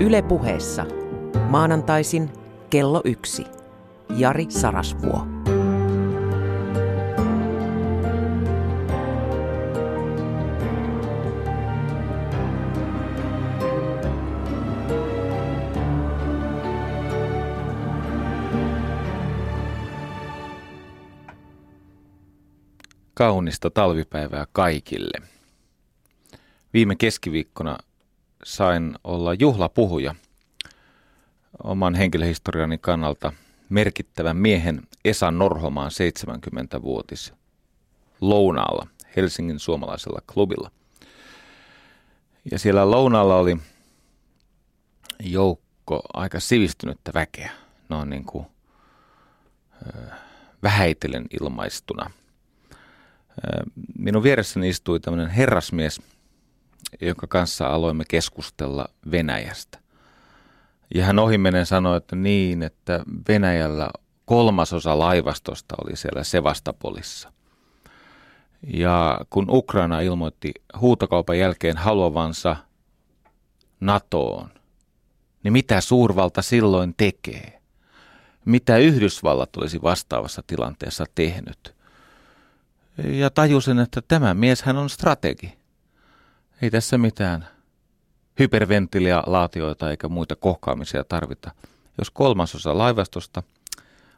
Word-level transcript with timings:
Yle 0.00 0.22
puheessa. 0.22 0.86
Maanantaisin 1.48 2.30
kello 2.70 3.00
yksi. 3.04 3.44
Jari 4.16 4.46
Sarasvuo. 4.48 5.26
Kaunista 23.14 23.70
talvipäivää 23.70 24.46
kaikille. 24.52 25.26
Viime 26.74 26.96
keskiviikkona 26.96 27.78
sain 28.44 28.98
olla 29.04 29.34
juhlapuhuja 29.34 30.14
oman 31.64 31.94
henkilöhistoriani 31.94 32.78
kannalta 32.78 33.32
merkittävän 33.68 34.36
miehen 34.36 34.82
Esa 35.04 35.30
Norhomaan 35.30 35.90
70-vuotis 35.90 37.32
lounaalla 38.20 38.86
Helsingin 39.16 39.58
suomalaisella 39.58 40.20
klubilla. 40.32 40.70
Ja 42.50 42.58
siellä 42.58 42.90
lounaalla 42.90 43.36
oli 43.36 43.56
joukko 45.20 46.02
aika 46.12 46.40
sivistynyttä 46.40 47.10
väkeä, 47.14 47.50
on 47.90 48.10
niin 48.10 48.24
kuin 48.24 48.46
vähäitellen 50.62 51.26
ilmaistuna. 51.40 52.10
Minun 53.98 54.22
vieressäni 54.22 54.68
istui 54.68 55.00
tämmöinen 55.00 55.30
herrasmies– 55.30 56.00
jonka 57.00 57.26
kanssa 57.26 57.66
aloimme 57.66 58.04
keskustella 58.08 58.88
Venäjästä. 59.10 59.78
Ja 60.94 61.04
hän 61.04 61.18
ohimenen 61.18 61.66
sanoi, 61.66 61.96
että 61.96 62.16
niin, 62.16 62.62
että 62.62 63.04
Venäjällä 63.28 63.90
kolmasosa 64.24 64.98
laivastosta 64.98 65.74
oli 65.84 65.96
siellä 65.96 66.24
Sevastapolissa. 66.24 67.32
Ja 68.66 69.20
kun 69.30 69.46
Ukraina 69.50 70.00
ilmoitti 70.00 70.52
huutokaupan 70.80 71.38
jälkeen 71.38 71.76
haluavansa 71.76 72.56
NATOon, 73.80 74.50
niin 75.42 75.52
mitä 75.52 75.80
suurvalta 75.80 76.42
silloin 76.42 76.94
tekee? 76.96 77.60
Mitä 78.44 78.76
Yhdysvallat 78.76 79.56
olisi 79.56 79.82
vastaavassa 79.82 80.42
tilanteessa 80.46 81.04
tehnyt? 81.14 81.74
Ja 83.04 83.30
tajusin, 83.30 83.78
että 83.78 84.02
tämä 84.08 84.34
mies 84.34 84.62
hän 84.62 84.76
on 84.76 84.90
strategi. 84.90 85.59
Ei 86.62 86.70
tässä 86.70 86.98
mitään 86.98 87.48
hyperventilaatioita 88.38 89.90
eikä 89.90 90.08
muita 90.08 90.36
kohkaamisia 90.36 91.04
tarvita. 91.04 91.50
Jos 91.98 92.10
kolmasosa 92.10 92.78
laivastosta 92.78 93.42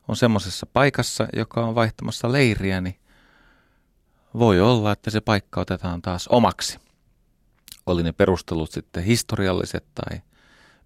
on 0.08 0.16
semmoisessa 0.16 0.66
paikassa, 0.66 1.28
joka 1.36 1.66
on 1.66 1.74
vaihtamassa 1.74 2.32
leiriä, 2.32 2.80
niin 2.80 2.98
voi 4.34 4.60
olla, 4.60 4.92
että 4.92 5.10
se 5.10 5.20
paikka 5.20 5.60
otetaan 5.60 6.02
taas 6.02 6.28
omaksi. 6.28 6.78
Oli 7.86 8.02
ne 8.02 8.12
perustelut 8.12 8.70
sitten 8.70 9.04
historialliset 9.04 9.84
tai 9.94 10.20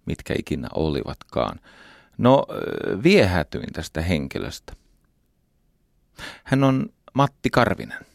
mitkä 0.05 0.35
ikinä 0.39 0.67
olivatkaan. 0.75 1.59
No, 2.17 2.45
viehätyin 3.03 3.73
tästä 3.73 4.01
henkilöstä. 4.01 4.73
Hän 6.43 6.63
on 6.63 6.89
Matti 7.13 7.49
Karvinen 7.49 8.05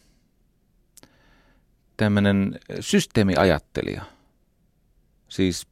tämmöinen 1.97 2.59
systeemiajattelija, 2.79 4.03
siis 5.29 5.67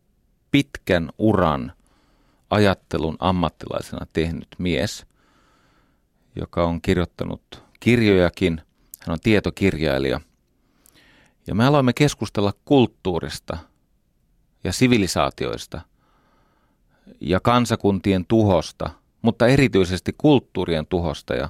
pitkän 0.52 1.10
uran 1.18 1.74
ajattelun 2.50 3.16
ammattilaisena 3.20 4.06
tehnyt 4.14 4.48
mies, 4.58 5.06
joka 6.36 6.64
on 6.66 6.82
kirjoittanut 6.82 7.64
kirjojakin. 7.80 8.62
Hän 9.00 9.14
on 9.14 9.20
tietokirjailija. 9.24 10.22
Ja 11.48 11.56
me 11.56 11.66
aloimme 11.66 11.94
keskustella 11.94 12.54
kulttuurista 12.66 13.58
ja 14.64 14.74
sivilisaatioista 14.74 15.82
ja 17.22 17.40
kansakuntien 17.40 18.26
tuhosta, 18.26 18.90
mutta 19.22 19.48
erityisesti 19.48 20.16
kulttuurien 20.18 20.88
tuhosta. 20.88 21.34
Ja 21.34 21.50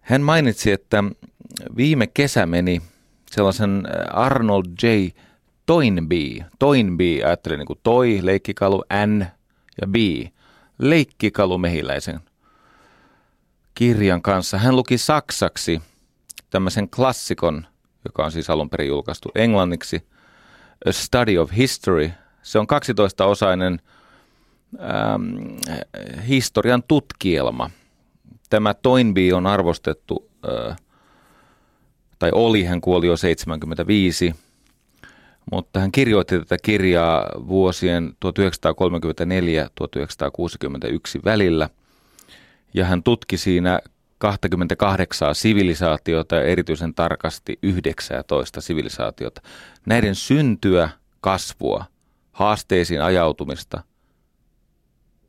hän 0.00 0.22
mainitsi, 0.22 0.72
että 0.72 1.04
viime 1.76 2.06
kesä 2.06 2.46
meni 2.46 2.82
sellaisen 3.30 3.86
äh, 3.86 4.18
Arnold 4.18 4.66
J. 4.82 4.86
Toynbee, 5.66 6.46
Toynbee 6.58 7.24
ajattelin 7.24 7.58
niin 7.58 7.66
kuin 7.66 7.80
toi, 7.82 8.18
leikkikalu, 8.22 8.84
N 9.06 9.26
ja 9.80 9.86
B, 9.86 9.96
leikkikalu 10.78 11.58
mehiläisen 11.58 12.20
kirjan 13.74 14.22
kanssa. 14.22 14.58
Hän 14.58 14.76
luki 14.76 14.98
saksaksi 14.98 15.82
tämmöisen 16.50 16.88
klassikon, 16.90 17.66
joka 18.04 18.24
on 18.24 18.32
siis 18.32 18.50
alun 18.50 18.70
perin 18.70 18.88
julkaistu 18.88 19.28
englanniksi, 19.34 20.06
A 20.86 20.92
Study 20.92 21.38
of 21.38 21.50
History. 21.56 22.10
Se 22.42 22.58
on 22.58 22.66
12-osainen 22.66 23.78
ähm, 24.80 25.56
historian 26.28 26.82
tutkielma. 26.82 27.70
Tämä 28.50 28.74
Toynbee 28.74 29.34
on 29.34 29.46
arvostettu 29.46 30.30
äh, 30.70 30.76
tai 32.18 32.30
oli, 32.32 32.64
hän 32.64 32.80
kuoli 32.80 33.06
jo 33.06 33.16
75, 33.16 34.34
mutta 35.52 35.80
hän 35.80 35.92
kirjoitti 35.92 36.38
tätä 36.38 36.56
kirjaa 36.62 37.26
vuosien 37.48 38.12
1934-1961 41.18 41.24
välillä, 41.24 41.70
ja 42.74 42.84
hän 42.84 43.02
tutki 43.02 43.36
siinä 43.36 43.80
28 44.18 45.34
sivilisaatiota 45.34 46.36
ja 46.36 46.42
erityisen 46.42 46.94
tarkasti 46.94 47.58
19 47.62 48.60
sivilisaatiota. 48.60 49.40
Näiden 49.86 50.14
syntyä, 50.14 50.88
kasvua, 51.20 51.84
haasteisiin 52.32 53.02
ajautumista, 53.02 53.82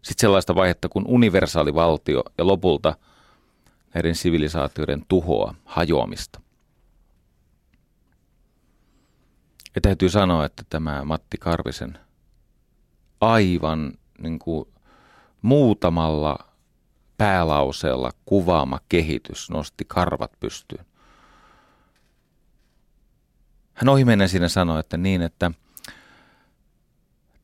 sitten 0.01 0.21
sellaista 0.21 0.55
vaihetta 0.55 0.89
kuin 0.89 1.05
universaali 1.07 1.73
valtio 1.73 2.23
ja 2.37 2.47
lopulta 2.47 2.95
näiden 3.93 4.15
sivilisaatioiden 4.15 5.05
tuhoa, 5.07 5.55
hajoamista. 5.65 6.41
Ja 9.75 9.81
täytyy 9.81 10.09
sanoa, 10.09 10.45
että 10.45 10.63
tämä 10.69 11.05
Matti 11.05 11.37
Karvisen 11.37 11.97
aivan 13.21 13.93
niin 14.19 14.39
kuin 14.39 14.67
muutamalla 15.41 16.37
päälauseella 17.17 18.11
kuvaama 18.25 18.79
kehitys 18.89 19.49
nosti 19.49 19.85
karvat 19.87 20.31
pystyyn. 20.39 20.85
Hän 23.73 23.89
ohimennen 23.89 24.29
siinä 24.29 24.47
sanoi, 24.47 24.79
että 24.79 24.97
niin, 24.97 25.21
että 25.21 25.51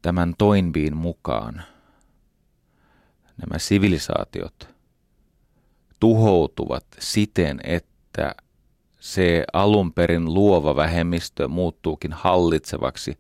tämän 0.02 0.34
Toinbiin 0.38 0.97
mukaan 0.97 1.64
nämä 3.38 3.59
sivilisaatiot 3.59 4.75
tuhoutuvat 6.00 6.85
siten, 7.00 7.59
että 7.64 8.35
se 9.05 9.43
alun 9.53 9.93
perin 9.93 10.33
luova 10.33 10.75
vähemmistö 10.75 11.47
muuttuukin 11.47 12.13
hallitsevaksi 12.13 13.19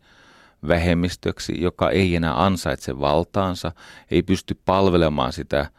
vähemmistöksi, 0.67 1.61
joka 1.61 1.89
ei 1.89 2.15
enää 2.15 2.43
ansaitse 2.43 2.99
valtaansa, 2.99 3.71
ei 4.11 4.23
pysty 4.23 4.59
palvelemaan 4.65 5.33
sitä 5.33 5.69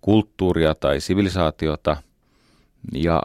kulttuuria 0.00 0.74
tai 0.74 1.00
sivilisaatiota 1.00 1.96
ja 2.92 3.22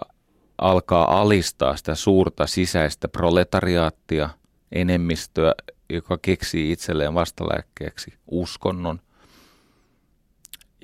alkaa 0.58 1.22
alistaa 1.22 1.76
sitä 1.76 1.96
suurta 1.96 2.48
sisäistä 2.48 3.08
proletariaattia, 3.08 4.30
enemmistöä, 4.72 5.54
joka 5.90 6.18
keksii 6.18 6.72
itselleen 6.72 7.14
vastalääkkeeksi 7.14 8.14
uskonnon. 8.28 9.00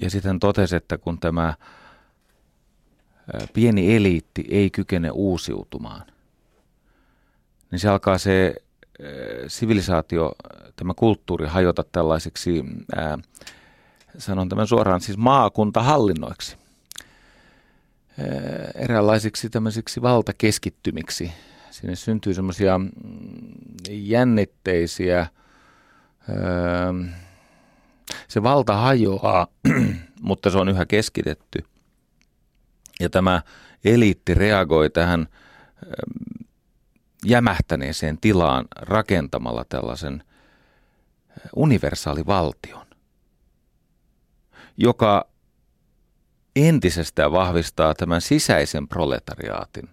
Ja 0.01 0.09
sitten 0.09 0.39
totesi, 0.39 0.75
että 0.75 0.97
kun 0.97 1.19
tämä 1.19 1.53
pieni 3.53 3.95
eliitti 3.95 4.45
ei 4.49 4.69
kykene 4.69 5.11
uusiutumaan, 5.11 6.03
niin 7.71 7.79
se 7.79 7.89
alkaa 7.89 8.17
se 8.17 8.55
sivilisaatio, 9.47 10.35
tämä 10.75 10.93
kulttuuri 10.93 11.47
hajota 11.47 11.83
tällaisiksi, 11.91 12.63
ää, 12.95 13.17
sanon 14.17 14.49
tämän 14.49 14.67
suoraan, 14.67 15.01
siis 15.01 15.17
maakuntahallinnoiksi, 15.17 16.57
ää, 18.19 18.27
eräänlaisiksi 18.75 19.49
tämmöisiksi 19.49 20.01
valtakeskittymiksi. 20.01 21.31
Sinne 21.71 21.95
syntyy 21.95 22.33
semmoisia 22.33 22.77
mm, 22.77 22.89
jännitteisiä, 23.89 25.17
ää, 25.19 26.93
se 28.27 28.43
valta 28.43 28.75
hajoaa, 28.75 29.47
mutta 30.21 30.49
se 30.49 30.57
on 30.57 30.69
yhä 30.69 30.85
keskitetty. 30.85 31.65
Ja 33.01 33.09
tämä 33.09 33.41
eliitti 33.83 34.33
reagoi 34.33 34.89
tähän 34.89 35.19
ähm, 35.19 36.45
jämähtäneeseen 37.25 38.17
tilaan 38.17 38.65
rakentamalla 38.75 39.65
tällaisen 39.69 40.23
universaali 41.55 42.25
valtion, 42.25 42.87
joka 44.77 45.27
entisestään 46.55 47.31
vahvistaa 47.31 47.93
tämän 47.93 48.21
sisäisen 48.21 48.87
proletariaatin 48.87 49.89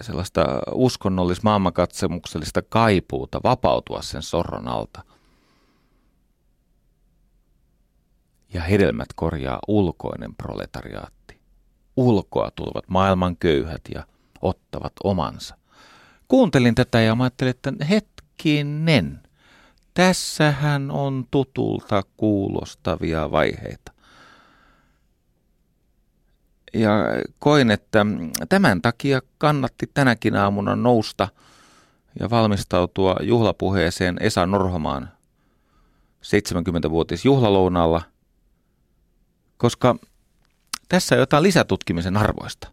sellaista 0.00 0.60
uskonnollis 0.72 1.42
maailmankatsemuksellista 1.42 2.62
kaipuuta 2.62 3.40
vapautua 3.44 4.02
sen 4.02 4.22
sorron 4.22 4.68
alta. 4.68 5.04
Ja 8.54 8.62
hedelmät 8.62 9.08
korjaa 9.14 9.58
ulkoinen 9.68 10.34
proletariaatti. 10.34 11.39
Ulkoa 11.96 12.50
tulevat 12.56 12.88
maailman 12.88 13.36
köyhät 13.36 13.82
ja 13.94 14.06
ottavat 14.42 14.92
omansa. 15.04 15.56
Kuuntelin 16.28 16.74
tätä 16.74 17.00
ja 17.00 17.16
ajattelin, 17.20 17.50
että 17.50 17.72
hetkinen, 17.90 19.20
tässähän 19.94 20.90
on 20.90 21.26
tutulta 21.30 22.02
kuulostavia 22.16 23.30
vaiheita. 23.30 23.92
Ja 26.74 26.90
koin, 27.38 27.70
että 27.70 28.06
tämän 28.48 28.82
takia 28.82 29.20
kannatti 29.38 29.90
tänäkin 29.94 30.36
aamuna 30.36 30.76
nousta 30.76 31.28
ja 32.20 32.30
valmistautua 32.30 33.16
juhlapuheeseen 33.22 34.16
Esa 34.20 34.46
Norhomaan 34.46 35.10
70-vuotis 36.22 37.24
juhlalounalla, 37.24 38.02
koska 39.56 39.96
tässä 40.90 41.14
on 41.14 41.18
jotain 41.18 41.42
lisätutkimisen 41.42 42.16
arvoista. 42.16 42.70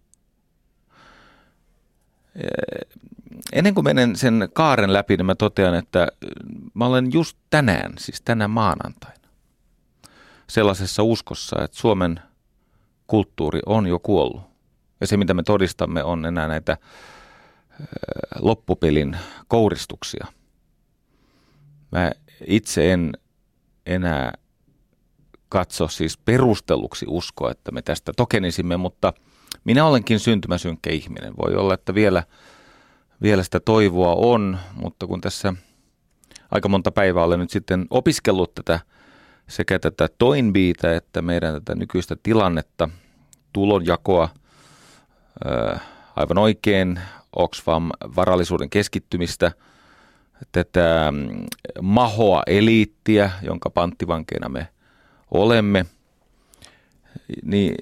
Ennen 3.53 3.73
kuin 3.73 3.83
menen 3.85 4.15
sen 4.15 4.49
kaaren 4.53 4.93
läpi, 4.93 5.17
niin 5.17 5.25
mä 5.25 5.35
totean, 5.35 5.75
että 5.75 6.07
mä 6.73 6.85
olen 6.85 7.13
just 7.13 7.37
tänään, 7.49 7.93
siis 7.97 8.21
tänä 8.21 8.47
maanantaina, 8.47 9.27
sellaisessa 10.49 11.03
uskossa, 11.03 11.63
että 11.63 11.77
Suomen 11.77 12.19
kulttuuri 13.07 13.59
on 13.65 13.87
jo 13.87 13.99
kuollut. 13.99 14.41
Ja 15.01 15.07
se, 15.07 15.17
mitä 15.17 15.33
me 15.33 15.43
todistamme, 15.43 16.03
on 16.03 16.25
enää 16.25 16.47
näitä 16.47 16.77
loppupelin 18.39 19.17
kouristuksia. 19.47 20.27
Mä 21.91 22.11
itse 22.47 22.93
en 22.93 23.11
enää 23.85 24.33
katso 25.49 25.87
siis 25.87 26.17
perusteluksi 26.17 27.05
uskoa, 27.09 27.51
että 27.51 27.71
me 27.71 27.81
tästä 27.81 28.11
tokenisimme, 28.17 28.77
mutta 28.77 29.13
minä 29.63 29.85
olenkin 29.85 30.19
syntymäsynkkä 30.19 30.89
ihminen. 30.89 31.33
Voi 31.37 31.55
olla, 31.55 31.73
että 31.73 31.95
vielä, 31.95 32.23
vielä 33.21 33.43
sitä 33.43 33.59
toivoa 33.59 34.15
on, 34.15 34.57
mutta 34.73 35.07
kun 35.07 35.21
tässä 35.21 35.53
aika 36.51 36.69
monta 36.69 36.91
päivää 36.91 37.23
olen 37.23 37.39
nyt 37.39 37.49
sitten 37.49 37.85
opiskellut 37.89 38.55
tätä 38.55 38.79
sekä 39.47 39.79
tätä 39.79 40.09
Toinbiitä 40.17 40.95
että 40.95 41.21
meidän 41.21 41.53
tätä 41.53 41.75
nykyistä 41.75 42.15
tilannetta, 42.23 42.89
tulonjakoa, 43.53 44.29
aivan 46.15 46.37
oikein 46.37 46.99
Oxfam 47.35 47.89
varallisuuden 48.15 48.69
keskittymistä, 48.69 49.51
tätä 50.51 51.11
mm, 51.11 51.45
mahoa 51.81 52.43
eliittiä, 52.47 53.31
jonka 53.41 53.69
panttivankeina 53.69 54.49
me 54.49 54.67
olemme, 55.31 55.85
niin 57.43 57.75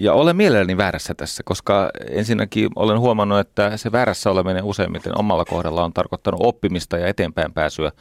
ja 0.00 0.12
olen 0.12 0.36
mielelläni 0.36 0.76
väärässä 0.76 1.14
tässä, 1.14 1.42
koska 1.42 1.90
ensinnäkin 2.10 2.68
olen 2.76 3.00
huomannut, 3.00 3.38
että 3.38 3.76
se 3.76 3.92
väärässä 3.92 4.30
oleminen 4.30 4.64
useimmiten 4.64 5.18
omalla 5.18 5.44
kohdalla 5.44 5.84
on 5.84 5.92
tarkoittanut 5.92 6.40
oppimista 6.42 6.98
ja 6.98 7.06
eteenpäin 7.06 7.52
pääsyä. 7.52 7.92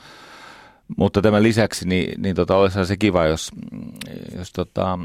Mutta 0.97 1.21
tämän 1.21 1.44
lisäksi 1.44 1.88
niin, 1.88 2.21
niin 2.21 2.35
tota, 2.35 2.56
olisi 2.56 2.85
se 2.85 2.97
kiva, 2.97 3.25
jos, 3.25 3.51
jos 4.38 4.51
tota, 4.51 5.00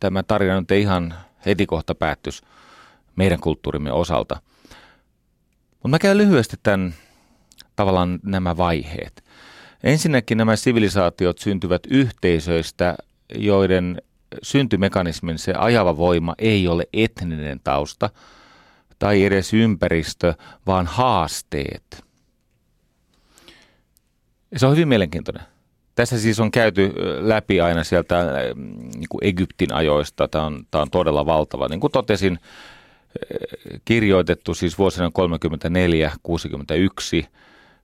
tämä 0.00 0.22
tarina 0.22 0.60
nyt 0.60 0.70
ei 0.70 0.80
ihan 0.80 1.14
heti 1.46 1.66
kohta 1.66 1.94
päättyisi 1.94 2.42
meidän 3.16 3.40
kulttuurimme 3.40 3.92
osalta. 3.92 4.40
Mutta 5.70 5.88
mä 5.88 5.98
käyn 5.98 6.18
lyhyesti 6.18 6.56
tämän 6.62 6.94
tavallaan 7.76 8.20
nämä 8.22 8.56
vaiheet. 8.56 9.24
Ensinnäkin 9.84 10.38
nämä 10.38 10.56
sivilisaatiot 10.56 11.38
syntyvät 11.38 11.82
yhteisöistä, 11.90 12.96
joiden 13.34 14.02
syntymekanismin 14.42 15.38
se 15.38 15.52
ajava 15.52 15.96
voima 15.96 16.34
ei 16.38 16.68
ole 16.68 16.86
etninen 16.92 17.60
tausta 17.64 18.10
tai 18.98 19.24
edes 19.24 19.54
ympäristö, 19.54 20.34
vaan 20.66 20.86
haasteet. 20.86 22.04
Se 24.56 24.66
on 24.66 24.72
hyvin 24.72 24.88
mielenkiintoinen. 24.88 25.42
Tässä 25.94 26.18
siis 26.18 26.40
on 26.40 26.50
käyty 26.50 26.94
läpi 27.18 27.60
aina 27.60 27.84
sieltä 27.84 28.24
niin 28.94 29.08
kuin 29.08 29.24
Egyptin 29.24 29.72
ajoista. 29.72 30.28
Tämä 30.28 30.44
on, 30.44 30.66
tämä 30.70 30.82
on 30.82 30.90
todella 30.90 31.26
valtava. 31.26 31.68
Niin 31.68 31.80
kuin 31.80 31.92
totesin, 31.92 32.38
kirjoitettu 33.84 34.54
siis 34.54 34.78
vuosina 34.78 35.10
34-61, 37.24 37.26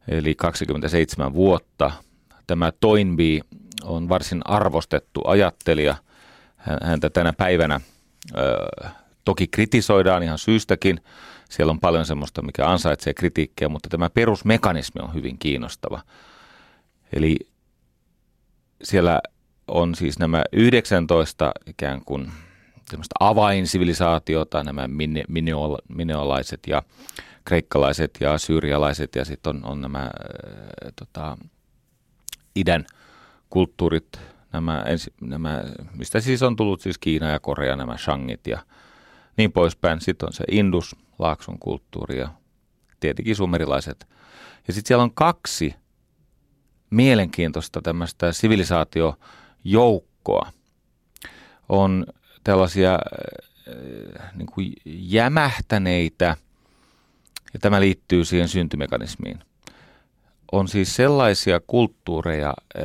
eli 0.08 0.34
27 0.34 1.34
vuotta. 1.34 1.92
Tämä 2.46 2.72
Toynbee 2.80 3.40
on 3.84 4.08
varsin 4.08 4.40
arvostettu 4.44 5.20
ajattelija. 5.24 5.96
Häntä 6.82 7.10
tänä 7.10 7.32
päivänä 7.32 7.80
toki 9.24 9.46
kritisoidaan 9.46 10.22
ihan 10.22 10.38
syystäkin. 10.38 11.00
Siellä 11.50 11.70
on 11.70 11.80
paljon 11.80 12.06
semmoista, 12.06 12.42
mikä 12.42 12.70
ansaitsee 12.70 13.14
kritiikkiä, 13.14 13.68
mutta 13.68 13.88
tämä 13.88 14.10
perusmekanismi 14.10 15.00
on 15.02 15.14
hyvin 15.14 15.38
kiinnostava. 15.38 16.00
Eli 17.12 17.36
siellä 18.82 19.20
on 19.68 19.94
siis 19.94 20.18
nämä 20.18 20.44
19 20.52 21.52
ikään 21.66 22.04
kuin 22.04 22.30
semmoista 22.90 23.14
avainsivilisaatiota, 23.20 24.64
nämä 24.64 24.88
mineolaiset 25.88 26.60
ja 26.66 26.82
kreikkalaiset 27.46 28.18
ja 28.20 28.38
syyrialaiset 28.38 29.14
ja 29.14 29.24
sitten 29.24 29.56
on, 29.56 29.64
on 29.64 29.80
nämä 29.80 29.98
ää, 29.98 30.10
tota, 30.96 31.38
idän 32.56 32.86
kulttuurit, 33.50 34.20
nämä, 34.52 34.82
ensi, 34.82 35.12
nämä, 35.20 35.64
mistä 35.92 36.20
siis 36.20 36.42
on 36.42 36.56
tullut 36.56 36.80
siis 36.80 36.98
Kiina 36.98 37.30
ja 37.30 37.40
Korea, 37.40 37.76
nämä 37.76 37.96
shangit 37.96 38.46
ja 38.46 38.58
niin 39.36 39.52
poispäin. 39.52 40.00
Sitten 40.00 40.26
on 40.26 40.32
se 40.32 40.44
Indus, 40.50 40.96
Laakson 41.18 41.58
kulttuuri 41.58 42.18
ja 42.18 42.28
tietenkin 43.00 43.36
sumerilaiset. 43.36 44.06
Ja 44.66 44.74
sitten 44.74 44.88
siellä 44.88 45.02
on 45.02 45.14
kaksi 45.14 45.74
mielenkiintoista 46.90 47.82
tämmöistä 47.82 48.32
sivilisaatiojoukkoa. 48.32 50.52
On 51.68 52.06
tällaisia 52.44 52.92
äh, 52.92 52.98
niin 54.34 54.46
kuin 54.46 54.72
jämähtäneitä, 54.86 56.36
ja 57.56 57.60
tämä 57.60 57.80
liittyy 57.80 58.24
siihen 58.24 58.48
syntymekanismiin. 58.48 59.38
On 60.52 60.68
siis 60.68 60.96
sellaisia 60.96 61.60
kulttuureja, 61.66 62.54
äh, 62.76 62.84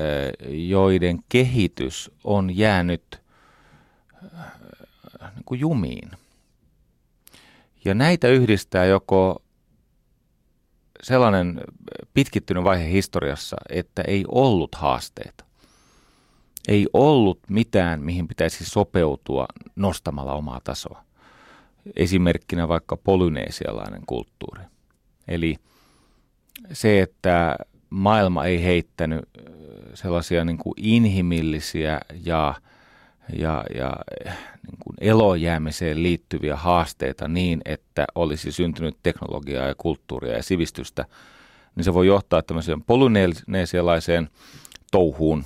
joiden 0.50 1.20
kehitys 1.30 2.12
on 2.24 2.58
jäänyt 2.58 3.22
äh, 4.24 5.36
niin 5.36 5.46
kuin 5.46 5.60
jumiin. 5.60 6.12
Ja 7.86 7.94
näitä 7.94 8.28
yhdistää 8.28 8.86
joko 8.86 9.44
sellainen 11.04 11.62
pitkittynyt 12.14 12.64
vaihe 12.64 12.92
historiassa, 12.92 13.58
että 13.70 14.02
ei 14.02 14.26
ollut 14.28 14.76
haasteita. 14.76 15.46
Ei 16.68 16.88
ollut 16.94 17.40
mitään, 17.50 18.02
mihin 18.02 18.28
pitäisi 18.28 18.66
sopeutua 18.66 19.46
nostamalla 19.76 20.34
omaa 20.34 20.62
tasoa. 20.64 21.04
Esimerkkinä 21.96 22.68
vaikka 22.68 22.98
polyneesialainen 22.98 24.02
kulttuuri. 24.08 24.62
Eli 25.28 25.56
se, 26.74 27.02
että 27.02 27.56
maailma 27.90 28.46
ei 28.46 28.64
heittänyt 28.64 29.22
sellaisia 29.94 30.46
niin 30.46 30.58
kuin 30.58 30.74
inhimillisiä 30.78 32.00
ja, 32.26 32.54
ja, 33.38 33.64
ja 33.76 33.96
niin 34.68 34.78
kuin 34.80 34.96
elojäämiseen 35.02 36.04
liittyviä 36.04 36.56
haasteita 36.56 37.28
niin, 37.28 37.62
että 37.66 38.06
olisi 38.16 38.52
syntynyt 38.52 38.98
teknologiaa 39.04 39.68
ja 39.68 39.76
kulttuuria 39.78 40.36
ja 40.36 40.44
sivistystä, 40.44 41.06
niin 41.76 41.84
se 41.84 41.94
voi 41.94 42.08
johtaa 42.08 42.42
tämmöiseen 42.42 42.84
polyneesialaiseen 42.84 44.30
touhuun, 44.92 45.44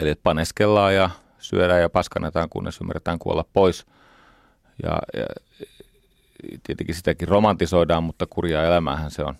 eli 0.00 0.14
paneskellaan 0.22 0.94
ja 0.94 1.10
syödään 1.38 1.80
ja 1.80 1.88
paskannetaan, 1.88 2.48
kunnes 2.48 2.80
ymmärretään 2.80 3.18
kuolla 3.18 3.44
pois. 3.52 3.86
Ja, 4.82 4.98
ja 5.16 5.26
tietenkin 6.62 6.94
sitäkin 6.94 7.28
romantisoidaan, 7.28 8.04
mutta 8.04 8.26
kurjaa 8.26 8.64
elämäähän 8.64 9.10
se 9.10 9.24
on. 9.24 9.34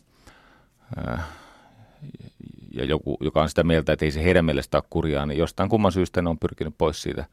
Ja 2.73 2.85
joku, 2.85 3.17
joka 3.21 3.43
on 3.43 3.49
sitä 3.49 3.65
mieltä, 3.65 3.93
että 3.93 4.05
ei 4.05 4.11
se 4.11 4.25
heidän 4.25 4.45
mielestä 4.45 4.79
ole 4.79 4.85
kurjaa, 4.91 5.27
niin 5.27 5.39
jostain 5.39 5.69
kumman 5.69 5.93
syystä 5.93 6.23
ne 6.23 6.31
on 6.31 6.39
pyrkinyt 6.39 6.75
pois 6.79 7.03
siitä 7.03 7.25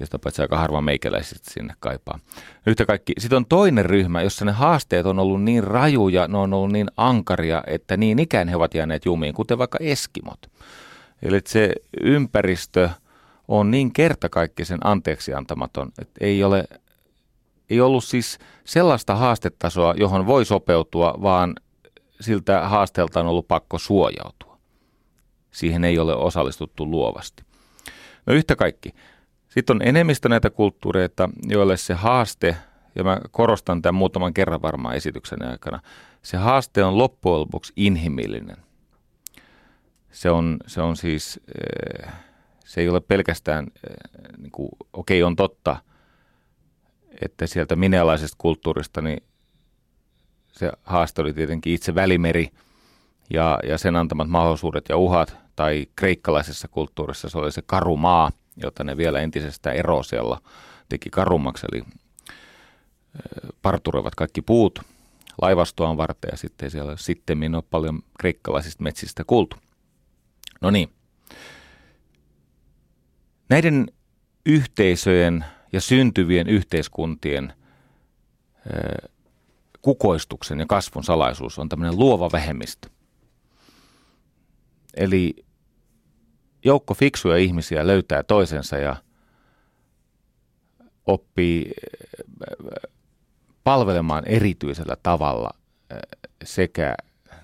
ja 0.00 0.06
sitä 0.06 0.18
paitsi 0.18 0.42
aika 0.42 0.58
harva 0.58 0.80
meikäläiset 0.80 1.44
sinne 1.44 1.74
kaipaa. 1.80 2.18
Yhtä 2.66 2.86
kaikki, 2.86 3.12
sitten 3.18 3.36
on 3.36 3.46
toinen 3.46 3.86
ryhmä, 3.86 4.22
jossa 4.22 4.44
ne 4.44 4.52
haasteet 4.52 5.06
on 5.06 5.18
ollut 5.18 5.42
niin 5.42 5.64
rajuja, 5.64 6.28
ne 6.28 6.38
on 6.38 6.54
ollut 6.54 6.72
niin 6.72 6.90
ankaria, 6.96 7.62
että 7.66 7.96
niin 7.96 8.18
ikään 8.18 8.48
he 8.48 8.56
ovat 8.56 8.74
jääneet 8.74 9.04
jumiin, 9.04 9.34
kuten 9.34 9.58
vaikka 9.58 9.78
eskimot. 9.80 10.50
Eli 11.22 11.40
se 11.46 11.72
ympäristö 12.00 12.90
on 13.48 13.70
niin 13.70 13.92
kertakaikkisen 13.92 14.78
anteeksi 14.84 15.34
antamaton, 15.34 15.92
että 15.98 16.24
ei 16.24 16.44
ole 16.44 16.64
ei 17.70 17.80
ollut 17.80 18.04
siis 18.04 18.38
sellaista 18.64 19.14
haastetasoa, 19.14 19.94
johon 19.96 20.26
voi 20.26 20.44
sopeutua, 20.44 21.14
vaan 21.22 21.54
siltä 22.20 22.68
haasteelta 22.68 23.20
on 23.20 23.26
ollut 23.26 23.48
pakko 23.48 23.78
suojautua. 23.78 24.58
Siihen 25.50 25.84
ei 25.84 25.98
ole 25.98 26.14
osallistuttu 26.14 26.90
luovasti. 26.90 27.42
No 28.26 28.34
yhtä 28.34 28.56
kaikki. 28.56 28.94
Sitten 29.48 29.76
on 29.76 29.82
enemmistö 29.82 30.28
näitä 30.28 30.50
kulttuureita, 30.50 31.30
joille 31.48 31.76
se 31.76 31.94
haaste, 31.94 32.56
ja 32.94 33.04
mä 33.04 33.20
korostan 33.30 33.82
tämän 33.82 33.98
muutaman 33.98 34.34
kerran 34.34 34.62
varmaan 34.62 34.96
esityksen 34.96 35.42
aikana, 35.42 35.80
se 36.22 36.36
haaste 36.36 36.84
on 36.84 36.98
loppujen 36.98 37.40
lopuksi 37.40 37.72
inhimillinen. 37.76 38.56
Se 40.10 40.30
on, 40.30 40.56
se 40.66 40.80
on 40.80 40.96
siis, 40.96 41.40
eh, 42.04 42.12
se 42.64 42.80
ei 42.80 42.88
ole 42.88 43.00
pelkästään, 43.00 43.66
eh, 43.66 43.96
niin 44.38 44.52
okei 44.92 45.22
on 45.22 45.36
totta, 45.36 45.76
että 47.24 47.46
sieltä 47.46 47.76
minealaisesta 47.76 48.36
kulttuurista, 48.38 49.02
niin 49.02 49.22
se 50.52 50.72
haaste 50.82 51.22
oli 51.22 51.32
tietenkin 51.32 51.74
itse 51.74 51.94
välimeri 51.94 52.48
ja, 53.30 53.58
ja 53.64 53.78
sen 53.78 53.96
antamat 53.96 54.28
mahdollisuudet 54.28 54.84
ja 54.88 54.96
uhat, 54.96 55.36
tai 55.56 55.86
kreikkalaisessa 55.96 56.68
kulttuurissa 56.68 57.28
se 57.28 57.38
oli 57.38 57.52
se 57.52 57.62
karumaa, 57.66 58.32
jota 58.56 58.84
ne 58.84 58.96
vielä 58.96 59.20
entisestään 59.20 59.76
erosialla 59.76 60.40
teki 60.88 61.10
karummaksi, 61.10 61.66
eli 61.72 61.82
parturoivat 63.62 64.14
kaikki 64.14 64.42
puut 64.42 64.80
laivastoaan 65.42 65.96
varten 65.96 66.28
ja 66.32 66.36
sitten 66.36 66.70
siellä 66.70 66.96
sitten 66.96 67.54
ole 67.54 67.62
paljon 67.70 68.02
kreikkalaisista 68.18 68.82
metsistä 68.82 69.24
kuultu. 69.26 69.56
No 70.60 70.70
niin. 70.70 70.90
Näiden 73.48 73.86
yhteisöjen 74.46 75.44
ja 75.72 75.80
syntyvien 75.80 76.48
yhteiskuntien 76.48 77.52
kukoistuksen 79.82 80.58
ja 80.58 80.66
kasvun 80.66 81.04
salaisuus 81.04 81.58
on 81.58 81.68
tämmöinen 81.68 81.98
luova 81.98 82.32
vähemmistö. 82.32 82.88
Eli 84.94 85.44
joukko 86.64 86.94
fiksuja 86.94 87.36
ihmisiä 87.36 87.86
löytää 87.86 88.22
toisensa 88.22 88.76
ja 88.76 88.96
oppii 91.06 91.72
palvelemaan 93.64 94.24
erityisellä 94.26 94.96
tavalla 95.02 95.50
sekä 96.44 96.94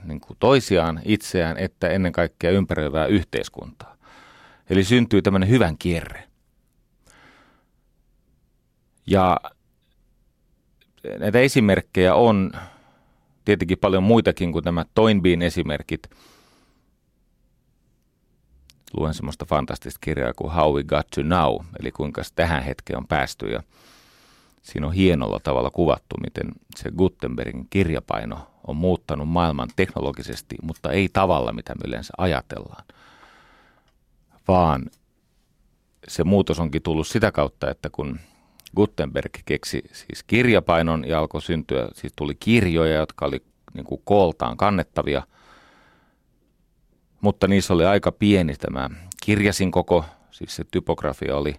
niin 0.04 0.20
kuin 0.20 0.36
toisiaan, 0.40 1.00
itseään, 1.04 1.58
että 1.58 1.88
ennen 1.88 2.12
kaikkea 2.12 2.50
ympäröivää 2.50 3.06
yhteiskuntaa. 3.06 3.96
Eli 4.70 4.84
syntyy 4.84 5.22
tämmöinen 5.22 5.48
hyvän 5.48 5.78
kierre. 5.78 6.25
Ja 9.06 9.40
näitä 11.18 11.38
esimerkkejä 11.38 12.14
on 12.14 12.52
tietenkin 13.44 13.78
paljon 13.78 14.02
muitakin 14.02 14.52
kuin 14.52 14.64
nämä 14.64 14.84
Toynbeen 14.94 15.42
esimerkit. 15.42 16.10
Luen 18.96 19.14
semmoista 19.14 19.44
fantastista 19.44 19.98
kirjaa 20.00 20.32
kuin 20.36 20.52
How 20.52 20.74
We 20.74 20.84
Got 20.84 21.06
to 21.14 21.22
Now, 21.22 21.56
eli 21.80 21.92
kuinka 21.92 22.22
tähän 22.34 22.62
hetkeen 22.62 22.96
on 22.96 23.06
päästy. 23.06 23.46
Ja 23.46 23.62
siinä 24.62 24.86
on 24.86 24.92
hienolla 24.92 25.40
tavalla 25.42 25.70
kuvattu, 25.70 26.16
miten 26.24 26.52
se 26.76 26.90
Gutenbergin 26.90 27.66
kirjapaino 27.70 28.50
on 28.66 28.76
muuttanut 28.76 29.28
maailman 29.28 29.68
teknologisesti, 29.76 30.56
mutta 30.62 30.92
ei 30.92 31.08
tavalla, 31.08 31.52
mitä 31.52 31.74
me 31.74 31.88
yleensä 31.88 32.12
ajatellaan. 32.18 32.84
Vaan 34.48 34.86
se 36.08 36.24
muutos 36.24 36.60
onkin 36.60 36.82
tullut 36.82 37.06
sitä 37.06 37.32
kautta, 37.32 37.70
että 37.70 37.90
kun 37.90 38.20
Gutenberg 38.76 39.32
keksi 39.44 39.82
siis 39.92 40.22
kirjapainon 40.22 41.08
ja 41.08 41.18
alkoi 41.18 41.42
syntyä, 41.42 41.88
siis 41.94 42.12
tuli 42.16 42.34
kirjoja, 42.34 42.96
jotka 42.96 43.26
oli 43.26 43.42
niin 43.74 43.84
kuin 43.84 44.00
kooltaan 44.04 44.56
kannettavia, 44.56 45.22
mutta 47.20 47.48
niissä 47.48 47.74
oli 47.74 47.84
aika 47.84 48.12
pieni 48.12 48.54
tämä 48.54 48.90
kirjasin 49.24 49.70
koko, 49.70 50.04
siis 50.30 50.56
se 50.56 50.64
typografia 50.70 51.36
oli, 51.36 51.54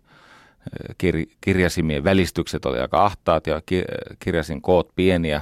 kir, 0.98 1.16
kirjasimien 1.42 2.04
välistykset 2.04 2.66
oli 2.66 2.80
aika 2.80 3.06
ahtaat 3.06 3.48
ja 3.48 3.62
kirjasin 4.20 4.62
koot 4.62 4.90
pieniä. 4.96 5.42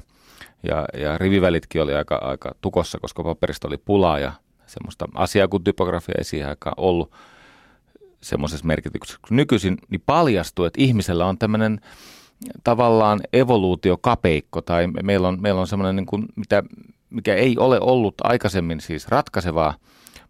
Ja, 0.63 0.85
ja 0.99 1.17
rivivälitkin 1.17 1.81
oli 1.81 1.93
aika, 1.93 2.15
aika 2.15 2.55
tukossa, 2.61 2.99
koska 2.99 3.23
paperista 3.23 3.67
oli 3.67 3.77
pulaa 3.77 4.19
ja 4.19 4.31
semmoista 4.65 5.05
asiaa 5.13 5.47
kuin 5.47 5.63
typografia 5.63 6.15
ei 6.17 6.23
siihen 6.23 6.49
aikaan 6.49 6.73
ollut 6.77 7.11
semmoisessa 8.25 8.65
merkityksessä 8.65 9.19
kuin 9.27 9.35
nykyisin, 9.35 9.77
niin 9.89 10.01
paljastuu, 10.05 10.65
että 10.65 10.81
ihmisellä 10.81 11.25
on 11.25 11.37
tämmöinen 11.37 11.79
tavallaan 12.63 13.19
evoluutiokapeikko 13.33 14.61
tai 14.61 14.87
meillä 15.03 15.27
on, 15.27 15.41
meillä 15.41 15.61
on 15.61 15.67
semmoinen, 15.67 15.95
niin 15.95 16.05
kuin, 16.05 16.25
mitä, 16.35 16.63
mikä 17.09 17.35
ei 17.35 17.57
ole 17.57 17.79
ollut 17.81 18.15
aikaisemmin 18.23 18.81
siis 18.81 19.07
ratkaisevaa, 19.07 19.73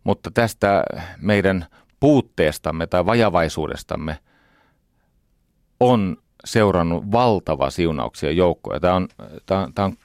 mutta 0.04 0.32
tästä 0.32 0.84
meidän 1.22 1.66
puutteestamme 2.00 2.88
tai 2.88 3.06
vajavaisuudestamme 3.06 4.20
on 5.80 6.18
seurannut 6.46 7.12
valtava 7.12 7.70
siunauksia 7.70 8.32
joukkoja. 8.32 8.80
Tämä 8.80 8.96
on, 8.96 9.08
tämä 9.46 9.68
tämä 9.76 9.86
on 9.86 9.98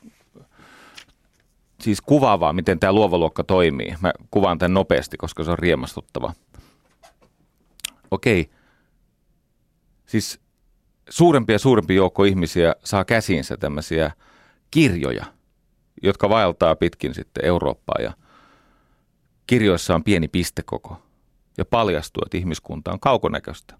siis 1.80 2.00
kuvaavaa, 2.00 2.52
miten 2.52 2.80
tämä 2.80 2.92
luova 2.92 3.18
luokka 3.18 3.44
toimii. 3.44 3.94
Mä 4.00 4.12
kuvaan 4.30 4.58
tämän 4.58 4.74
nopeasti, 4.74 5.16
koska 5.16 5.44
se 5.44 5.50
on 5.50 5.58
riemastuttava 5.58 6.32
okei, 8.10 8.50
siis 10.06 10.40
suurempi 11.10 11.52
ja 11.52 11.58
suurempi 11.58 11.94
joukko 11.94 12.24
ihmisiä 12.24 12.74
saa 12.84 13.04
käsiinsä 13.04 13.56
tämmöisiä 13.56 14.10
kirjoja, 14.70 15.24
jotka 16.02 16.28
vaeltaa 16.28 16.76
pitkin 16.76 17.14
sitten 17.14 17.44
Eurooppaa 17.44 18.02
ja 18.02 18.12
kirjoissa 19.46 19.94
on 19.94 20.04
pieni 20.04 20.28
pistekoko 20.28 21.02
ja 21.58 21.64
paljastuu, 21.64 22.22
että 22.26 22.38
ihmiskunta 22.38 22.92
on 22.92 23.00
kaukonäköistä. 23.00 23.74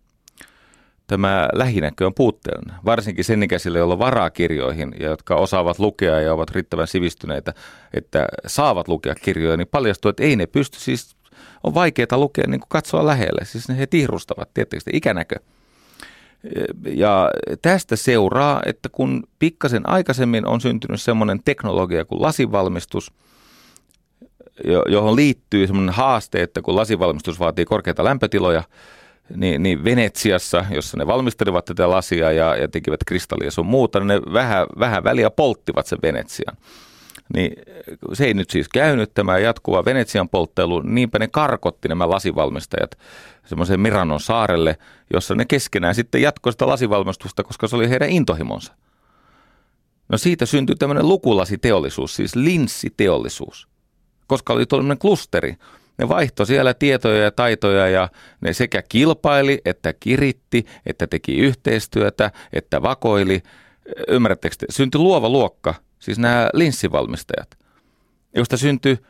Tämä 1.06 1.49
lähinäkö 1.52 2.06
on 2.06 2.14
puutteellinen, 2.14 2.76
varsinkin 2.84 3.25
sen 3.25 3.42
ikäisille, 3.42 3.78
joilla 3.78 3.94
on 3.94 3.99
varaa 3.99 4.30
kirjoihin 4.30 4.94
ja 5.00 5.08
jotka 5.08 5.37
osaavat 5.37 5.78
lukea 5.78 6.20
ja 6.20 6.34
ovat 6.34 6.50
riittävän 6.50 6.87
sivistyneitä, 6.87 7.54
että 7.94 8.26
saavat 8.46 8.88
lukea 8.88 9.14
kirjoja, 9.14 9.56
niin 9.56 9.68
paljastuu, 9.68 10.08
että 10.08 10.22
ei 10.22 10.37
ne 10.37 10.46
pysty 10.46 10.78
siis 10.78 11.16
on 11.62 11.75
vaikeaa 11.75 12.19
lukea, 12.19 12.45
niin 12.49 12.61
kuin 12.61 12.69
katsoa 12.69 13.07
lähelle. 13.07 13.45
Siis 13.45 13.69
he 13.69 13.87
tihrustavat, 13.87 14.55
tietysti 14.55 14.90
ikänäkö. 14.95 15.37
Ja 16.87 17.31
tästä 17.62 17.97
seuraa, 17.97 18.62
että 18.67 18.88
kun 18.88 19.25
pikkasen 19.38 19.88
aikaisemmin 19.88 20.47
on 20.47 20.61
syntynyt 20.61 21.02
semmoinen 21.02 21.40
teknologia 21.45 22.05
kuin 22.05 22.23
lasivalmistus, 22.23 23.12
johon 24.88 25.17
liittyy 25.17 25.67
semmoinen 25.67 25.95
haaste, 25.95 26.43
että 26.43 26.62
kun 26.62 26.76
lasivalmistus 26.76 27.40
vaatii 27.40 27.64
korkeita 27.64 28.05
lämpötiloja, 28.05 28.62
niin, 29.37 29.62
niin 29.62 29.85
Venetsiassa, 29.85 30.64
jossa 30.71 30.97
ne 30.97 31.07
valmistelivat 31.07 31.64
tätä 31.64 31.90
lasia 31.90 32.33
ja, 32.33 32.57
ja 32.57 32.69
tekivät 32.69 33.00
kristallia 33.07 33.50
sun 33.50 33.67
muuta, 33.67 34.00
niin 34.00 34.09
ne 34.09 34.33
vähän, 34.33 34.67
vähän 34.79 35.05
väliä 35.05 35.31
polttivat 35.31 35.87
sen 35.87 35.99
Venetsian. 36.02 36.57
Niin 37.34 37.52
se 38.12 38.25
ei 38.25 38.34
nyt 38.34 38.50
siis 38.50 38.68
käynyt 38.68 39.14
tämä 39.14 39.38
jatkuva 39.38 39.84
Venetsian 39.84 40.28
polttelu, 40.28 40.80
niinpä 40.80 41.18
ne 41.18 41.28
karkotti 41.28 41.88
nämä 41.88 42.10
lasivalmistajat 42.10 42.99
semmoiseen 43.46 43.80
Miranon 43.80 44.20
saarelle, 44.20 44.78
jossa 45.12 45.34
ne 45.34 45.44
keskenään 45.44 45.94
sitten 45.94 46.22
jatkoi 46.22 46.52
sitä 46.52 46.66
lasivalmistusta, 46.66 47.44
koska 47.44 47.68
se 47.68 47.76
oli 47.76 47.90
heidän 47.90 48.10
intohimonsa. 48.10 48.72
No 50.08 50.18
siitä 50.18 50.46
syntyi 50.46 50.76
tämmöinen 50.76 51.08
lukulasiteollisuus, 51.08 52.16
siis 52.16 52.37
linssiteollisuus, 52.37 53.68
koska 54.26 54.52
oli 54.52 54.66
tämmöinen 54.66 54.99
klusteri. 54.99 55.56
Ne 55.99 56.08
vaihtoi 56.08 56.46
siellä 56.46 56.75
tietoja 56.75 57.22
ja 57.22 57.30
taitoja 57.30 57.88
ja 57.88 58.08
ne 58.40 58.52
sekä 58.52 58.82
kilpaili, 58.82 59.60
että 59.64 59.92
kiritti, 59.92 60.66
että 60.87 61.06
teki 61.06 61.37
yhteistyötä, 61.37 62.30
että 62.52 62.82
vakoili. 62.82 63.42
Ymmärrättekö 64.08 64.56
te? 64.58 64.66
Syntyi 64.70 64.99
luova 64.99 65.28
luokka– 65.28 65.75
siis 66.00 66.19
nämä 66.19 66.50
linssivalmistajat, 66.54 67.59
josta 68.35 68.57
syntyy 68.57 69.04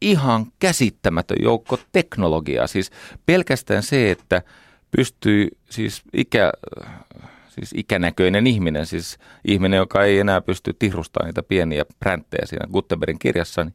ihan 0.00 0.46
käsittämätön 0.58 1.36
joukko 1.40 1.78
teknologiaa. 1.92 2.66
Siis 2.66 2.90
pelkästään 3.26 3.82
se, 3.82 4.10
että 4.10 4.42
pystyy 4.90 5.48
siis, 5.70 6.02
ikä, 6.12 6.52
siis 7.48 7.72
ikänäköinen 7.76 8.46
ihminen, 8.46 8.86
siis 8.86 9.18
ihminen, 9.44 9.76
joka 9.76 10.04
ei 10.04 10.18
enää 10.18 10.40
pysty 10.40 10.72
tihrustamaan 10.78 11.28
niitä 11.28 11.42
pieniä 11.42 11.84
pränttejä 12.00 12.46
siinä 12.46 12.66
Gutenbergin 12.72 13.18
kirjassa, 13.18 13.64
niin 13.64 13.74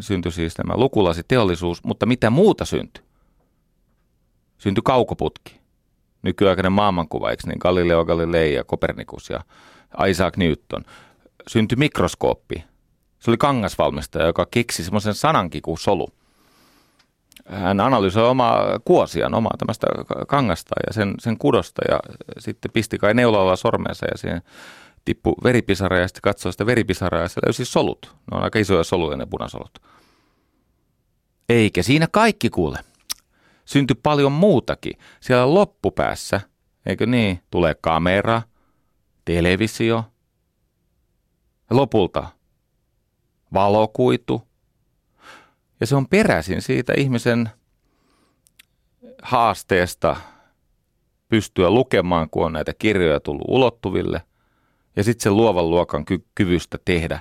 syntyi 0.00 0.32
siis 0.32 0.54
tämä 0.54 0.76
lukulasiteollisuus, 0.76 1.84
mutta 1.84 2.06
mitä 2.06 2.30
muuta 2.30 2.64
syntyi? 2.64 3.04
Syntyi 4.58 4.82
kaukoputki. 4.84 5.60
nykyaikainen 6.22 6.72
maailmankuva, 6.72 7.30
eikö 7.30 7.42
niin? 7.46 7.58
Galileo 7.60 8.04
Galilei 8.04 8.54
ja 8.54 8.64
Kopernikus 8.64 9.30
ja 9.30 9.40
Isaac 10.08 10.36
Newton. 10.36 10.84
Syntyi 11.48 11.76
mikroskooppi. 11.76 12.64
Se 13.18 13.30
oli 13.30 13.36
kangasvalmistaja, 13.36 14.26
joka 14.26 14.46
keksi 14.50 14.84
semmoisen 14.84 15.14
sanankin 15.14 15.62
kuin 15.62 15.78
solu. 15.78 16.08
Hän 17.48 17.80
analysoi 17.80 18.28
omaa 18.28 18.78
kuosiaan, 18.84 19.34
omaa 19.34 19.54
tämmöistä 19.58 19.86
kangasta 20.28 20.74
ja 20.86 20.92
sen, 20.92 21.14
sen 21.18 21.38
kudosta 21.38 21.82
ja 21.90 22.00
sitten 22.38 22.70
pisti 22.72 22.98
kai 22.98 23.14
neulalla 23.14 23.56
sormensa 23.56 24.06
ja 24.06 24.18
siihen 24.18 24.42
tippu 25.04 25.34
veripisara 25.44 25.98
ja 25.98 26.08
sitten 26.08 26.20
katsoi 26.22 26.52
sitä 26.52 26.66
veripisaraa 26.66 27.22
ja 27.22 27.28
se 27.28 27.40
löysi 27.46 27.64
solut. 27.64 28.16
Ne 28.30 28.36
on 28.36 28.42
aika 28.42 28.58
isoja 28.58 28.84
soluja 28.84 29.16
ne 29.16 29.26
punasolut. 29.26 29.78
Eikä 31.48 31.82
siinä 31.82 32.06
kaikki 32.10 32.50
kuule. 32.50 32.78
Syntyi 33.64 33.96
paljon 34.02 34.32
muutakin. 34.32 34.98
Siellä 35.20 35.54
loppupäässä, 35.54 36.40
eikö 36.86 37.06
niin, 37.06 37.40
tulee 37.50 37.74
kamera, 37.80 38.42
televisio, 39.24 40.04
lopulta 41.70 42.26
valokuitu. 43.54 44.42
Ja 45.80 45.86
se 45.86 45.96
on 45.96 46.08
peräisin 46.08 46.62
siitä 46.62 46.92
ihmisen 46.96 47.50
haasteesta 49.22 50.16
pystyä 51.28 51.70
lukemaan, 51.70 52.30
kun 52.30 52.46
on 52.46 52.52
näitä 52.52 52.72
kirjoja 52.78 53.20
tullut 53.20 53.46
ulottuville– 53.48 54.22
ja 54.98 55.04
sitten 55.04 55.22
sen 55.22 55.36
luovan 55.36 55.70
luokan 55.70 56.04
ky- 56.04 56.24
kyvystä 56.34 56.78
tehdä 56.84 57.20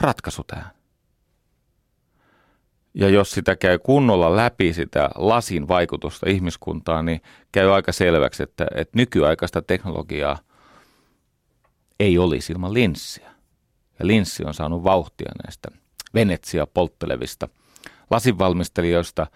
ratkaisu 0.00 0.44
tähän. 0.44 0.70
Ja 2.94 3.08
jos 3.08 3.30
sitä 3.30 3.56
käy 3.56 3.78
kunnolla 3.78 4.36
läpi 4.36 4.72
sitä 4.72 5.10
lasin 5.14 5.68
vaikutusta 5.68 6.30
ihmiskuntaan, 6.30 7.04
niin 7.04 7.20
käy 7.52 7.74
aika 7.74 7.92
selväksi, 7.92 8.42
että, 8.42 8.66
että 8.74 8.98
nykyaikaista 8.98 9.62
teknologiaa 9.62 10.38
ei 12.00 12.18
olisi 12.18 12.52
ilman 12.52 12.74
linssiä. 12.74 13.34
Ja 13.98 14.06
linssi 14.06 14.44
on 14.44 14.54
saanut 14.54 14.84
vauhtia 14.84 15.30
näistä 15.44 15.68
Venetsia 16.14 16.66
polttelevista 16.66 17.48
lasinvalmistelijoista 18.10 19.26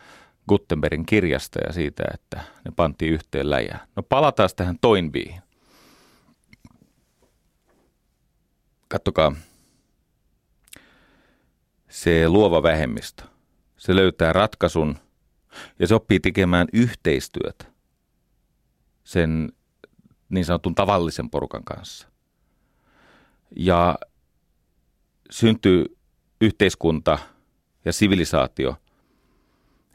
Gutenbergin 0.48 1.06
kirjasta 1.06 1.58
ja 1.66 1.72
siitä, 1.72 2.04
että 2.14 2.40
ne 2.64 2.70
pantiin 2.76 3.12
yhteen 3.12 3.50
läjään. 3.50 3.88
No 3.96 4.02
palataan 4.02 4.48
tähän 4.56 4.78
Toinbiin. 4.80 5.42
kattokaa, 8.88 9.32
se 11.88 12.28
luova 12.28 12.62
vähemmistö, 12.62 13.22
se 13.76 13.96
löytää 13.96 14.32
ratkaisun 14.32 14.98
ja 15.78 15.86
se 15.86 15.94
oppii 15.94 16.20
tekemään 16.20 16.68
yhteistyötä 16.72 17.64
sen 19.04 19.52
niin 20.28 20.44
sanotun 20.44 20.74
tavallisen 20.74 21.30
porukan 21.30 21.64
kanssa. 21.64 22.07
Ja 23.56 23.98
syntyy 25.30 25.96
yhteiskunta 26.40 27.18
ja 27.84 27.92
sivilisaatio, 27.92 28.76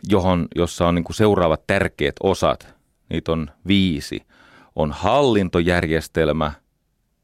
johon, 0.10 0.48
jossa 0.56 0.88
on 0.88 0.96
niin 0.96 1.04
kuin 1.04 1.16
seuraavat 1.16 1.68
tärkeät 1.68 2.16
osat, 2.24 2.76
niitä 3.10 3.32
on 3.32 3.52
viisi, 3.68 4.22
on 4.76 4.92
hallintojärjestelmä, 4.92 6.52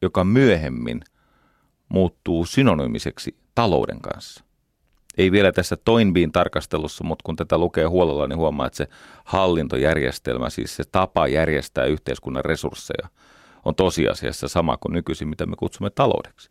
joka 0.01 0.23
myöhemmin– 0.23 1.01
muuttuu 1.89 2.45
synonyymiseksi 2.45 3.35
talouden 3.55 4.01
kanssa. 4.01 4.43
Ei 5.17 5.31
vielä 5.31 5.51
tässä 5.51 5.77
Toinbiin 5.85 6.31
tarkastelussa, 6.31 7.03
mutta 7.03 7.23
kun 7.23 7.35
tätä 7.35 7.57
lukee 7.57 7.85
huolella, 7.85 8.27
niin 8.27 8.37
huomaa, 8.37 8.67
että 8.67 8.77
se 8.77 8.87
hallintojärjestelmä, 9.25 10.49
siis 10.49 10.75
se 10.75 10.83
tapa 10.91 11.27
järjestää 11.27 11.85
yhteiskunnan 11.85 12.45
resursseja, 12.45 13.07
on 13.69 13.75
tosiasiassa 13.75 14.47
sama 14.47 14.77
kuin 14.77 14.93
nykyisin, 14.93 15.27
mitä 15.27 15.45
me 15.45 15.55
kutsumme 15.55 15.89
taloudeksi. 15.89 16.49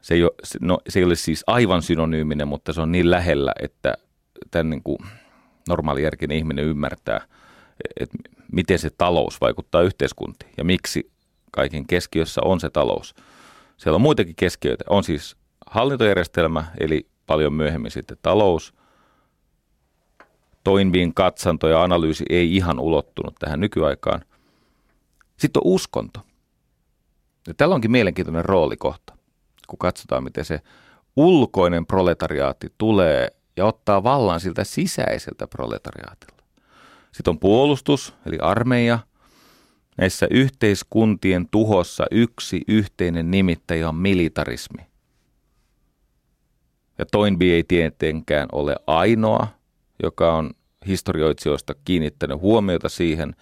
Se 0.00 0.14
ei, 0.14 0.22
ole, 0.22 0.32
no, 0.60 0.78
se 0.88 0.98
ei 0.98 1.04
ole 1.04 1.14
siis 1.14 1.44
aivan 1.46 1.82
synonyyminen, 1.82 2.48
mutta 2.48 2.72
se 2.72 2.80
on 2.80 2.92
niin 2.92 3.10
lähellä, 3.10 3.52
että 3.62 3.94
tämän 4.50 4.70
niin 4.70 4.82
kuin 4.82 4.98
normaali 5.68 6.02
järkinen 6.02 6.36
ihminen 6.36 6.64
ymmärtää, 6.64 7.20
että 8.00 8.18
miten 8.52 8.78
se 8.78 8.90
talous 8.98 9.40
vaikuttaa 9.40 9.82
yhteiskuntiin 9.82 10.52
ja 10.56 10.64
miksi 10.64 11.10
kaiken 11.50 11.86
keskiössä 11.86 12.40
on 12.44 12.60
se 12.60 12.70
talous– 12.70 13.14
siellä 13.82 13.96
on 13.96 14.02
muitakin 14.02 14.36
keskiöitä. 14.36 14.84
On 14.88 15.04
siis 15.04 15.36
hallintojärjestelmä, 15.66 16.64
eli 16.80 17.06
paljon 17.26 17.52
myöhemmin 17.52 17.90
sitten 17.90 18.16
talous. 18.22 18.74
Toinbiin 20.64 21.14
katsanto 21.14 21.68
ja 21.68 21.82
analyysi 21.82 22.24
ei 22.30 22.56
ihan 22.56 22.80
ulottunut 22.80 23.34
tähän 23.38 23.60
nykyaikaan. 23.60 24.24
Sitten 25.42 25.62
on 25.64 25.72
uskonto. 25.72 26.20
Ja 27.46 27.54
tällä 27.54 27.74
onkin 27.74 27.90
mielenkiintoinen 27.90 28.44
rooli 28.44 28.76
kohta, 28.76 29.16
kun 29.66 29.78
katsotaan, 29.78 30.24
miten 30.24 30.44
se 30.44 30.60
ulkoinen 31.16 31.86
proletariaatti 31.86 32.72
tulee 32.78 33.28
ja 33.56 33.66
ottaa 33.66 34.02
vallan 34.02 34.40
siltä 34.40 34.64
sisäiseltä 34.64 35.46
proletariaatilta. 35.46 36.44
Sitten 37.12 37.30
on 37.30 37.38
puolustus, 37.38 38.14
eli 38.26 38.38
armeija– 38.38 38.98
Näissä 39.96 40.26
yhteiskuntien 40.30 41.48
tuhossa 41.50 42.04
yksi 42.10 42.62
yhteinen 42.68 43.30
nimittäjä 43.30 43.88
on 43.88 43.94
militarismi. 43.94 44.86
Ja 46.98 47.06
Toinby 47.12 47.44
ei 47.44 47.64
tietenkään 47.64 48.48
ole 48.52 48.76
ainoa, 48.86 49.46
joka 50.02 50.34
on 50.34 50.50
historioitsijoista 50.86 51.74
kiinnittänyt 51.84 52.40
huomiota 52.40 52.88
siihen, 52.88 53.36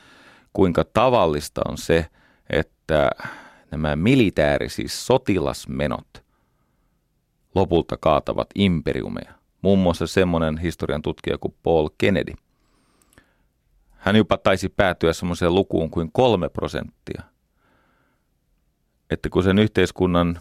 kuinka 0.53 0.85
tavallista 0.85 1.61
on 1.69 1.79
se, 1.79 2.07
että 2.51 3.11
nämä 3.71 3.97
militääri, 3.97 4.69
siis 4.69 5.07
sotilasmenot, 5.07 6.25
lopulta 7.55 7.97
kaatavat 7.97 8.49
imperiumeja. 8.55 9.33
Muun 9.63 9.79
muassa 9.79 10.07
semmoinen 10.07 10.59
historian 10.59 11.03
tutkija 11.03 11.39
kuin 11.39 11.55
Paul 11.63 11.89
Kennedy– 11.99 12.33
hän 14.01 14.17
jopa 14.17 14.37
taisi 14.37 14.69
päätyä 14.69 15.13
semmoiseen 15.13 15.55
lukuun 15.55 15.91
kuin 15.91 16.11
kolme 16.13 16.49
prosenttia. 16.49 17.23
Että 19.11 19.29
kun 19.29 19.43
sen 19.43 19.59
yhteiskunnan 19.59 20.41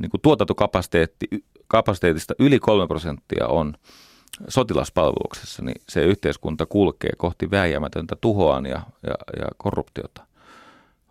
niin 0.00 0.10
kuin 0.10 0.20
tuotantokapasiteetista 0.20 2.34
yli 2.38 2.58
kolme 2.58 2.86
prosenttia 2.86 3.46
on 3.46 3.74
sotilaspalveluksessa, 4.48 5.62
niin 5.62 5.82
se 5.88 6.02
yhteiskunta 6.02 6.66
kulkee 6.66 7.10
kohti 7.16 7.50
vääjäämätöntä 7.50 8.16
tuhoaan 8.20 8.66
ja, 8.66 8.80
ja, 9.02 9.14
ja 9.36 9.46
korruptiota. 9.56 10.26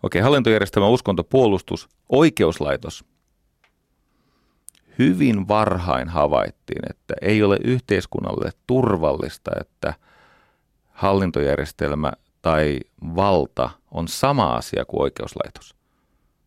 Okei, 0.02 0.22
hallintojärjestelmä, 0.22 0.88
uskonto, 0.88 1.24
puolustus, 1.24 1.88
oikeuslaitos. 2.08 3.04
Hyvin 4.98 5.48
varhain 5.48 6.08
havaittiin, 6.08 6.82
että 6.90 7.14
ei 7.22 7.42
ole 7.42 7.58
yhteiskunnalle 7.64 8.50
turvallista, 8.66 9.50
että– 9.60 9.94
hallintojärjestelmä 10.98 12.12
tai 12.42 12.80
valta 13.16 13.70
on 13.90 14.08
sama 14.08 14.54
asia 14.54 14.84
kuin 14.84 15.02
oikeuslaitos. 15.02 15.74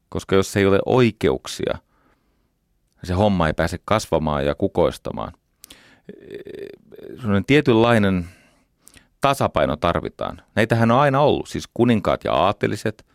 Koska 0.10 0.36
jos 0.36 0.58
ei 0.58 0.66
ole 0.66 0.80
oikeuksia, 0.86 1.78
se 3.04 3.14
homma 3.14 3.48
ei 3.48 3.54
pääse 3.54 3.80
kasvamaan 3.86 4.46
ja 4.46 4.56
kukoistamaan. 4.56 5.34
Tietynlainen 7.48 8.26
tasapaino 9.22 9.76
tarvitaan. 9.76 10.42
Näitähän 10.56 10.92
on 10.92 11.00
aina 11.00 11.22
ollut, 11.22 11.48
siis 11.48 11.70
kuninkaat 11.74 12.24
ja 12.24 12.34
aateliset, 12.34 13.06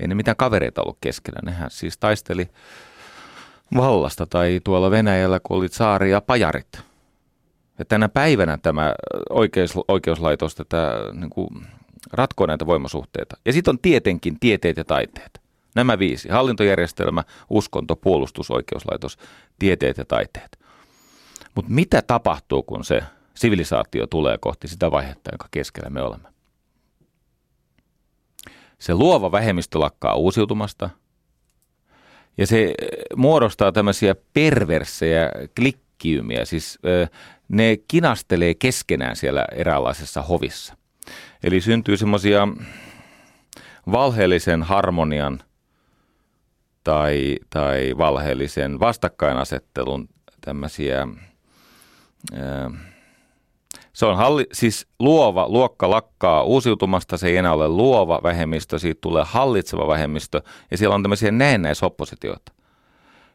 ei 0.00 0.08
ne 0.08 0.14
mitään 0.14 0.36
kavereita 0.36 0.82
ollut 0.82 0.98
keskenään, 1.00 1.44
nehän 1.44 1.70
siis 1.70 1.98
taisteli 1.98 2.48
vallasta 3.76 4.26
tai 4.26 4.60
tuolla 4.64 4.90
Venäjällä, 4.90 5.40
kun 5.42 5.56
oli 5.56 5.68
saari 5.68 6.10
ja 6.10 6.20
pajarit– 6.20 6.68
ja 7.78 7.84
tänä 7.84 8.08
päivänä 8.08 8.58
tämä 8.62 8.94
oikeus, 9.30 9.74
oikeuslaitos 9.88 10.54
tätä, 10.54 10.94
niin 11.12 11.30
kuin, 11.30 11.48
ratkoo 12.12 12.46
näitä 12.46 12.66
voimasuhteita. 12.66 13.36
Ja 13.44 13.52
sitten 13.52 13.72
on 13.72 13.78
tietenkin 13.78 14.40
tieteet 14.40 14.76
ja 14.76 14.84
taiteet. 14.84 15.40
Nämä 15.74 15.98
viisi. 15.98 16.28
Hallintojärjestelmä, 16.28 17.24
uskonto, 17.50 17.96
puolustus, 17.96 18.50
oikeuslaitos, 18.50 19.18
tieteet 19.58 19.98
ja 19.98 20.04
taiteet. 20.04 20.58
Mutta 21.54 21.70
mitä 21.70 22.02
tapahtuu, 22.02 22.62
kun 22.62 22.84
se 22.84 23.02
sivilisaatio 23.34 24.06
tulee 24.06 24.38
kohti 24.38 24.68
sitä 24.68 24.90
vaihetta, 24.90 25.30
jonka 25.32 25.48
keskellä 25.50 25.90
me 25.90 26.02
olemme? 26.02 26.28
Se 28.78 28.94
luova 28.94 29.32
vähemmistö 29.32 29.80
lakkaa 29.80 30.14
uusiutumasta– 30.14 30.90
ja 32.38 32.46
se 32.46 32.74
muodostaa 33.16 33.72
tämmöisiä 33.72 34.14
perversejä 34.32 35.30
klikkiumiä, 35.56 36.44
siis 36.44 36.78
ne 37.48 37.76
kinastelee 37.88 38.54
keskenään 38.54 39.16
siellä 39.16 39.44
eräänlaisessa 39.52 40.22
hovissa. 40.22 40.76
Eli 41.42 41.60
syntyy 41.60 41.96
semmoisia 41.96 42.48
valheellisen 43.92 44.62
harmonian 44.62 45.40
tai, 46.84 47.36
tai 47.50 47.94
valheellisen 47.98 48.80
vastakkainasettelun 48.80 50.08
tämmöisiä 50.40 51.08
Se 53.92 54.06
on 54.06 54.16
halli, 54.16 54.46
siis 54.52 54.86
luova 54.98 55.48
luokka 55.48 55.90
lakkaa 55.90 56.42
uusiutumasta, 56.42 57.16
se 57.16 57.28
ei 57.28 57.36
enää 57.36 57.52
ole 57.52 57.68
luova 57.68 58.20
vähemmistö, 58.22 58.78
siitä 58.78 58.98
tulee 59.00 59.24
hallitseva 59.26 59.88
vähemmistö 59.88 60.42
ja 60.70 60.78
siellä 60.78 60.94
on 60.94 61.02
tämmöisiä 61.02 61.30
näennäisoppositioita. 61.30 62.52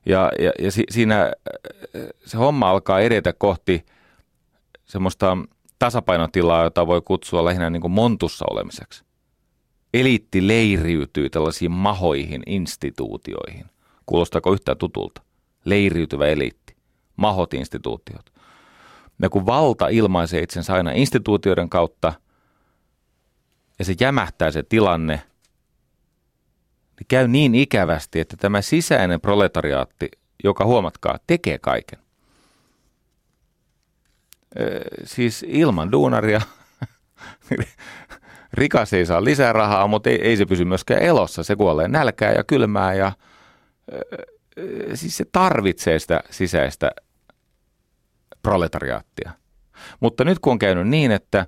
Ja, 0.06 0.32
ja, 0.40 0.52
ja 0.60 0.72
si, 0.72 0.84
siinä 0.90 1.32
se 2.26 2.38
homma 2.38 2.70
alkaa 2.70 3.00
edetä 3.00 3.34
kohti 3.34 3.86
semmoista 4.86 5.38
tasapainotilaa, 5.80 6.64
jota 6.64 6.88
voi 6.88 7.02
kutsua 7.02 7.46
lähinnä 7.46 7.70
niin 7.70 7.82
kuin 7.82 7.92
montussa 7.92 8.46
olemiseksi. 8.50 9.04
Eliitti 9.94 10.48
leiriytyy 10.48 11.30
tällaisiin 11.30 11.72
mahoihin 11.72 12.44
instituutioihin. 12.46 13.66
Kuulostaako 14.06 14.54
yhtään 14.54 14.78
tutulta? 14.78 15.22
Leiriytyvä 15.66 16.28
eliitti. 16.28 16.76
Mahot 17.16 17.54
instituutiot. 17.54 18.39
Ja 19.22 19.30
kun 19.30 19.46
valta 19.46 19.88
ilmaisee 19.88 20.42
itsensä 20.42 20.74
aina 20.74 20.92
instituutioiden 20.92 21.70
kautta 21.70 22.14
ja 23.80 23.86
se 23.86 23.96
jämähtää 24.00 24.52
se 24.52 24.64
tilanne, 24.64 25.22
niin 27.00 27.08
käy 27.08 27.28
niin 27.28 27.56
ikävästi, 27.56 28.20
että 28.20 28.38
tämä 28.38 28.62
sisäinen 28.62 29.22
proletariaatti, 29.22 30.10
joka 30.44 30.66
huomatkaa, 30.66 31.18
tekee 31.28 31.60
kaiken. 31.60 32.00
Siis 35.04 35.46
ilman 35.48 35.92
duunaria 35.92 36.42
rikas 38.54 38.94
ei 38.94 39.06
saa 39.06 39.24
lisää 39.24 39.54
rahaa, 39.54 39.88
mutta 39.88 40.10
ei, 40.10 40.22
ei 40.22 40.38
se 40.38 40.46
pysy 40.46 40.66
myöskään 40.66 41.02
elossa. 41.02 41.44
Se 41.44 41.56
kuolee 41.56 41.88
nälkää 41.88 42.32
ja 42.32 42.44
kylmää 42.44 42.94
ja 42.94 43.12
siis 44.94 45.18
se 45.18 45.26
tarvitsee 45.32 46.00
sitä 46.00 46.24
sisäistä 46.30 46.92
proletariaattia. 48.42 49.32
Mutta 50.00 50.26
nyt 50.26 50.40
kun 50.40 50.52
on 50.52 50.60
käynyt 50.60 50.88
niin, 50.88 51.12
että 51.12 51.46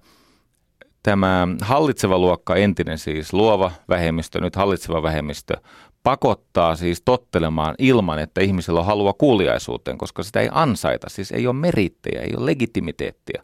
tämä 1.04 1.48
hallitseva 1.62 2.18
luokka, 2.18 2.56
entinen 2.56 2.98
siis 2.98 3.34
luova 3.34 3.72
vähemmistö, 3.90 4.42
nyt 4.42 4.56
hallitseva 4.56 5.04
vähemmistö, 5.04 5.58
pakottaa 6.04 6.76
siis 6.76 7.02
tottelemaan 7.06 7.76
ilman, 7.78 8.20
että 8.20 8.42
ihmisellä 8.42 8.80
on 8.80 8.86
halua 8.86 9.14
kuuliaisuuteen, 9.14 9.98
koska 9.98 10.24
sitä 10.24 10.40
ei 10.40 10.50
ansaita, 10.52 11.10
siis 11.10 11.32
ei 11.32 11.48
ole 11.48 11.56
merittejä, 11.56 12.22
ei 12.22 12.36
ole 12.38 12.46
legitimiteettiä. 12.46 13.44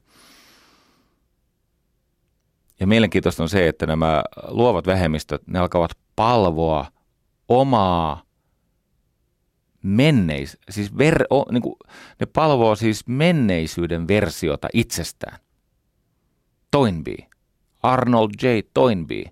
Ja 2.79 2.87
mielenkiintoista 2.87 3.43
on 3.43 3.49
se, 3.49 3.67
että 3.67 3.85
nämä 3.85 4.23
luovat 4.47 4.87
vähemmistöt, 4.87 5.47
ne 5.47 5.59
alkavat 5.59 5.91
palvoa 6.15 6.85
omaa 7.47 8.21
menneis, 9.83 10.57
siis 10.69 10.97
ver, 10.97 11.25
o, 11.29 11.45
niin 11.51 11.61
kuin, 11.61 11.75
ne 12.19 12.25
palvoo 12.25 12.75
siis 12.75 13.07
menneisyyden 13.07 14.07
versiota 14.07 14.67
itsestään. 14.73 15.39
Toynbee, 16.71 17.27
Arnold 17.83 18.31
J. 18.41 18.47
Toynbee. 18.73 19.23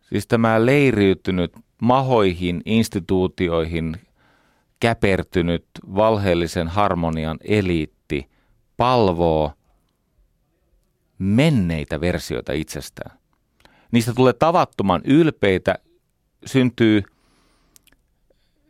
Siis 0.00 0.26
tämä 0.26 0.66
leiriytynyt 0.66 1.52
mahoihin, 1.82 2.62
instituutioihin 2.64 3.96
käpertynyt 4.80 5.66
valheellisen 5.94 6.68
harmonian 6.68 7.38
eliitti 7.44 8.30
palvoo 8.76 9.52
menneitä 11.18 12.00
versioita 12.00 12.52
itsestään. 12.52 13.18
Niistä 13.92 14.12
tulee 14.12 14.32
tavattoman 14.32 15.00
ylpeitä, 15.04 15.78
syntyy– 16.46 17.02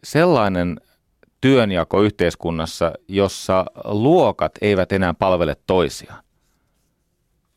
sellainen 0.05 0.81
työnjako 1.41 2.03
yhteiskunnassa, 2.03 2.93
jossa 3.09 3.67
luokat 3.85 4.53
eivät 4.61 4.93
enää 4.93 5.15
palvele 5.15 5.57
toisiaan, 5.67 6.25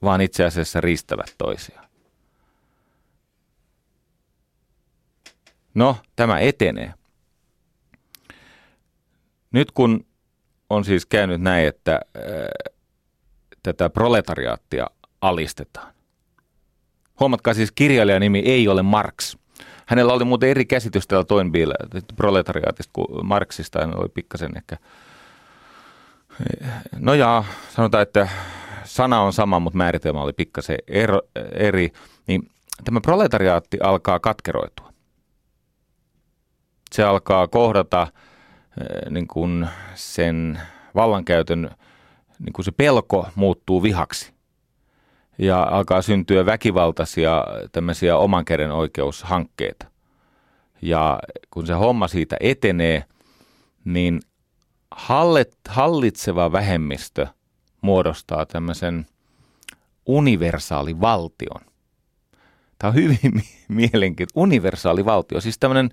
vaan 0.01 0.21
itse 0.21 0.45
asiassa 0.45 0.82
riistävät 0.82 1.36
toisiaan. 1.38 1.89
No, 5.73 5.97
tämä 6.15 6.39
etenee. 6.39 6.93
Nyt 9.51 9.71
kun 9.71 10.06
on 10.69 10.86
siis 10.86 11.06
käynyt 11.06 11.41
näin, 11.41 11.67
että 11.67 11.91
ää, 11.91 12.23
tätä 13.63 13.89
proletariaattia 13.89 14.88
alistetaan. 15.21 15.93
Huomatkaa 17.19 17.53
siis 17.53 17.71
kirjailijan 17.71 18.21
nimi 18.21 18.39
ei 18.39 18.67
ole 18.67 18.82
Marx– 18.82 19.36
Hänellä 19.93 20.13
oli 20.13 20.23
muuten 20.23 20.49
eri 20.49 20.65
käsitys 20.65 21.08
täällä 21.08 21.25
Toynbille, 21.25 21.75
proletariaatista 22.15 22.89
kuin 22.93 23.25
Marksista, 23.25 23.79
hän 23.79 23.99
oli 23.99 24.10
pikkasen 24.10 24.58
ehkä, 24.58 24.77
no 26.97 27.13
jaa, 27.13 27.45
sanotaan, 27.69 28.01
että 28.01 28.27
sana 28.84 29.21
on 29.21 29.34
sama, 29.34 29.60
mutta 29.60 29.77
määritelmä 29.77 30.21
oli 30.21 30.34
pikkasen 30.34 30.77
ero, 30.88 31.21
eri, 31.51 31.91
niin 32.27 32.49
tämä 32.84 33.01
proletariaatti 33.01 33.77
alkaa 33.84 34.19
katkeroitua. 34.19 34.93
Se 36.91 37.03
alkaa 37.03 37.47
kohdata 37.47 38.08
eh, 38.82 39.12
niin 39.12 39.27
kuin 39.27 39.67
sen 39.95 40.62
vallankäytön, 40.95 41.71
niin 42.39 42.53
kuin 42.53 42.65
se 42.65 42.71
pelko 42.71 43.27
muuttuu 43.36 43.84
vihaksi 43.84 44.33
ja 45.38 45.63
alkaa 45.63 46.02
syntyä 46.02 46.46
väkivaltaisia 46.46 47.46
tämmöisiä 47.72 48.17
oman 48.17 48.46
käden 48.46 48.72
oikeushankkeita. 48.72 49.86
Ja 50.82 51.19
kun 51.52 51.67
se 51.67 51.74
homma 51.74 52.08
siitä 52.08 52.38
etenee, 52.39 53.04
niin 53.86 54.19
hallit, 54.91 55.58
hallitseva 55.67 56.52
vähemmistö 56.52 57.28
muodostaa 57.82 58.46
tämmöisen 58.46 59.06
universaali 60.06 61.02
valtion. 61.02 61.62
Tämä 62.80 62.89
on 62.89 62.96
hyvin 62.96 63.43
mielenkiintoinen. 63.67 64.43
Universaali 64.43 65.06
valtio, 65.06 65.41
siis 65.41 65.60
tämmöinen 65.60 65.89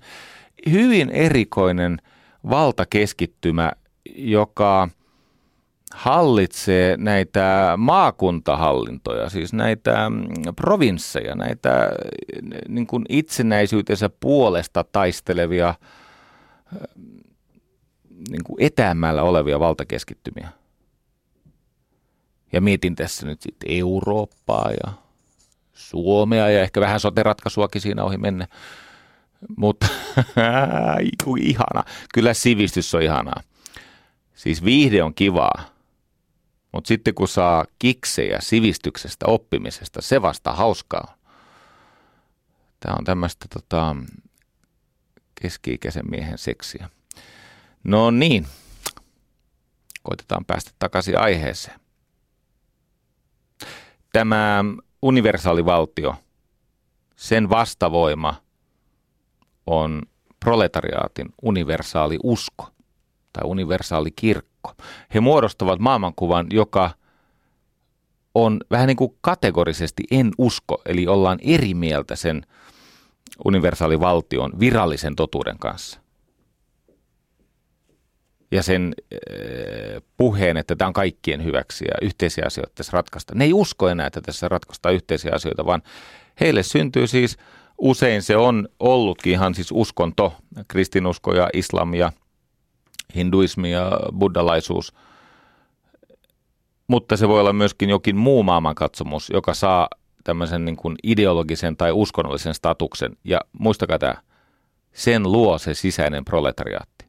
hyvin 0.69 1.09
erikoinen 1.09 1.97
valtakeskittymä, 2.49 3.71
joka– 4.15 4.87
hallitsee 5.93 6.97
näitä 6.97 7.73
maakuntahallintoja, 7.77 9.29
siis 9.29 9.53
näitä 9.53 10.09
mm, 10.09 10.27
provinsseja, 10.55 11.35
näitä 11.35 11.89
niin 12.67 12.87
kuin 12.87 13.05
itsenäisyytensä 13.09 14.09
puolesta 14.19 14.83
taistelevia 14.83 15.75
niin 18.29 18.43
kuin 18.43 18.55
etäämällä 18.59 19.23
olevia 19.23 19.59
valtakeskittymiä. 19.59 20.49
Ja 22.53 22.61
mietin 22.61 22.95
tässä 22.95 23.25
nyt 23.25 23.41
sitten 23.41 23.71
Eurooppaa 23.71 24.71
ja 24.71 24.93
Suomea 25.73 26.49
ja 26.49 26.61
ehkä 26.61 26.81
vähän 26.81 26.99
soteratkaisuakin 26.99 27.81
siinä 27.81 28.03
ohi 28.03 28.17
mennä. 28.17 28.47
Mutta 29.57 29.87
ihana. 31.41 31.83
Kyllä 32.13 32.33
sivistys 32.33 32.95
on 32.95 33.01
ihanaa. 33.01 33.41
Siis 34.33 34.65
viihde 34.65 35.03
on 35.03 35.13
kivaa 35.13 35.71
mutta 36.71 36.87
sitten 36.87 37.13
kun 37.13 37.27
saa 37.27 37.65
kiksejä 37.79 38.37
sivistyksestä, 38.41 39.25
oppimisesta, 39.25 40.01
se 40.01 40.21
vasta 40.21 40.53
hauskaa. 40.53 41.15
Tämä 42.79 42.95
on 42.99 43.03
tämmöistä 43.03 43.45
tota, 43.53 43.95
keski-ikäisen 45.41 46.09
miehen 46.09 46.37
seksiä. 46.37 46.89
No 47.83 48.11
niin, 48.11 48.47
koitetaan 50.03 50.45
päästä 50.45 50.71
takaisin 50.79 51.19
aiheeseen. 51.19 51.79
Tämä 54.13 54.63
universaali 55.01 55.65
valtio, 55.65 56.15
sen 57.15 57.49
vastavoima 57.49 58.41
on 59.67 60.01
proletariaatin 60.39 61.33
universaali 61.41 62.17
usko 62.23 62.69
tai 63.33 63.43
universaali 63.45 64.11
kirkko. 64.11 64.73
He 65.13 65.19
muodostavat 65.19 65.79
maailmankuvan, 65.79 66.47
joka 66.49 66.89
on 68.35 68.61
vähän 68.71 68.87
niin 68.87 68.97
kuin 68.97 69.17
kategorisesti 69.21 70.03
en 70.11 70.31
usko, 70.37 70.81
eli 70.85 71.07
ollaan 71.07 71.39
eri 71.41 71.73
mieltä 71.73 72.15
sen 72.15 72.45
universaalivaltion 73.45 74.59
virallisen 74.59 75.15
totuuden 75.15 75.57
kanssa. 75.59 76.01
Ja 78.51 78.63
sen 78.63 78.93
äh, 79.13 80.01
puheen, 80.17 80.57
että 80.57 80.75
tämä 80.75 80.87
on 80.87 80.93
kaikkien 80.93 81.43
hyväksi 81.43 81.85
ja 81.85 81.93
yhteisiä 82.01 82.43
asioita 82.47 82.71
tässä 82.75 82.91
ratkaista. 82.93 83.35
Ne 83.35 83.45
ei 83.45 83.53
usko 83.53 83.89
enää, 83.89 84.07
että 84.07 84.21
tässä 84.21 84.49
ratkaistaan 84.49 84.95
yhteisiä 84.95 85.31
asioita, 85.35 85.65
vaan 85.65 85.81
heille 86.39 86.63
syntyy 86.63 87.07
siis, 87.07 87.37
usein 87.77 88.21
se 88.21 88.37
on 88.37 88.67
ollutkin 88.79 89.33
ihan 89.33 89.55
siis 89.55 89.71
uskonto, 89.71 90.33
kristinusko 90.67 91.33
ja 91.33 91.49
islam 91.53 91.93
ja 91.93 92.11
hinduismi 93.15 93.71
ja 93.71 93.91
buddhalaisuus, 94.17 94.93
mutta 96.87 97.17
se 97.17 97.27
voi 97.27 97.39
olla 97.39 97.53
myöskin 97.53 97.89
jokin 97.89 98.17
muu 98.17 98.43
maailmankatsomus, 98.43 99.29
joka 99.29 99.53
saa 99.53 99.87
tämmöisen 100.23 100.65
niin 100.65 100.75
kuin 100.75 100.95
ideologisen 101.03 101.77
tai 101.77 101.91
uskonnollisen 101.91 102.53
statuksen. 102.53 103.17
Ja 103.23 103.41
muistakaa 103.59 103.99
tämä, 103.99 104.15
sen 104.93 105.31
luo 105.31 105.57
se 105.57 105.73
sisäinen 105.73 106.25
proletariaatti. 106.25 107.05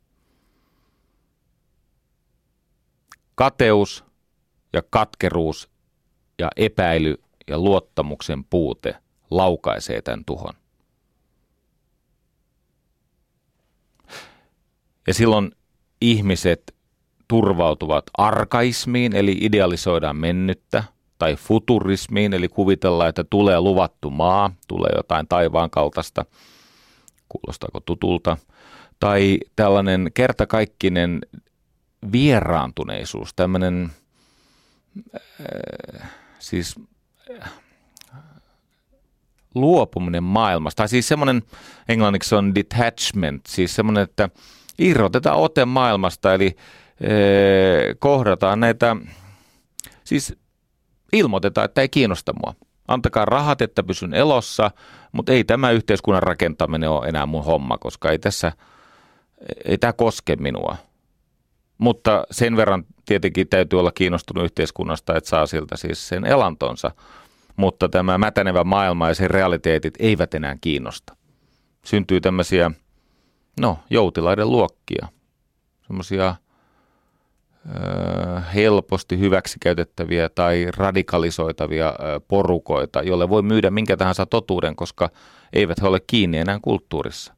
Kateus, 3.34 4.04
ja 4.72 4.82
katkeruus 4.90 5.70
ja 6.38 6.50
epäily 6.56 7.22
ja 7.48 7.58
luottamuksen 7.58 8.44
puute 8.44 8.96
laukaisee 9.30 10.02
tämän 10.02 10.24
tuhon. 10.24 10.54
Ja 15.06 15.14
silloin 15.14 15.52
ihmiset 16.02 16.74
turvautuvat 17.28 18.04
arkaismiin, 18.18 19.16
eli 19.16 19.38
idealisoidaan 19.40 20.16
mennyttä, 20.16 20.84
tai 21.18 21.36
futurismiin, 21.36 22.32
eli 22.32 22.48
kuvitellaan, 22.48 23.08
että 23.08 23.24
tulee 23.24 23.60
luvattu 23.60 24.10
maa, 24.10 24.50
tulee 24.68 24.90
jotain 24.96 25.28
taivaan 25.28 25.70
kaltaista, 25.70 26.24
kuulostaako 27.28 27.80
tutulta, 27.80 28.36
tai 29.00 29.38
tällainen 29.56 30.10
kertakaikkinen 30.14 31.20
vieraantuneisuus, 32.12 33.34
tämmöinen 33.34 33.90
äh, 35.14 36.10
siis 36.38 36.74
äh, 37.42 37.52
luopuminen 39.54 40.24
maailmasta, 40.24 40.76
tai 40.76 40.88
siis 40.88 41.08
semmoinen, 41.08 41.42
englanniksi 41.88 42.34
on 42.34 42.54
detachment, 42.54 43.46
siis 43.46 43.74
semmoinen, 43.74 44.02
että 44.02 44.28
irrotetaan 44.78 45.36
ote 45.36 45.64
maailmasta, 45.64 46.34
eli 46.34 46.56
äh, 46.56 46.58
kohdataan 47.98 48.60
näitä, 48.60 48.96
siis 50.04 50.36
ilmoitetaan, 51.12 51.64
että 51.64 51.80
ei 51.80 51.88
kiinnosta 51.88 52.32
mua. 52.32 52.54
Antakaa 52.88 53.24
rahat, 53.24 53.62
että 53.62 53.82
pysyn 53.82 54.14
elossa, 54.14 54.70
mutta 55.12 55.32
ei 55.32 55.44
tämä 55.44 55.70
yhteiskunnan 55.70 56.22
rakentaminen 56.22 56.90
ole 56.90 57.08
enää 57.08 57.26
mun 57.26 57.44
homma, 57.44 57.78
koska 57.78 58.10
ei 58.10 58.18
tässä, 58.18 58.52
ei 59.64 59.78
tämä 59.78 59.92
koske 59.92 60.36
minua. 60.36 60.76
Mutta 61.78 62.24
sen 62.30 62.56
verran 62.56 62.84
tietenkin 63.06 63.48
täytyy 63.48 63.80
olla 63.80 63.92
kiinnostunut 63.92 64.44
yhteiskunnasta, 64.44 65.16
että 65.16 65.30
saa 65.30 65.46
siltä 65.46 65.76
siis 65.76 66.08
sen 66.08 66.26
elantonsa. 66.26 66.90
Mutta 67.56 67.88
tämä 67.88 68.18
mätänevä 68.18 68.64
maailma 68.64 69.08
ja 69.08 69.14
sen 69.14 69.30
realiteetit 69.30 69.94
eivät 69.98 70.34
enää 70.34 70.56
kiinnosta. 70.60 71.16
Syntyy 71.84 72.20
tämmöisiä, 72.20 72.70
no, 73.60 73.78
joutilaiden 73.90 74.50
luokkia. 74.50 75.08
Semmoisia 75.86 76.34
helposti 78.54 79.18
hyväksikäytettäviä 79.18 80.28
tai 80.28 80.66
radikalisoitavia 80.76 81.94
porukoita, 82.28 83.02
jolle 83.02 83.28
voi 83.28 83.42
myydä 83.42 83.70
minkä 83.70 83.96
tahansa 83.96 84.26
totuuden, 84.26 84.76
koska 84.76 85.10
eivät 85.52 85.82
he 85.82 85.86
ole 85.86 86.00
kiinni 86.06 86.38
enää 86.38 86.58
kulttuurissa. 86.62 87.34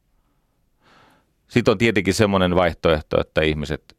Sitten 1.47 1.71
on 1.71 1.77
tietenkin 1.77 2.13
semmoinen 2.13 2.55
vaihtoehto, 2.55 3.21
että 3.21 3.41
ihmiset 3.41 3.97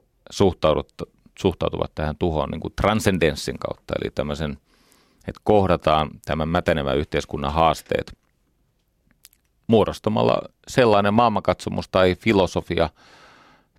suhtautuvat 1.38 1.94
tähän 1.94 2.16
tuhoon 2.18 2.50
niin 2.50 2.60
kuin 2.60 2.74
transcendenssin 2.80 3.58
kautta, 3.58 3.94
eli 4.00 4.10
tämmöisen, 4.14 4.58
että 5.28 5.40
kohdataan 5.44 6.10
tämän 6.24 6.48
mätänevän 6.48 6.98
yhteiskunnan 6.98 7.52
haasteet 7.52 8.18
muodostamalla 9.66 10.38
sellainen 10.68 11.14
maailmankatsomus 11.14 11.88
tai 11.88 12.14
filosofia– 12.14 12.90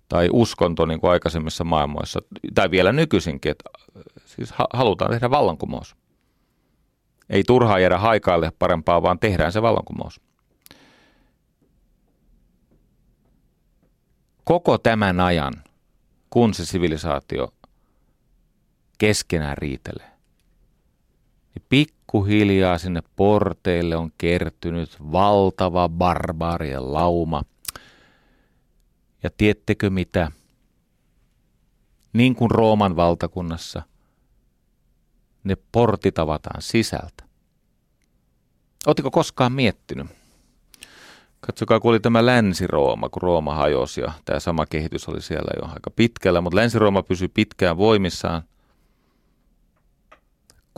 tai 0.08 0.28
uskonto 0.32 0.86
niin 0.86 1.00
kuin 1.00 1.10
aikaisemmissa 1.10 1.64
maailmoissa, 1.64 2.20
tai 2.54 2.70
vielä 2.70 2.92
nykyisinkin, 2.92 3.50
että 3.50 3.70
siis 4.24 4.54
halutaan 4.72 5.10
tehdä 5.10 5.30
vallankumous. 5.30 5.96
Ei 7.30 7.42
turhaa 7.46 7.78
jäädä 7.78 7.98
haikaille 7.98 8.52
parempaa, 8.58 9.02
vaan 9.02 9.18
tehdään 9.18 9.52
se 9.52 9.62
vallankumous. 9.62 10.20
Koko 14.44 14.78
tämän 14.78 15.20
ajan, 15.20 15.54
kun 16.30 16.54
se 16.54 16.66
sivilisaatio 16.66 17.54
keskenään 18.98 19.58
riitelee, 19.58 20.10
niin 21.54 21.66
pikkuhiljaa 22.08 22.78
sinne 22.78 23.02
porteille 23.16 23.96
on 23.96 24.10
kertynyt 24.18 24.96
valtava 25.12 25.88
barbaarien 25.88 26.92
lauma– 26.92 27.42
ja 29.22 29.30
tiettekö 29.36 29.90
mitä? 29.90 30.32
Niin 32.12 32.34
kuin 32.34 32.50
Rooman 32.50 32.96
valtakunnassa, 32.96 33.82
ne 35.44 35.56
portit 35.72 36.18
avataan 36.18 36.62
sisältä. 36.62 37.24
Oletteko 38.86 39.10
koskaan 39.10 39.52
miettinyt? 39.52 40.06
Katsokaa, 41.40 41.80
kun 41.80 41.90
oli 41.90 42.00
tämä 42.00 42.26
Länsi-Rooma, 42.26 43.08
kun 43.08 43.22
Rooma 43.22 43.54
hajosi 43.54 44.00
ja 44.00 44.12
tämä 44.24 44.40
sama 44.40 44.66
kehitys 44.66 45.08
oli 45.08 45.22
siellä 45.22 45.50
jo 45.56 45.68
aika 45.74 45.90
pitkällä, 45.90 46.40
mutta 46.40 46.56
Länsi-Rooma 46.56 47.02
pysyi 47.02 47.28
pitkään 47.28 47.76
voimissaan, 47.76 48.42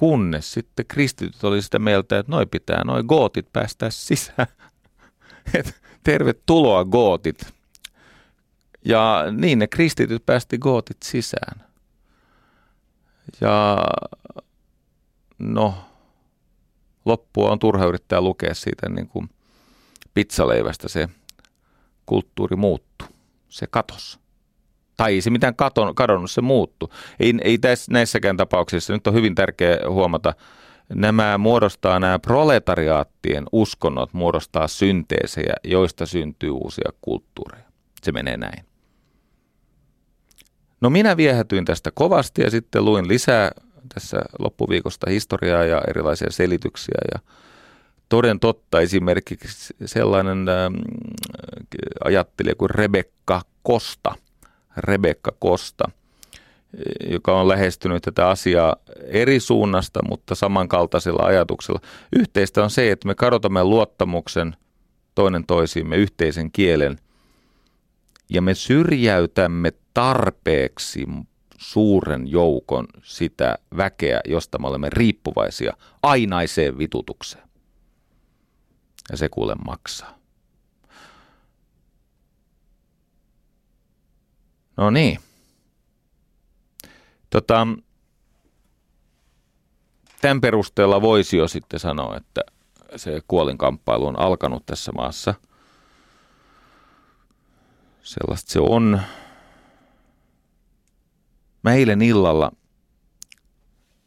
kunnes 0.01 0.53
sitten 0.53 0.87
kristityt 0.87 1.45
oli 1.45 1.63
sitä 1.63 1.79
mieltä, 1.79 2.19
että 2.19 2.33
noi 2.33 2.47
pitää, 2.47 2.85
noi 2.85 3.03
gootit 3.03 3.53
päästä 3.53 3.91
sisään. 3.91 4.47
Et 5.59 5.83
tervetuloa 6.05 6.85
gootit 6.85 7.55
ja 8.85 9.25
niin 9.33 9.59
ne 9.59 9.67
kristityt 9.67 10.27
päästi 10.27 10.59
gootit 10.59 10.97
sisään. 11.05 11.65
Ja 13.41 13.79
no, 15.39 15.75
loppua 17.05 17.51
on 17.51 17.59
turha 17.59 17.85
yrittää 17.85 18.21
lukea 18.21 18.55
siitä 18.55 18.89
niin 18.89 19.09
kuin 19.09 19.31
pizzaleivästä 20.15 20.89
se 20.89 21.09
kulttuuri 22.07 22.57
muuttu. 22.57 23.05
Se 23.49 23.67
katos. 23.67 24.21
Tai 25.01 25.15
ei 25.15 25.21
se 25.21 25.31
mitään 25.31 25.57
katon, 25.57 25.95
kadonnut, 25.95 26.31
se 26.31 26.41
muuttu. 26.41 26.93
Ei, 27.21 27.35
ei 27.45 27.59
tässä, 27.59 27.93
näissäkään 27.93 28.37
tapauksissa, 28.37 28.93
nyt 28.93 29.07
on 29.07 29.15
hyvin 29.15 29.35
tärkeää 29.35 29.79
huomata, 29.89 30.35
nämä 30.95 31.39
muodostaa 31.39 32.01
nämä 32.01 32.19
proletariaattien 32.19 33.45
uskonnot, 33.53 34.13
muodostaa 34.13 34.69
synteesejä, 34.69 35.55
joista 35.65 36.07
syntyy 36.07 36.51
uusia 36.51 36.91
kulttuureja. 37.01 37.65
Se 38.03 38.13
menee 38.13 38.37
näin. 38.37 38.65
No 40.81 40.91
minä 40.91 41.17
viehätyin 41.17 41.65
tästä 41.65 41.91
kovasti 41.95 42.43
ja 42.43 42.51
sitten 42.51 42.85
luin 42.85 43.09
lisää 43.09 43.51
tässä 43.95 44.23
loppuviikosta 44.39 45.11
historiaa 45.11 45.65
ja 45.65 45.83
erilaisia 45.89 46.31
selityksiä 46.31 46.99
ja 47.15 47.21
toden 48.09 48.41
totta 48.41 48.81
esimerkiksi 48.81 49.75
sellainen 49.85 50.47
ajattelija 52.05 52.55
kuin 52.55 52.71
Rebekka 52.71 53.43
Kosta, 53.63 54.15
Rebekka 54.81 55.33
Kosta, 55.39 55.91
joka 57.11 57.41
on 57.41 57.49
lähestynyt 57.49 58.03
tätä 58.03 58.29
asiaa 58.29 58.77
eri 59.07 59.41
suunnasta, 59.41 60.01
mutta 60.09 60.35
samankaltaisella 60.35 61.23
ajatuksella. 61.23 61.81
Yhteistä 62.17 62.63
on 62.63 62.71
se, 62.71 62.91
että 62.91 63.09
me 63.09 63.15
kadotamme 63.15 63.65
luottamuksen 63.65 64.57
toinen 65.15 65.47
toisiimme 65.47 65.97
yhteisen 65.97 66.53
kielen 66.53 66.99
ja 68.29 68.43
me 68.43 68.55
syrjäytämme 68.55 69.73
tarpeeksi 69.95 71.07
suuren 71.59 72.31
joukon 72.31 72.87
sitä 73.03 73.59
väkeä, 73.77 74.21
josta 74.25 74.59
me 74.59 74.69
olemme 74.69 74.89
riippuvaisia 74.91 75.73
ainaiseen 76.03 76.79
vitutukseen. 76.79 77.49
Ja 79.11 79.17
se 79.17 79.29
kuule 79.29 79.55
maksaa. 79.55 80.20
No 84.81 84.91
niin. 84.91 85.19
Tota, 87.31 87.67
tämän 90.21 90.41
perusteella 90.41 91.03
voisi 91.03 91.37
jo 91.37 91.49
sitten 91.49 91.81
sanoa, 91.81 92.17
että 92.17 92.41
se 92.97 93.21
kuolinkamppailu 93.29 94.07
on 94.07 94.19
alkanut 94.19 94.67
tässä 94.67 94.93
maassa. 94.93 95.35
Sellaista 98.03 98.53
se 98.53 98.61
on. 98.61 99.01
Mä 101.63 101.75
eilen 101.75 102.03
illalla 102.03 102.53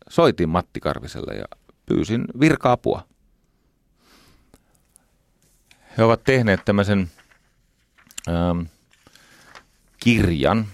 soitin 0.09 0.49
Matti 0.49 0.79
Karviselle 0.79 1.33
ja 1.33 1.45
pyysin 1.85 2.25
virka-apua. 2.39 3.07
He 5.97 6.03
ovat 6.03 6.23
tehneet 6.23 6.65
tämmöisen 6.65 7.11
ähm, 8.29 8.72
kirjan. 10.03 10.59
Äh, 10.59 10.65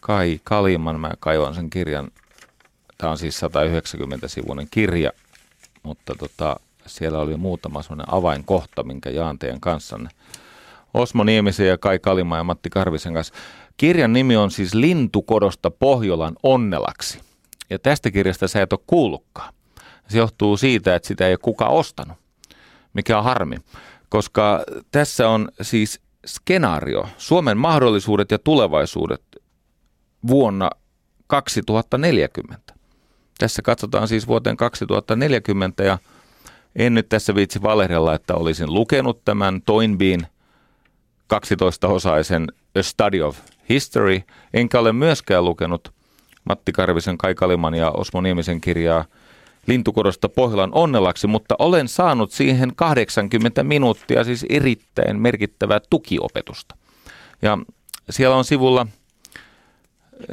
Kai 0.00 0.40
Kaliman, 0.44 1.00
mä 1.00 1.10
kaivan 1.20 1.54
sen 1.54 1.70
kirjan. 1.70 2.10
Tämä 2.98 3.10
on 3.10 3.18
siis 3.18 3.42
190-sivuinen 3.42 4.68
kirja, 4.70 5.12
mutta 5.82 6.14
tota, 6.14 6.56
siellä 6.86 7.18
oli 7.18 7.36
muutama 7.36 7.82
sellainen 7.82 8.14
avainkohta, 8.14 8.82
minkä 8.82 9.10
jaan 9.10 9.38
teidän 9.38 9.60
kanssanne. 9.60 10.10
Osmo 10.94 11.24
Niemisen 11.24 11.68
ja 11.68 11.78
Kai 11.78 11.98
Kalima 11.98 12.36
ja 12.36 12.44
Matti 12.44 12.70
Karvisen 12.70 13.14
kanssa. 13.14 13.34
Kirjan 13.76 14.12
nimi 14.12 14.36
on 14.36 14.50
siis 14.50 14.74
Lintukodosta 14.74 15.70
Pohjolan 15.70 16.36
onnelaksi. 16.42 17.20
Ja 17.70 17.78
tästä 17.78 18.10
kirjasta 18.10 18.48
sä 18.48 18.62
et 18.62 18.72
ole 18.72 18.80
kuullutkaan. 18.86 19.54
Se 20.08 20.18
johtuu 20.18 20.56
siitä, 20.56 20.94
että 20.94 21.08
sitä 21.08 21.26
ei 21.26 21.32
ole 21.32 21.38
kukaan 21.38 21.72
ostanut, 21.72 22.16
mikä 22.92 23.18
on 23.18 23.24
harmi. 23.24 23.56
Koska 24.08 24.64
tässä 24.90 25.28
on 25.28 25.48
siis 25.62 26.00
skenaario, 26.26 27.08
Suomen 27.18 27.58
mahdollisuudet 27.58 28.30
ja 28.30 28.38
tulevaisuudet 28.38 29.22
vuonna 30.28 30.70
2040. 31.26 32.74
Tässä 33.38 33.62
katsotaan 33.62 34.08
siis 34.08 34.26
vuoteen 34.26 34.56
2040 34.56 35.84
ja 35.84 35.98
en 36.76 36.94
nyt 36.94 37.08
tässä 37.08 37.34
viitsi 37.34 37.62
valehdella, 37.62 38.14
että 38.14 38.34
olisin 38.34 38.74
lukenut 38.74 39.24
tämän 39.24 39.62
Toynbeen 39.62 40.26
12-osaisen 41.34 42.54
A 42.78 42.82
Study 42.82 43.22
of 43.22 43.38
History, 43.68 44.20
enkä 44.54 44.80
ole 44.80 44.92
myöskään 44.92 45.44
lukenut 45.44 45.92
Matti 46.44 46.72
Karvisen, 46.72 47.18
Kai 47.18 47.34
Kaliman 47.34 47.74
ja 47.74 47.90
Osmo 47.90 48.20
Niemisen 48.20 48.60
kirjaa 48.60 49.04
Lintukorosta 49.66 50.28
Pohjolan 50.28 50.70
onnellaksi, 50.72 51.26
mutta 51.26 51.54
olen 51.58 51.88
saanut 51.88 52.32
siihen 52.32 52.72
80 52.76 53.64
minuuttia, 53.64 54.24
siis 54.24 54.46
erittäin 54.48 55.20
merkittävää 55.20 55.80
tukiopetusta. 55.90 56.76
Ja 57.42 57.58
siellä 58.10 58.36
on 58.36 58.44
sivulla, 58.44 58.86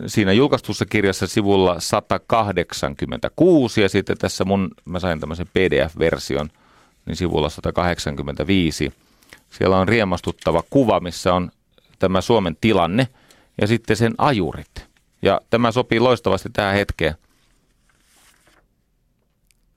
siinä 0.07 0.33
julkaistussa 0.33 0.85
kirjassa 0.85 1.27
sivulla 1.27 1.79
186 1.79 3.81
ja 3.81 3.89
sitten 3.89 4.17
tässä 4.17 4.45
mun, 4.45 4.71
mä 4.85 4.99
sain 4.99 5.19
tämmöisen 5.19 5.47
PDF-version, 5.47 6.49
niin 7.05 7.15
sivulla 7.15 7.49
185. 7.49 8.93
Siellä 9.49 9.77
on 9.77 9.87
riemastuttava 9.87 10.63
kuva, 10.69 10.99
missä 10.99 11.33
on 11.33 11.51
tämä 11.99 12.21
Suomen 12.21 12.57
tilanne 12.61 13.07
ja 13.61 13.67
sitten 13.67 13.95
sen 13.95 14.13
ajurit. 14.17 14.87
Ja 15.21 15.41
tämä 15.49 15.71
sopii 15.71 15.99
loistavasti 15.99 16.49
tähän 16.53 16.75
hetkeen. 16.75 17.15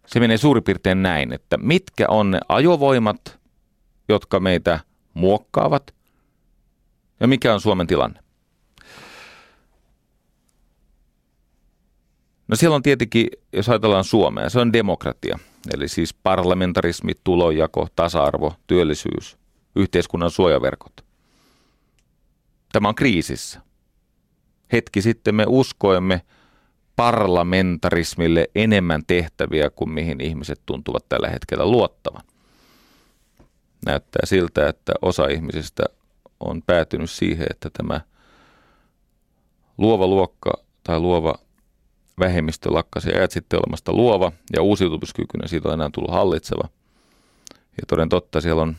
Se 0.06 0.20
menee 0.20 0.36
suurin 0.36 0.64
piirtein 0.64 1.02
näin, 1.02 1.32
että 1.32 1.56
mitkä 1.56 2.06
on 2.08 2.30
ne 2.30 2.40
ajovoimat, 2.48 3.38
jotka 4.08 4.40
meitä 4.40 4.80
muokkaavat, 5.14 5.94
ja 7.20 7.28
mikä 7.28 7.54
on 7.54 7.60
Suomen 7.60 7.86
tilanne. 7.86 8.20
No 12.48 12.56
siellä 12.56 12.76
on 12.76 12.82
tietenkin, 12.82 13.28
jos 13.52 13.68
ajatellaan 13.68 14.04
Suomea, 14.04 14.50
se 14.50 14.60
on 14.60 14.72
demokratia. 14.72 15.38
Eli 15.74 15.88
siis 15.88 16.14
parlamentarismi, 16.14 17.12
tulojako, 17.24 17.88
tasa-arvo, 17.96 18.54
työllisyys, 18.66 19.38
yhteiskunnan 19.76 20.30
suojaverkot. 20.30 20.92
Tämä 22.72 22.88
on 22.88 22.94
kriisissä. 22.94 23.60
Hetki 24.72 25.02
sitten 25.02 25.34
me 25.34 25.44
uskoimme 25.48 26.22
parlamentarismille 26.96 28.48
enemmän 28.54 29.02
tehtäviä 29.06 29.70
kuin 29.70 29.90
mihin 29.90 30.20
ihmiset 30.20 30.60
tuntuvat 30.66 31.08
tällä 31.08 31.28
hetkellä 31.28 31.66
luottavan. 31.66 32.22
Näyttää 33.86 34.20
siltä, 34.24 34.68
että 34.68 34.92
osa 35.02 35.26
ihmisistä 35.26 35.82
on 36.40 36.62
päätynyt 36.62 37.10
siihen, 37.10 37.46
että 37.50 37.70
tämä 37.70 38.00
luova 39.78 40.06
luokka 40.06 40.50
tai 40.82 41.00
luova 41.00 41.34
vähemmistö 42.18 42.72
lakkasi 42.72 43.14
ajat 43.14 43.30
sitten 43.30 43.58
olemasta 43.58 43.92
luova 43.92 44.32
ja 44.56 44.62
uusiutumiskykyinen, 44.62 45.48
siitä 45.48 45.68
on 45.68 45.74
enää 45.74 45.90
tullut 45.92 46.10
hallitseva. 46.10 46.68
Ja 47.54 47.82
toden 47.88 48.08
totta, 48.08 48.40
siellä 48.40 48.62
on 48.62 48.76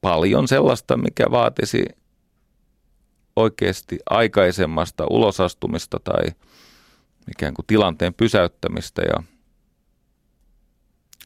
paljon 0.00 0.48
sellaista, 0.48 0.96
mikä 0.96 1.30
vaatisi 1.30 1.84
oikeasti 3.36 3.98
aikaisemmasta 4.10 5.06
ulosastumista 5.10 6.00
tai 6.04 6.32
ikään 7.30 7.54
kuin 7.54 7.66
tilanteen 7.66 8.14
pysäyttämistä 8.14 9.02
ja 9.02 9.22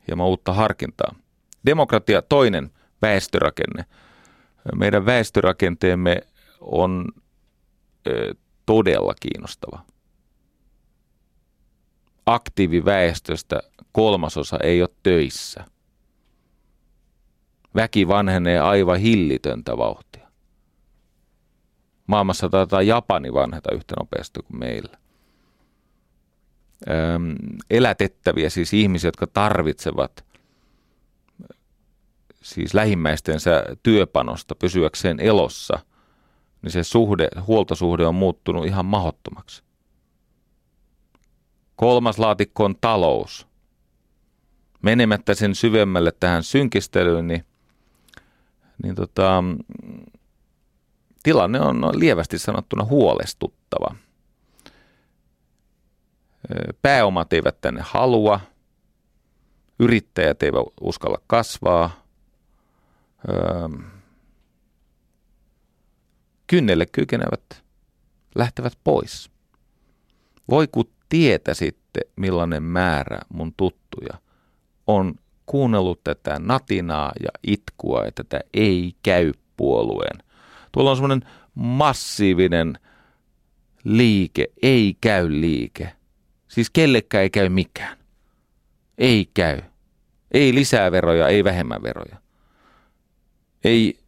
hieman 0.09 0.27
uutta 0.27 0.53
harkintaa. 0.53 1.15
Demokratia 1.67 2.23
toinen 2.23 2.71
väestörakenne. 3.03 3.85
Meidän 4.77 5.07
väestörakenteemme 5.07 6.21
on 6.61 7.05
todella 8.67 9.15
kiinnostava. 9.21 9.83
Aktiiviväestöstä 12.27 13.61
kolmasosa 13.93 14.59
ei 14.63 14.83
ole 14.83 14.91
töissä. 15.03 15.65
Väki 17.75 18.09
vanhenee 18.09 18.61
aivan 18.61 18.99
hillitöntä 18.99 19.77
vauhtia. 19.77 20.26
Maailmassa 22.07 22.49
taitaa 22.49 22.83
Japani 22.83 23.33
vanheta 23.33 23.75
yhtä 23.75 23.95
nopeasti 23.99 24.41
kuin 24.43 24.59
meillä. 24.59 24.99
Öm, 26.91 27.35
elätettäviä 27.71 28.51
siis 28.51 28.75
ihmisiä, 28.75 29.09
jotka 29.09 29.27
tarvitsevat 29.27 30.25
siis 32.43 32.75
lähimmäistensä 32.75 33.65
työpanosta 33.83 34.55
pysyäkseen 34.55 35.21
elossa, 35.21 35.79
niin 36.63 36.73
se 36.73 36.83
suhde, 36.83 37.29
huoltosuhde 37.47 38.07
on 38.07 38.15
muuttunut 38.15 38.67
ihan 38.67 38.87
mahottomaksi. 38.87 39.63
Kolmas 41.77 42.19
laatikko 42.19 42.65
on 42.65 42.75
talous. 42.81 43.47
Menemättä 44.83 45.35
sen 45.35 45.55
syvemmälle 45.55 46.13
tähän 46.21 46.43
synkistelyyn, 46.43 47.27
niin, 47.27 47.45
niin 48.83 48.95
tota, 48.95 49.45
tilanne 51.27 51.61
on 51.61 51.91
lievästi 51.95 52.39
sanottuna 52.39 52.85
huolestuttava. 52.85 53.95
Pääomat 56.83 57.33
eivät 57.33 57.61
tänne 57.61 57.81
halua, 57.85 58.41
yrittäjät 59.79 60.43
eivät 60.43 60.67
uskalla 60.81 61.19
kasvaa, 61.27 62.07
kynnelle 66.47 66.87
kykenevät 66.87 67.63
lähtevät 68.35 68.79
pois. 68.85 69.31
Voi 70.51 70.69
kun 70.69 70.91
tietä 71.09 71.55
sitten, 71.55 72.03
millainen 72.17 72.63
määrä 72.63 73.19
mun 73.29 73.55
tuttuja 73.57 74.19
on 74.87 75.15
kuunnellut 75.47 76.05
tätä 76.05 76.39
natinaa 76.39 77.13
ja 77.23 77.29
itkua, 77.47 78.05
että 78.05 78.25
tätä 78.25 78.45
ei 78.55 78.95
käy 79.03 79.33
puolueen. 79.57 80.26
Tuolla 80.77 80.91
on 80.91 80.97
semmoinen 80.97 81.29
massiivinen 81.55 82.79
liike, 83.85 84.47
ei 84.63 84.97
käy 85.01 85.41
liike. 85.41 85.93
Siis 86.49 86.71
kellekään 86.71 87.23
ei 87.23 87.31
käy 87.31 87.49
mikään. 87.49 87.99
Ei 88.99 89.31
käy. 89.35 89.61
Ei 90.31 90.55
lisää 90.55 90.93
veroja, 90.93 91.29
ei 91.29 91.45
vähemmän 91.45 91.83
veroja 91.83 92.17
ei, 93.67 93.99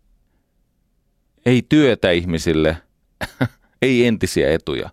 ei 1.46 1.62
työtä 1.68 2.10
ihmisille, 2.10 2.76
ei 3.82 4.06
entisiä 4.06 4.50
etuja, 4.50 4.90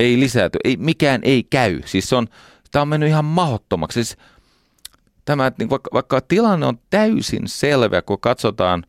ei 0.00 0.20
lisäty, 0.20 0.58
ei, 0.64 0.76
mikään 0.76 1.20
ei 1.24 1.42
käy. 1.42 1.80
Siis 1.84 2.12
on, 2.12 2.28
tämä 2.70 2.82
on 2.82 2.88
mennyt 2.88 3.08
ihan 3.08 3.24
mahottomaksi. 3.24 4.04
Siis 4.04 4.16
tämä, 5.24 5.46
että 5.46 5.62
niin 5.62 5.70
vaikka, 5.70 5.90
vaikka 5.92 6.20
tilanne 6.20 6.66
on 6.66 6.78
täysin 6.90 7.48
selvä, 7.48 8.02
kun 8.02 8.20
katsotaan 8.20 8.84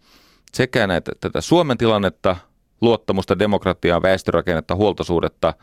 sekä 0.55 0.87
näitä, 0.87 1.11
tätä 1.19 1.41
Suomen 1.41 1.77
tilannetta, 1.77 2.35
luottamusta 2.81 3.39
demokratiaa, 3.39 4.01
väestörakennetta, 4.01 4.75
huoltosuhdetta, 4.75 5.53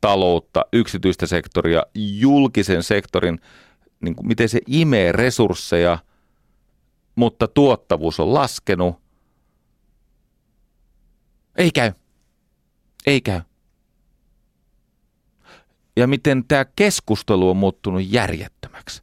taloutta, 0.00 0.64
yksityistä 0.72 1.26
sektoria, 1.26 1.82
julkisen 1.94 2.82
sektorin, 2.82 3.40
niin 4.00 4.16
kuin 4.16 4.26
miten 4.26 4.48
se 4.48 4.60
imee 4.66 5.12
resursseja– 5.12 5.98
mutta 7.16 7.48
tuottavuus 7.48 8.20
on 8.20 8.34
laskenut. 8.34 8.96
Ei 11.56 11.70
käy. 11.70 11.92
Ei 13.06 13.20
käy. 13.20 13.40
Ja 15.96 16.06
miten 16.06 16.44
tämä 16.48 16.64
keskustelu 16.76 17.50
on 17.50 17.56
muuttunut 17.56 18.12
järjettömäksi. 18.12 19.02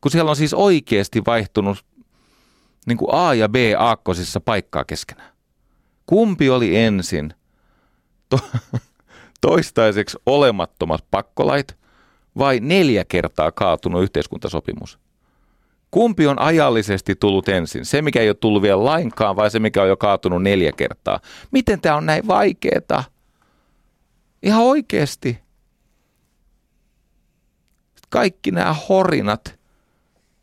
Kun 0.00 0.10
siellä 0.10 0.30
on 0.30 0.36
siis 0.36 0.54
oikeasti 0.54 1.22
vaihtunut 1.26 1.84
niin 2.86 2.98
kuin 2.98 3.08
A 3.12 3.34
ja 3.34 3.48
B 3.48 3.54
aakkosissa 3.78 4.40
paikkaa 4.40 4.84
keskenään. 4.84 5.32
Kumpi 6.06 6.50
oli 6.50 6.76
ensin 6.76 7.34
to- 8.28 8.50
toistaiseksi 9.40 10.18
olemattomat 10.26 11.04
pakkolait 11.10 11.76
vai 12.38 12.60
neljä 12.60 13.04
kertaa 13.04 13.52
kaatunut 13.52 14.02
yhteiskuntasopimus? 14.02 14.98
Kumpi 15.90 16.26
on 16.26 16.38
ajallisesti 16.38 17.14
tullut 17.14 17.48
ensin? 17.48 17.84
Se, 17.84 18.02
mikä 18.02 18.20
ei 18.20 18.28
ole 18.28 18.34
tullut 18.34 18.62
vielä 18.62 18.84
lainkaan 18.84 19.36
vai 19.36 19.50
se, 19.50 19.58
mikä 19.58 19.82
on 19.82 19.88
jo 19.88 19.96
kaatunut 19.96 20.42
neljä 20.42 20.72
kertaa? 20.72 21.20
Miten 21.50 21.80
tämä 21.80 21.96
on 21.96 22.06
näin 22.06 22.26
vaikeeta? 22.26 23.04
Ihan 24.42 24.62
oikeasti. 24.62 25.38
Kaikki 28.10 28.50
nämä 28.50 28.74
horinat 28.88 29.55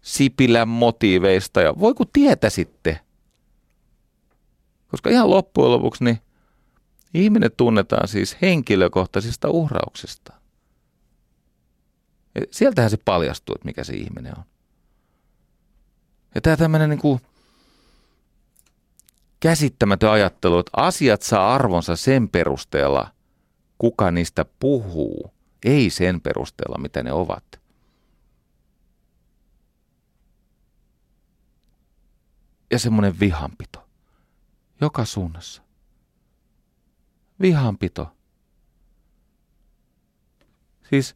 Sipilän 0.03 0.67
motiiveista 0.67 1.61
ja 1.61 1.79
voi 1.79 1.93
kun 1.93 2.07
sitten. 2.49 2.99
Koska 4.87 5.09
ihan 5.09 5.29
loppujen 5.29 5.71
lopuksi 5.71 6.03
niin 6.03 6.19
ihminen 7.13 7.51
tunnetaan 7.57 8.07
siis 8.07 8.37
henkilökohtaisista 8.41 9.49
uhrauksista. 9.49 10.33
Ja 12.35 12.41
sieltähän 12.51 12.89
se 12.89 12.97
paljastuu, 13.05 13.55
että 13.55 13.65
mikä 13.65 13.83
se 13.83 13.93
ihminen 13.93 14.37
on. 14.37 14.43
Ja 16.35 16.41
tämä 16.41 16.57
tämmöinen 16.57 16.89
niin 16.89 16.99
kuin 16.99 17.21
käsittämätön 19.39 20.11
ajattelu, 20.11 20.59
että 20.59 20.71
asiat 20.77 21.21
saa 21.21 21.53
arvonsa 21.55 21.95
sen 21.95 22.29
perusteella, 22.29 23.07
kuka 23.77 24.11
niistä 24.11 24.45
puhuu, 24.59 25.33
ei 25.65 25.89
sen 25.89 26.21
perusteella, 26.21 26.77
mitä 26.77 27.03
ne 27.03 27.13
ovat. 27.13 27.62
Ja 32.73 32.79
semmoinen 32.79 33.19
vihanpito. 33.19 33.87
Joka 34.81 35.05
suunnassa. 35.05 35.63
Vihanpito. 37.41 38.07
Siis 40.89 41.15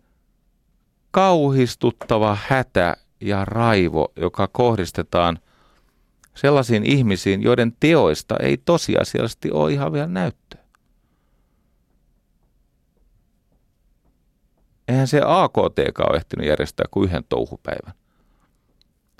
kauhistuttava 1.11 2.37
hätä 2.47 2.97
ja 3.21 3.45
raivo, 3.45 4.11
joka 4.15 4.47
kohdistetaan 4.47 5.39
sellaisiin 6.35 6.85
ihmisiin, 6.85 7.41
joiden 7.41 7.73
teoista 7.79 8.35
ei 8.39 8.57
tosiasiallisesti 8.57 9.51
ole 9.51 9.73
ihan 9.73 9.93
vielä 9.93 10.07
näyttöä. 10.07 10.63
Eihän 14.87 15.07
se 15.07 15.21
AKT 15.25 15.79
ole 16.09 16.17
ehtinyt 16.17 16.47
järjestää 16.47 16.85
kuin 16.91 17.09
yhden 17.09 17.23
touhupäivän. 17.29 17.93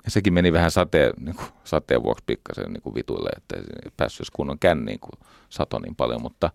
Ja 0.08 0.12
sekin 0.12 0.32
meni 0.32 0.52
vähän 0.52 0.70
sateen, 0.70 1.12
niin 1.20 1.36
kuin, 1.36 1.48
sateen 1.64 2.02
vuoksi 2.02 2.24
pikkasen 2.26 2.72
niin 2.72 2.82
kuin 2.82 2.94
vituille, 2.94 3.30
että 3.36 3.56
ei 3.56 3.90
päässyt 3.96 4.26
kunnon 4.32 4.58
känniin, 4.58 5.00
kun 5.00 5.26
sato 5.48 5.78
niin 5.78 5.96
paljon. 5.96 6.22
Mutta 6.22 6.50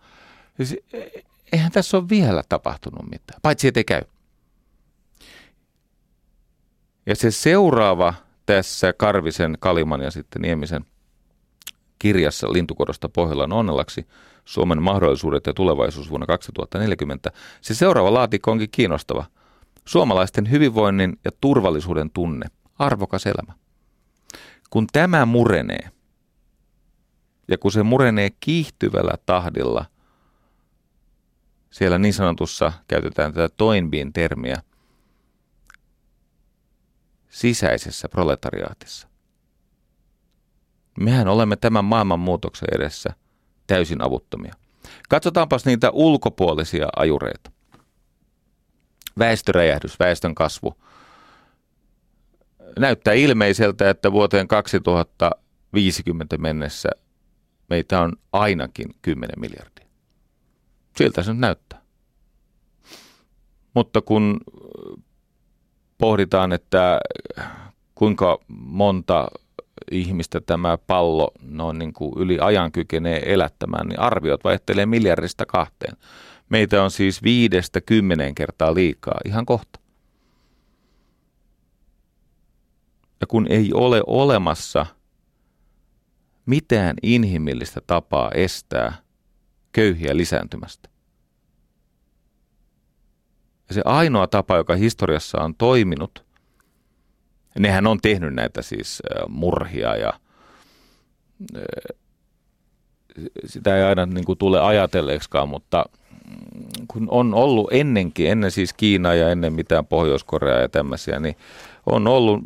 siis, 0.57 0.77
eihän 1.51 1.71
tässä 1.71 1.97
ole 1.97 2.09
vielä 2.09 2.43
tapahtunut 2.49 3.09
mitään, 3.09 3.39
paitsi 3.41 3.67
ettei 3.67 3.83
käy. 3.83 4.01
Ja 7.05 7.15
se 7.15 7.31
seuraava 7.31 8.13
tässä 8.45 8.93
Karvisen, 8.93 9.57
Kaliman 9.59 10.01
ja 10.01 10.11
sitten 10.11 10.41
Niemisen 10.41 10.85
kirjassa 11.99 12.53
Lintukodosta 12.53 13.09
Pohjolan 13.09 13.53
onnellaksi 13.53 14.07
Suomen 14.45 14.81
mahdollisuudet 14.81 15.47
ja 15.47 15.53
tulevaisuus 15.53 16.09
vuonna 16.09 16.27
2040. 16.27 17.31
Se 17.61 17.73
seuraava 17.73 18.13
laatikko 18.13 18.51
onkin 18.51 18.69
kiinnostava. 18.71 19.25
Suomalaisten 19.85 20.51
hyvinvoinnin 20.51 21.19
ja 21.25 21.31
turvallisuuden 21.41 22.09
tunne, 22.09 22.47
arvokas 22.79 23.25
elämä. 23.25 23.53
Kun 24.69 24.87
tämä 24.93 25.25
murenee, 25.25 25.89
ja 27.47 27.57
kun 27.57 27.71
se 27.71 27.83
murenee 27.83 28.29
kiihtyvällä 28.39 29.13
tahdilla, 29.25 29.85
siellä 31.71 31.97
niin 31.97 32.13
sanotussa 32.13 32.73
käytetään 32.87 33.33
tätä 33.33 33.55
Toinbiin 33.57 34.13
termiä– 34.13 34.61
sisäisessä 37.33 38.09
proletariaatissa. 38.09 39.07
Mehän 40.99 41.27
olemme 41.27 41.55
tämän 41.55 41.85
maailmanmuutoksen 41.85 42.69
edessä 42.71 43.09
täysin 43.67 44.03
avuttomia. 44.03 44.53
Katsotaanpas 45.09 45.65
niitä 45.65 45.91
ulkopuolisia 45.91 46.87
ajureita. 46.95 47.51
Väestöräjähdys, 49.19 49.99
väestön 49.99 50.35
kasvu. 50.35 50.73
Näyttää 52.79 53.13
ilmeiseltä, 53.13 53.89
että 53.89 54.11
vuoteen 54.11 54.47
2050 54.47 56.37
mennessä 56.37 56.89
meitä 57.69 58.01
on 58.01 58.13
ainakin 58.33 58.95
10 59.01 59.39
miljardia. 59.39 59.87
Siltä 60.97 61.23
se 61.23 61.33
näyttää. 61.33 61.81
Mutta 63.73 64.01
kun 64.01 64.39
pohditaan, 65.97 66.53
että 66.53 66.99
kuinka 67.95 68.39
monta 68.47 69.27
ihmistä 69.91 70.41
tämä 70.41 70.77
pallo 70.77 71.31
noin 71.41 71.79
niin 71.79 71.93
kuin 71.93 72.13
yli 72.17 72.39
ajan 72.39 72.71
kykenee 72.71 73.33
elättämään, 73.33 73.87
niin 73.87 73.99
arviot 73.99 74.43
vaihtelee 74.43 74.85
miljardista 74.85 75.45
kahteen. 75.45 75.97
Meitä 76.49 76.83
on 76.83 76.91
siis 76.91 77.23
viidestä 77.23 77.81
kymmeneen 77.81 78.35
kertaa 78.35 78.73
liikaa 78.73 79.19
ihan 79.25 79.45
kohta. 79.45 79.79
Ja 83.23 83.27
kun 83.27 83.47
ei 83.49 83.69
ole 83.73 84.01
olemassa 84.07 84.85
mitään 86.45 86.95
inhimillistä 87.03 87.81
tapaa 87.87 88.31
estää 88.31 88.93
köyhiä 89.71 90.17
lisääntymästä, 90.17 90.89
ja 93.69 93.73
se 93.73 93.81
ainoa 93.85 94.27
tapa, 94.27 94.57
joka 94.57 94.75
historiassa 94.75 95.41
on 95.41 95.55
toiminut, 95.55 96.25
nehän 97.59 97.87
on 97.87 97.99
tehnyt 98.01 98.33
näitä 98.33 98.61
siis 98.61 99.01
murhia 99.27 99.95
ja 99.95 100.13
sitä 103.45 103.77
ei 103.77 103.83
aina 103.83 104.05
niin 104.05 104.25
kuin 104.25 104.37
tule 104.37 104.61
ajatelleeksikaan, 104.61 105.49
mutta 105.49 105.85
kun 106.87 107.07
on 107.11 107.33
ollut 107.33 107.67
ennenkin, 107.71 108.31
ennen 108.31 108.51
siis 108.51 108.73
Kiinaa 108.73 109.13
ja 109.13 109.29
ennen 109.29 109.53
mitään 109.53 109.85
Pohjois-Koreaa 109.85 110.59
ja 110.59 110.69
tämmöisiä, 110.69 111.19
niin 111.19 111.35
on 111.85 112.07
ollut 112.07 112.41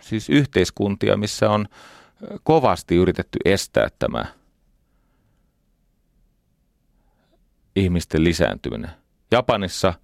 siis 0.00 0.28
yhteiskuntia, 0.28 1.16
missä 1.16 1.50
on 1.50 1.66
kovasti 2.42 2.96
yritetty 2.96 3.38
estää 3.44 3.88
tämä 3.98 4.24
ihmisten 7.76 8.24
lisääntyminen. 8.24 8.90
Japanissa– 9.30 9.94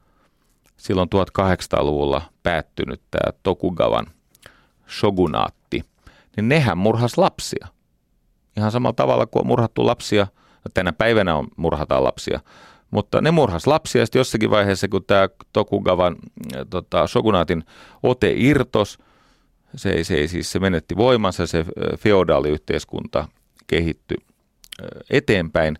silloin 0.77 1.09
1800-luvulla 1.15 2.23
päättynyt 2.43 3.03
tämä 3.11 3.33
Tokugavan 3.43 4.07
shogunaatti, 4.89 5.85
niin 6.37 6.49
nehän 6.49 6.79
murhas 6.79 7.19
lapsia. 7.19 7.67
Ihan 8.57 8.71
samalla 8.71 8.93
tavalla 8.93 9.27
kuin 9.27 9.41
on 9.41 9.47
murhattu 9.47 9.87
lapsia, 9.87 10.27
no 10.65 10.71
tänä 10.75 10.93
päivänä 10.93 11.37
on 11.37 11.49
murhataan 11.57 12.05
lapsia, 12.05 12.41
mutta 12.97 13.21
ne 13.21 13.31
murhas 13.31 13.67
lapsia 13.67 14.07
sitten 14.07 14.21
jossakin 14.21 14.51
vaiheessa, 14.51 14.89
kun 14.89 15.05
tämä 15.05 15.29
Tokugavan 15.53 16.17
tota, 16.71 17.07
shogunaatin 17.07 17.65
ote 18.03 18.35
irtos, 18.37 18.99
se 19.77 19.91
ei, 19.91 20.05
se 20.05 20.15
ei 20.15 20.29
siis 20.29 20.53
se 20.53 20.59
menetti 20.59 20.97
voimansa, 20.97 21.47
se 21.47 21.65
feodaaliyhteiskunta 21.99 23.29
kehittyi 23.67 24.17
eteenpäin, 25.11 25.79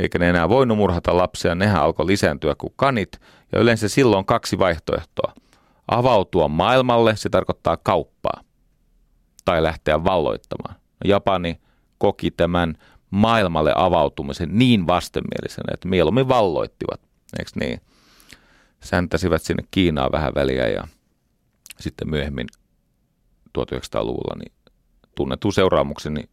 eikä 0.00 0.18
ne 0.18 0.28
enää 0.28 0.48
voinut 0.48 0.78
murhata 0.78 1.16
lapsia, 1.16 1.54
nehän 1.54 1.82
alkoi 1.82 2.06
lisääntyä 2.06 2.54
kuin 2.58 2.72
kanit– 2.76 3.10
ja 3.52 3.60
yleensä 3.60 3.88
silloin 3.88 4.18
on 4.18 4.24
kaksi 4.24 4.58
vaihtoehtoa. 4.58 5.32
Avautua 5.88 6.48
maailmalle, 6.48 7.16
se 7.16 7.28
tarkoittaa 7.28 7.76
kauppaa, 7.76 8.40
tai 9.44 9.62
lähteä 9.62 10.04
valloittamaan. 10.04 10.74
Japani 11.04 11.60
koki 11.98 12.30
tämän 12.30 12.74
maailmalle 13.10 13.72
avautumisen 13.76 14.48
niin 14.52 14.86
vastenmielisenä, 14.86 15.74
että 15.74 15.88
mieluummin 15.88 16.28
valloittivat, 16.28 17.00
eikö 17.38 17.50
niin? 17.54 17.80
Säntäsivät 18.80 19.42
sinne 19.42 19.64
Kiinaa 19.70 20.12
vähän 20.12 20.34
väliä 20.34 20.68
ja 20.68 20.88
sitten 21.80 22.10
myöhemmin 22.10 22.46
1900-luvulla 23.58 24.36
niin 24.38 24.52
tunnettu 25.14 25.52
seuraamukseni 25.52 26.28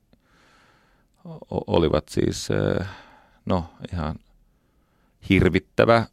olivat 1.67 2.09
siis 2.09 2.49
no 3.45 3.69
ihan 3.93 4.15
hirvittävä 5.29 6.05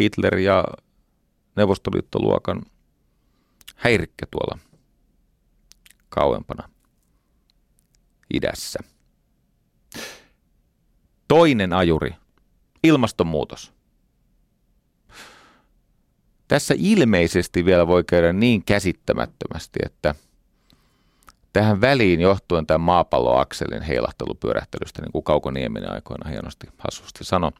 Hitler 0.00 0.38
ja 0.38 0.64
Neuvostoliittoluokan 1.56 2.62
häirikkä 3.76 4.26
tuolla 4.30 4.58
kauempana 6.08 6.68
idässä. 8.34 8.78
Toinen 11.28 11.72
ajuri, 11.72 12.14
ilmastonmuutos. 12.84 13.72
Tässä 16.48 16.74
ilmeisesti 16.78 17.64
vielä 17.64 17.86
voi 17.86 18.04
käydä 18.04 18.32
niin 18.32 18.64
käsittämättömästi, 18.64 19.78
että 19.86 20.14
tähän 21.52 21.80
väliin 21.80 22.20
johtuen 22.20 22.66
tämän 22.66 22.80
maapalloakselin 22.80 23.82
heilahtelupyörähtelystä, 23.82 25.02
niin 25.02 25.12
kuin 25.12 25.24
Kauko 25.24 25.50
Nieminen 25.50 25.92
aikoina 25.92 26.30
hienosti 26.30 26.66
hassusti 26.78 27.24
sanoi, 27.24 27.52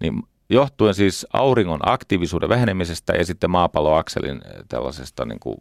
niin 0.00 0.22
johtuen 0.48 0.94
siis 0.94 1.26
auringon 1.32 1.80
aktiivisuuden 1.82 2.48
vähenemisestä 2.48 3.12
ja 3.12 3.26
sitten 3.26 3.50
maapalloakselin 3.50 4.36
eh, 4.44 4.64
tällaisesta 4.68 5.24
niin 5.24 5.40
kuin 5.40 5.56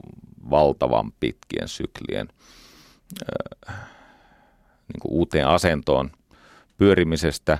valtavan 0.49 1.11
pitkien 1.19 1.67
syklien 1.67 2.27
äh, 3.69 3.75
niin 4.93 4.99
kuin 5.01 5.11
uuteen 5.11 5.47
asentoon 5.47 6.11
pyörimisestä, 6.79 7.57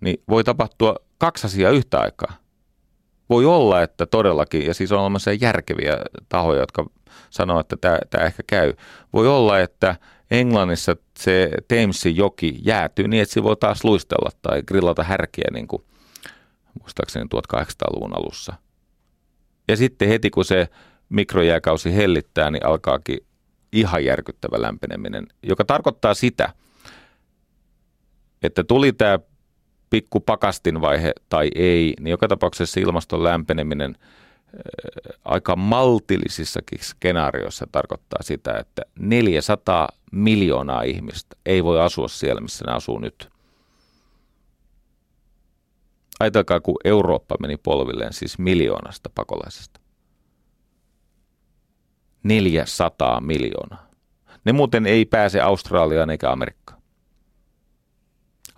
niin 0.00 0.22
voi 0.28 0.44
tapahtua 0.44 0.96
kaksi 1.18 1.46
asiaa 1.46 1.70
yhtä 1.70 2.00
aikaa. 2.00 2.36
Voi 3.30 3.46
olla, 3.46 3.82
että 3.82 4.06
todellakin, 4.06 4.66
ja 4.66 4.74
siis 4.74 4.92
on 4.92 5.00
olemassa 5.00 5.32
järkeviä 5.32 5.96
tahoja, 6.28 6.60
jotka 6.60 6.86
sanoo, 7.30 7.60
että 7.60 7.76
tämä, 7.80 7.98
tämä 8.10 8.24
ehkä 8.24 8.42
käy. 8.46 8.74
Voi 9.12 9.28
olla, 9.28 9.60
että 9.60 9.96
Englannissa 10.30 10.96
se 11.18 11.50
Thamesin 11.68 12.16
joki 12.16 12.58
jäätyy 12.62 13.08
niin, 13.08 13.22
että 13.22 13.32
se 13.32 13.42
voi 13.42 13.56
taas 13.56 13.84
luistella 13.84 14.30
tai 14.42 14.62
grillata 14.62 15.02
härkiä 15.02 15.48
niin 15.52 15.68
kuin 15.68 15.82
muistaakseni 16.80 17.26
1800-luvun 17.34 18.16
alussa. 18.18 18.54
Ja 19.68 19.76
sitten 19.76 20.08
heti 20.08 20.30
kun 20.30 20.44
se 20.44 20.68
mikrojääkausi 21.08 21.96
hellittää, 21.96 22.50
niin 22.50 22.66
alkaakin 22.66 23.18
ihan 23.72 24.04
järkyttävä 24.04 24.62
lämpeneminen, 24.62 25.26
joka 25.42 25.64
tarkoittaa 25.64 26.14
sitä, 26.14 26.52
että 28.42 28.62
2050 28.62 28.62
että 28.62 28.64
tuli 28.64 28.92
tämä 28.92 29.18
pikku 29.90 30.20
pakastinvaihe 30.20 31.12
tai 31.28 31.50
ei, 31.54 31.94
niin 32.00 32.10
joka 32.10 32.28
tapauksessa 32.28 32.80
ilmaston 32.80 33.24
lämpeneminen 33.24 33.96
aika 35.24 35.56
maltillisissakin 35.56 36.78
skenaarioissa 36.82 37.66
tarkoittaa 37.72 38.22
sitä, 38.22 38.58
että 38.58 38.82
400 38.98 39.88
miljoonaa 40.12 40.82
ihmistä 40.82 41.36
ei 41.46 41.64
voi 41.64 41.80
asua 41.80 42.08
siellä, 42.08 42.40
missä 42.40 42.64
ne 42.66 42.72
asuu 42.72 42.98
nyt. 42.98 43.28
Ajatelkaa, 46.20 46.60
kun 46.60 46.76
Eurooppa 46.84 47.36
meni 47.40 47.56
polvilleen 47.56 48.12
siis 48.12 48.38
miljoonasta 48.38 49.10
pakolaisesta. 49.14 49.80
400 52.22 53.20
miljoonaa. 53.20 53.86
Ne 54.44 54.52
muuten 54.52 54.86
ei 54.86 55.04
pääse 55.04 55.40
Australiaan 55.40 56.10
eikä 56.10 56.30
Amerikkaan. 56.30 56.77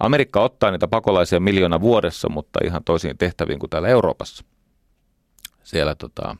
Amerikka 0.00 0.42
ottaa 0.42 0.70
niitä 0.70 0.88
pakolaisia 0.88 1.40
miljoona 1.40 1.80
vuodessa, 1.80 2.28
mutta 2.28 2.60
ihan 2.64 2.84
toisiin 2.84 3.18
tehtäviin 3.18 3.58
kuin 3.58 3.70
täällä 3.70 3.88
Euroopassa. 3.88 4.44
Siellä 5.62 5.94
tota, 5.94 6.36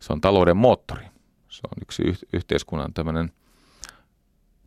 se 0.00 0.12
on 0.12 0.20
talouden 0.20 0.56
moottori. 0.56 1.04
Se 1.48 1.60
on 1.64 1.82
yksi 1.82 2.02
yh- 2.02 2.24
yhteiskunnan 2.32 2.94
tämmöinen 2.94 3.32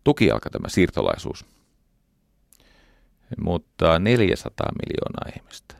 tukijalka 0.03 0.49
tämä 0.49 0.69
siirtolaisuus. 0.69 1.45
Mutta 3.41 3.99
400 3.99 4.67
miljoonaa 4.86 5.32
ihmistä. 5.38 5.76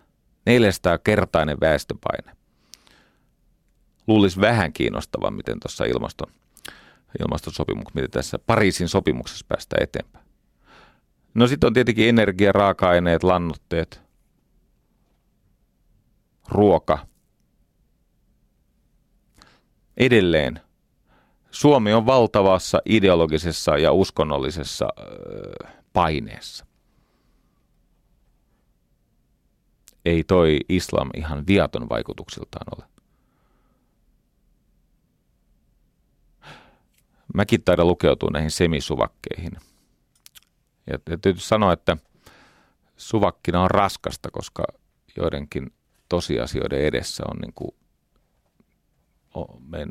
400 0.46 0.98
kertainen 0.98 1.58
väestöpaine. 1.62 2.36
Luulisi 4.08 4.42
vähän 4.42 4.74
kiinnostavaa, 4.74 5.32
miten 5.32 5.60
tuossa 5.60 5.86
ilmaston, 5.86 6.32
ilmastosopimuksessa, 7.20 7.96
miten 7.96 8.12
tässä 8.12 8.40
Pariisin 8.40 8.90
sopimuksessa 8.90 9.46
päästään 9.48 9.84
eteenpäin. 9.84 10.23
No 11.34 11.48
sitten 11.48 11.68
on 11.68 11.74
tietenkin 11.74 12.10
energia, 12.10 12.52
raaka-aineet, 12.52 13.24
lannoitteet, 13.24 14.02
ruoka. 16.50 17.08
Edelleen 19.98 20.60
Suomi 21.54 21.94
on 21.94 22.06
valtavassa 22.06 22.82
ideologisessa 22.86 23.78
ja 23.78 23.92
uskonnollisessa 23.92 24.88
paineessa. 25.94 26.66
Ei 30.06 30.24
toi 30.24 30.60
islam 30.70 31.10
ihan 31.16 31.48
viaton 31.48 31.90
vaikutuksiltaan 31.90 32.66
ole. 32.78 32.86
Mäkin 37.34 37.64
taidan 37.64 37.88
lukeutua 37.88 38.30
näihin 38.34 38.52
semisuvakkeihin. 38.52 39.58
Ja 40.88 41.00
täytyy 41.00 41.38
sanoa, 41.38 41.74
että 41.74 41.98
suvakkina 42.98 43.64
on 43.64 43.72
raskasta, 43.72 44.32
koska 44.32 44.64
joidenkin 45.18 45.74
tosiasioiden 46.10 46.80
edessä 46.80 47.24
on 47.32 47.38
niin 47.38 47.54
kuin, 47.54 47.72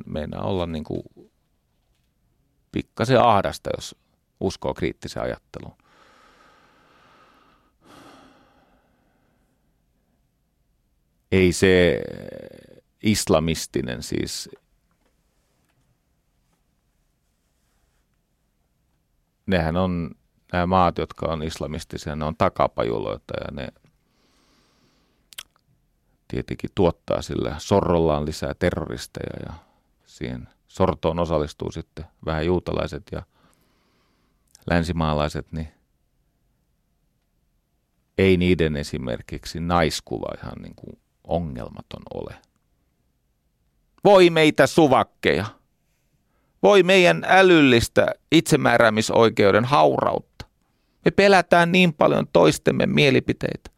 meinaa 0.06 0.42
olla 0.42 0.66
niin 0.66 0.84
kuin 0.84 1.02
pikkasen 2.72 3.20
ahdasta, 3.20 3.70
jos 3.76 3.96
uskoo 4.40 4.74
kriittiseen 4.74 5.24
ajatteluun. 5.24 5.76
Ei 11.32 11.52
se 11.52 12.02
islamistinen 13.02 14.02
siis 14.02 14.50
nehän 19.46 19.76
on 19.76 20.10
nämä 20.52 20.66
maat, 20.66 20.98
jotka 20.98 21.26
on 21.26 21.42
islamistisia, 21.42 22.16
ne 22.16 22.24
on 22.24 22.36
takapajuloita 22.36 23.34
ja 23.40 23.46
ne 23.52 23.68
tietenkin 26.28 26.70
tuottaa 26.74 27.22
sillä 27.22 27.54
sorrollaan 27.58 28.26
lisää 28.26 28.54
terroristeja 28.58 29.46
ja 29.46 29.52
siihen 30.04 30.48
sortoon 30.68 31.18
osallistuu 31.18 31.72
sitten 31.72 32.04
vähän 32.26 32.46
juutalaiset 32.46 33.02
ja 33.12 33.22
länsimaalaiset, 34.70 35.52
niin 35.52 35.68
ei 38.18 38.36
niiden 38.36 38.76
esimerkiksi 38.76 39.60
naiskuva 39.60 40.34
ihan 40.42 40.62
niin 40.62 40.74
kuin 40.74 40.98
ongelmaton 41.24 42.02
ole. 42.14 42.34
Voi 44.04 44.30
meitä 44.30 44.66
suvakkeja! 44.66 45.61
Voi 46.62 46.82
meidän 46.82 47.24
älyllistä 47.28 48.06
itsemääräämisoikeuden 48.32 49.64
haurautta. 49.64 50.46
Me 51.04 51.10
pelätään 51.10 51.72
niin 51.72 51.92
paljon 51.92 52.26
toistemme 52.32 52.86
mielipiteitä. 52.86 53.70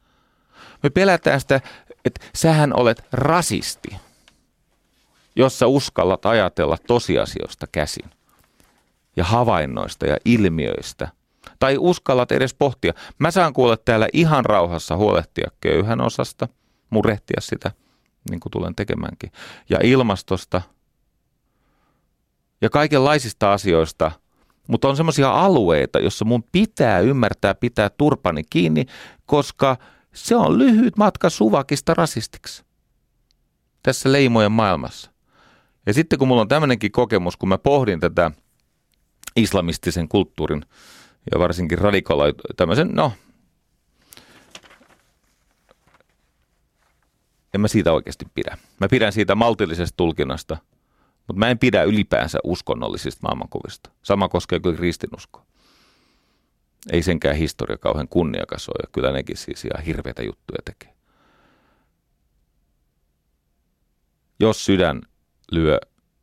Me 0.83 0.91
pelätään 0.91 1.41
sitä, 1.41 1.61
että 2.05 2.27
sähän 2.35 2.81
olet 2.81 3.03
rasisti 3.13 3.97
jossa 5.37 5.67
uskallat 5.67 6.27
ajatella 6.27 6.79
tosiasioista 6.87 7.67
käsin 7.73 8.11
ja 9.17 9.25
havainnoista 9.25 10.07
ja 10.07 10.17
ilmiöistä. 10.25 11.09
Tai 11.59 11.77
uskallat 11.79 12.33
edes 12.33 12.55
pohtia. 12.55 12.93
Mä 13.19 13.31
saan 13.31 13.53
kuulla 13.53 13.77
täällä 13.77 14.09
ihan 14.13 14.45
rauhassa 14.45 14.97
huolehtia 14.97 15.51
köyhän 15.61 16.01
osasta, 16.01 16.49
murehtia 16.91 17.41
sitä, 17.41 17.71
niin 18.31 18.41
kuin 18.41 18.51
tulen 18.51 18.75
tekemäänkin, 18.75 19.33
ja 19.69 19.79
ilmastosta 19.83 20.63
ja 22.65 22.71
kaikenlaisista 22.71 23.53
asioista, 23.53 24.11
mutta 24.69 24.89
on 24.89 24.97
semmoisia 24.97 25.31
alueita, 25.31 25.99
jossa 25.99 26.25
mun 26.25 26.45
pitää 26.53 27.01
ymmärtää 27.01 27.55
pitää 27.55 27.91
turpani 27.91 28.43
kiinni, 28.51 28.87
koska 29.27 29.77
se 30.15 30.37
on 30.37 30.59
lyhyt 30.59 30.97
matka 30.97 31.31
suvakista 31.31 31.95
rasistiksi 31.95 32.65
tässä 33.83 34.13
leimojen 34.13 34.53
maailmassa. 34.53 35.11
Ja 35.87 35.95
sitten 35.95 36.19
kun 36.19 36.29
mulla 36.29 36.41
on 36.41 36.49
tämmöinenkin 36.49 36.93
kokemus, 36.93 37.37
kun 37.37 37.49
mä 37.49 37.59
pohdin 37.59 38.01
tätä 38.01 38.31
islamistisen 39.37 40.09
kulttuurin 40.09 40.65
ja 41.33 41.39
varsinkin 41.39 41.79
radikaaloi 41.79 42.35
tämmöisen, 42.57 42.91
no, 42.93 43.13
en 47.55 47.61
mä 47.61 47.69
siitä 47.69 47.93
oikeasti 47.93 48.25
pidä. 48.35 48.59
Mä 48.81 48.89
pidän 48.89 49.13
siitä 49.13 49.35
maltillisesta 49.35 49.97
tulkinnasta, 49.97 50.57
mutta 51.27 51.39
mä 51.39 51.49
en 51.49 51.59
pidä 51.59 51.83
ylipäänsä 51.83 52.39
uskonnollisista 52.45 53.21
maailmankuvista. 53.23 53.91
Sama 54.03 54.29
koskee 54.29 54.61
kyllä 54.61 54.77
kristinuskoa. 54.77 55.47
Ei 56.93 57.03
senkään 57.03 57.37
historia 57.37 57.79
kauhean 57.79 58.09
kunniakas 58.09 58.69
ole, 58.69 58.83
ja 58.83 58.89
kyllä 58.93 59.13
nekin 59.13 59.37
siis 59.37 59.65
ihan 59.65 59.85
hirveitä 59.85 60.23
juttuja 60.23 60.59
tekee. 60.65 60.95
Jos 64.41 64.65
sydän 64.65 65.03
lyö 65.53 65.79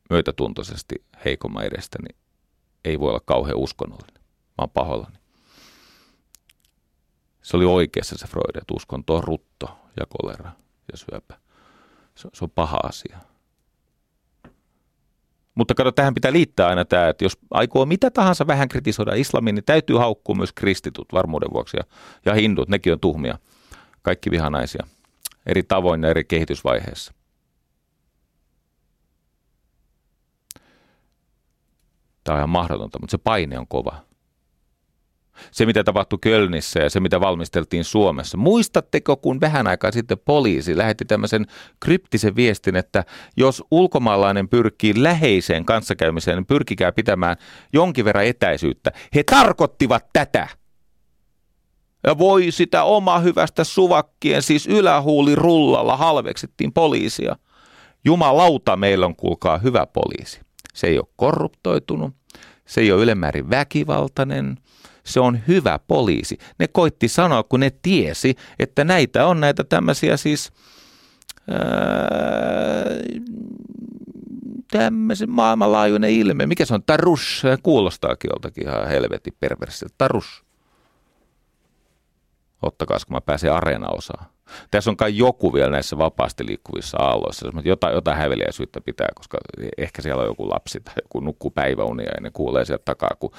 myötätuntoisesti 0.10 0.96
heikomman 1.26 1.66
edestä, 1.66 1.98
niin 2.02 2.18
ei 2.86 3.00
voi 3.00 3.10
olla 3.10 3.22
kauhean 3.26 3.58
uskonnollinen. 3.58 4.22
Mä 4.24 4.56
oon 4.58 4.70
pahoillani. 4.70 5.18
Se 7.42 7.58
oli 7.58 7.66
oikeassa 7.66 8.18
se 8.18 8.28
Freud, 8.28 8.56
että 8.56 8.74
uskonto 8.74 9.16
on 9.16 9.24
rutto 9.24 9.80
ja 10.00 10.06
kolera 10.06 10.52
ja 10.92 10.98
syöpä. 10.98 11.40
Se, 12.16 12.30
se 12.34 12.46
on 12.46 12.52
paha 12.52 12.80
asia. 12.84 13.18
Mutta 15.56 15.74
kato, 15.74 15.92
tähän 15.92 16.14
pitää 16.14 16.34
liittää 16.34 16.68
aina 16.68 16.86
tämä, 16.86 17.10
että 17.10 17.26
jos 17.26 17.38
aikoo 17.52 17.86
mitä 17.86 18.12
tahansa 18.12 18.48
vähän 18.48 18.70
kritisoida 18.70 19.14
islamin, 19.14 19.56
niin 19.56 19.66
täytyy 19.66 19.98
haukkua 19.98 20.36
myös 20.36 20.54
kristitut 20.54 21.08
varmuuden 21.14 21.50
vuoksi 21.54 21.78
ja, 21.78 21.84
ja 22.26 22.34
hindut, 22.34 22.70
nekin 22.70 22.94
on 22.94 23.00
tuhmia. 23.00 23.38
Kaikki 24.02 24.32
vihanaisia. 24.32 24.88
Eri 25.46 25.64
tavoin 25.64 26.04
ja 26.04 26.10
eri 26.10 26.24
kehitysvaiheessa. 26.24 27.14
Tämä 32.24 32.36
on 32.36 32.40
ihan 32.40 32.50
mahdotonta, 32.50 33.00
mutta 33.00 33.12
se 33.12 33.18
paine 33.18 33.60
on 33.60 33.68
kova. 33.68 34.11
Se, 35.52 35.66
mitä 35.66 35.84
tapahtui 35.84 36.20
Kölnissä 36.22 36.80
ja 36.80 36.90
se, 36.90 37.00
mitä 37.00 37.20
valmisteltiin 37.20 37.84
Suomessa. 37.84 38.38
Muistatteko, 38.38 39.18
kun 39.18 39.42
vähän 39.42 39.68
aikaa 39.68 39.92
sitten 39.92 40.20
poliisi 40.26 40.78
lähetti 40.78 41.06
tämmöisen 41.06 41.46
kryptisen 41.80 42.36
viestin, 42.36 42.76
että 42.76 43.04
jos 43.38 43.64
ulkomaalainen 43.72 44.50
pyrkii 44.50 45.04
läheiseen 45.04 45.66
kanssakäymiseen, 45.66 46.38
niin 46.38 46.46
pyrkikää 46.46 46.92
pitämään 46.92 47.38
jonkin 47.74 48.06
verran 48.06 48.26
etäisyyttä. 48.26 48.92
He 49.16 49.24
tarkoittivat 49.24 50.06
tätä. 50.14 50.48
Ja 52.04 52.18
voi 52.18 52.52
sitä 52.52 52.84
oma 52.84 53.20
hyvästä 53.20 53.64
suvakkien, 53.64 54.42
siis 54.42 54.68
ylähuuli 54.68 55.36
rullalla 55.36 55.98
halveksittiin 55.98 56.74
poliisia. 56.74 57.36
Jumalauta, 58.06 58.76
meillä 58.76 59.06
on 59.06 59.16
kuulkaa 59.16 59.58
hyvä 59.58 59.86
poliisi. 59.86 60.42
Se 60.74 60.88
ei 60.88 60.98
ole 60.98 61.08
korruptoitunut, 61.16 62.14
se 62.68 62.82
ei 62.82 62.92
ole 62.92 63.04
ylemmäärin 63.04 63.50
väkivaltainen, 63.50 64.58
se 65.12 65.20
on 65.20 65.40
hyvä 65.48 65.80
poliisi. 65.88 66.38
Ne 66.60 66.68
koitti 66.68 67.08
sanoa, 67.08 67.44
kun 67.44 67.60
ne 67.60 67.72
tiesi, 67.82 68.36
että 68.60 68.84
näitä 68.84 69.26
on 69.26 69.40
näitä 69.40 69.64
tämmöisiä 69.64 70.18
siis 70.18 70.52
tämmöisen 74.72 75.30
maailmanlaajuinen 75.30 76.12
ilme. 76.12 76.46
Mikä 76.46 76.66
se 76.66 76.74
on? 76.74 76.84
Tarus. 76.84 77.44
Kuulostaakin 77.64 78.30
joltakin 78.34 78.68
ihan 78.68 78.88
helvetin 78.88 79.34
perversiltä. 79.40 79.96
Tarus. 79.98 80.44
Ottakaa, 82.62 82.98
kun 83.08 83.16
mä 83.16 83.22
pääsen 83.22 83.54
areena-osaan. 83.54 84.26
Tässä 84.72 84.90
on 84.90 84.98
kai 84.98 85.18
joku 85.18 85.54
vielä 85.54 85.72
näissä 85.72 85.98
vapaasti 85.98 86.46
liikkuvissa 86.46 86.98
aalloissa, 86.98 87.52
mutta 87.54 87.70
jotain, 87.70 87.94
jotain 87.94 88.18
häveliäisyyttä 88.18 88.82
pitää, 88.82 89.08
koska 89.16 89.38
ehkä 89.78 90.02
siellä 90.02 90.22
on 90.22 90.28
joku 90.28 90.50
lapsi 90.50 90.80
tai 90.80 90.94
joku 91.04 91.20
nukkuu 91.20 91.52
päiväunia 91.52 92.12
ja 92.16 92.22
ne 92.22 92.30
kuulee 92.34 92.66
sieltä 92.66 92.86
takaa, 92.86 93.10
kun 93.20 93.32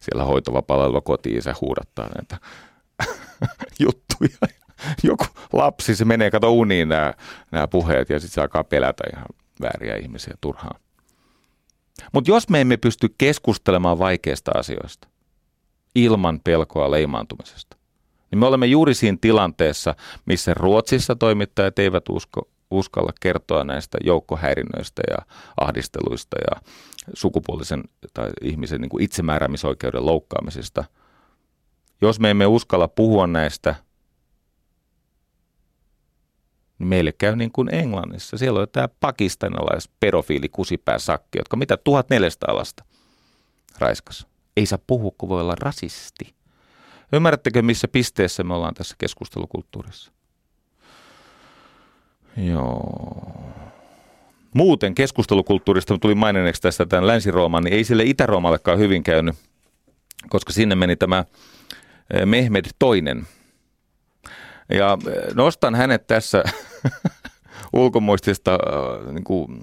siellä 0.00 0.24
hoitovapaalla 0.24 1.00
kotiin 1.00 1.42
se 1.42 1.52
huudattaa 1.60 2.08
näitä 2.14 2.38
juttuja. 3.84 4.56
Joku 5.02 5.24
lapsi, 5.52 5.96
se 5.96 6.04
menee 6.04 6.30
kato 6.30 6.52
uniin 6.52 6.88
nämä, 6.88 7.14
nämä 7.50 7.68
puheet 7.68 8.10
ja 8.10 8.20
sitten 8.20 8.34
se 8.34 8.40
alkaa 8.40 8.64
pelätä 8.64 9.04
ihan 9.12 9.26
vääriä 9.60 9.96
ihmisiä 9.96 10.34
turhaan. 10.40 10.80
Mutta 12.12 12.30
jos 12.30 12.48
me 12.48 12.60
emme 12.60 12.76
pysty 12.76 13.14
keskustelemaan 13.18 13.98
vaikeista 13.98 14.50
asioista 14.54 15.08
ilman 15.94 16.40
pelkoa 16.44 16.90
leimaantumisesta, 16.90 17.76
niin 18.30 18.38
me 18.38 18.46
olemme 18.46 18.66
juuri 18.66 18.94
siinä 18.94 19.18
tilanteessa, 19.20 19.94
missä 20.26 20.54
Ruotsissa 20.54 21.16
toimittajat 21.16 21.78
eivät 21.78 22.08
usko, 22.08 22.48
uskalla 22.70 23.12
kertoa 23.20 23.64
näistä 23.64 23.98
joukkohäirinnöistä 24.04 25.02
ja 25.10 25.16
ahdisteluista 25.60 26.36
ja 26.50 26.60
sukupuolisen 27.14 27.82
tai 28.14 28.30
ihmisen 28.42 28.80
niin 28.80 28.88
kuin 28.88 29.02
itsemääräämisoikeuden 29.02 30.06
loukkaamisesta. 30.06 30.84
Jos 32.00 32.20
me 32.20 32.30
emme 32.30 32.46
uskalla 32.46 32.88
puhua 32.88 33.26
näistä, 33.26 33.74
niin 36.78 36.88
meille 36.88 37.12
käy 37.12 37.36
niin 37.36 37.52
kuin 37.52 37.74
Englannissa. 37.74 38.38
Siellä 38.38 38.60
on 38.60 38.68
tämä 38.72 38.88
pakistanilais 39.00 39.90
pedofiili 40.00 40.48
kusipää 40.48 40.98
sakki, 40.98 41.38
jotka 41.38 41.56
mitä 41.56 41.76
1400 41.76 42.56
lasta 42.56 42.84
raiskas. 43.78 44.26
Ei 44.56 44.66
saa 44.66 44.78
puhua, 44.86 45.12
kun 45.18 45.28
voi 45.28 45.40
olla 45.40 45.54
rasisti. 45.60 46.34
Ymmärrättekö, 47.12 47.62
missä 47.62 47.88
pisteessä 47.88 48.44
me 48.44 48.54
ollaan 48.54 48.74
tässä 48.74 48.94
keskustelukulttuurissa? 48.98 50.15
Joo. 52.36 53.32
Muuten 54.54 54.94
keskustelukulttuurista 54.94 55.98
tuli 55.98 56.14
maininneeksi 56.14 56.62
tästä 56.62 56.86
tämän 56.86 57.06
Länsi-Rooman, 57.06 57.64
niin 57.64 57.74
ei 57.74 57.84
sille 57.84 58.02
Itä-Roomallekaan 58.02 58.78
hyvin 58.78 59.02
käynyt, 59.02 59.34
koska 60.28 60.52
sinne 60.52 60.74
meni 60.74 60.96
tämä 60.96 61.24
eh, 62.14 62.26
Mehmed 62.26 62.64
toinen. 62.78 63.26
Ja 64.68 64.98
eh, 65.06 65.34
nostan 65.34 65.74
hänet 65.74 66.06
tässä 66.06 66.44
ulkomuistista 67.72 68.52
eh, 68.52 69.12
niin 69.12 69.24
kuin 69.24 69.62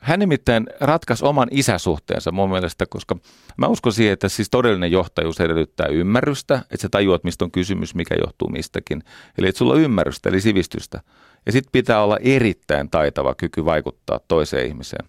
hän 0.00 0.18
nimittäin 0.18 0.66
ratkaisi 0.80 1.24
oman 1.24 1.48
isäsuhteensa 1.50 2.32
mun 2.32 2.50
mielestä, 2.50 2.86
koska 2.86 3.16
mä 3.56 3.66
uskon 3.66 3.92
siihen, 3.92 4.12
että 4.12 4.28
siis 4.28 4.50
todellinen 4.50 4.92
johtajuus 4.92 5.40
edellyttää 5.40 5.86
ymmärrystä, 5.86 6.54
että 6.54 6.82
sä 6.82 6.88
tajuat, 6.90 7.24
mistä 7.24 7.44
on 7.44 7.50
kysymys, 7.50 7.94
mikä 7.94 8.14
johtuu 8.14 8.48
mistäkin. 8.48 9.02
Eli 9.38 9.48
että 9.48 9.58
sulla 9.58 9.74
on 9.74 9.80
ymmärrystä, 9.80 10.28
eli 10.28 10.40
sivistystä. 10.40 11.00
Ja 11.46 11.52
sitten 11.52 11.72
pitää 11.72 12.02
olla 12.02 12.18
erittäin 12.20 12.90
taitava 12.90 13.34
kyky 13.34 13.64
vaikuttaa 13.64 14.20
toiseen 14.28 14.66
ihmiseen 14.66 15.08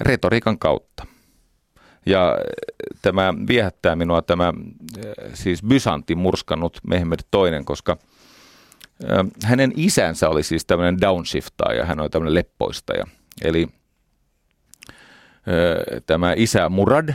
retoriikan 0.00 0.58
kautta. 0.58 1.06
Ja 2.06 2.38
tämä 3.02 3.34
viehättää 3.48 3.96
minua 3.96 4.22
tämä 4.22 4.52
siis 5.34 5.62
Bysanti 5.62 6.14
murskannut 6.14 6.78
Mehmed 6.88 7.18
toinen, 7.30 7.64
koska 7.64 7.96
hänen 9.44 9.72
isänsä 9.76 10.28
oli 10.28 10.42
siis 10.42 10.64
tämmöinen 10.64 11.00
downshiftaja, 11.00 11.84
hän 11.84 12.00
oli 12.00 12.10
tämmöinen 12.10 12.34
leppoistaja– 12.34 13.04
Eli 13.42 13.66
tämä 16.06 16.32
isä 16.36 16.68
Murad, 16.68 17.14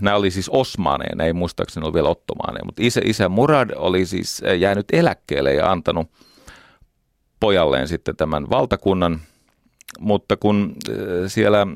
nämä 0.00 0.16
oli 0.16 0.30
siis 0.30 0.48
osmaaneja, 0.48 1.24
ei 1.24 1.32
muistaakseni 1.32 1.86
ole 1.86 1.94
vielä 1.94 2.08
ottomaaneja, 2.08 2.64
mutta 2.64 2.82
isä, 2.82 3.00
isä 3.04 3.28
Murad 3.28 3.70
oli 3.76 4.06
siis 4.06 4.42
jäänyt 4.58 4.86
eläkkeelle 4.92 5.54
ja 5.54 5.70
antanut 5.70 6.10
pojalleen 7.40 7.88
sitten 7.88 8.16
tämän 8.16 8.50
valtakunnan, 8.50 9.20
mutta 10.00 10.36
kun 10.36 10.76
siellä 11.26 11.66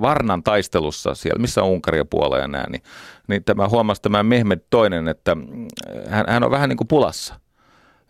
Varnan 0.00 0.42
taistelussa, 0.42 1.14
siellä 1.14 1.40
missä 1.40 1.62
on 1.62 1.68
Unkaria 1.68 2.04
puolella 2.04 2.38
ja 2.38 2.48
nämä, 2.48 2.64
niin, 2.70 2.82
niin 3.28 3.44
tämä 3.44 3.68
huomasi 3.68 4.02
tämä 4.02 4.22
Mehmed 4.22 4.60
toinen, 4.70 5.08
että 5.08 5.36
hän, 6.08 6.24
hän 6.28 6.44
on 6.44 6.50
vähän 6.50 6.68
niin 6.68 6.76
kuin 6.76 6.88
pulassa. 6.88 7.40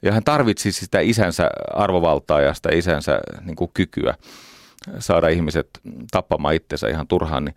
Ja 0.03 0.13
hän 0.13 0.25
tarvitsi 0.25 0.73
sitä 0.73 1.01
isänsä 1.01 1.51
arvovaltaa 1.75 2.41
ja 2.41 2.55
sitä 2.55 2.69
isänsä 2.73 3.21
niin 3.45 3.57
kuin 3.57 3.71
kykyä 3.75 4.15
saada 4.99 5.29
ihmiset 5.29 5.69
tappamaan 6.11 6.55
itsensä 6.55 6.89
ihan 6.89 7.09
turhaan. 7.09 7.45
Niin, 7.45 7.55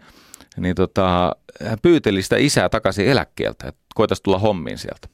niin 0.58 0.76
tota, 0.76 1.36
hän 1.66 1.78
pyyteli 1.82 2.22
sitä 2.22 2.38
isää 2.38 2.70
takaisin 2.70 3.08
eläkkeeltä, 3.08 3.68
että 3.68 3.82
koitaisi 3.96 4.24
tulla 4.24 4.40
hommiin 4.40 4.78
sieltä. 4.78 5.08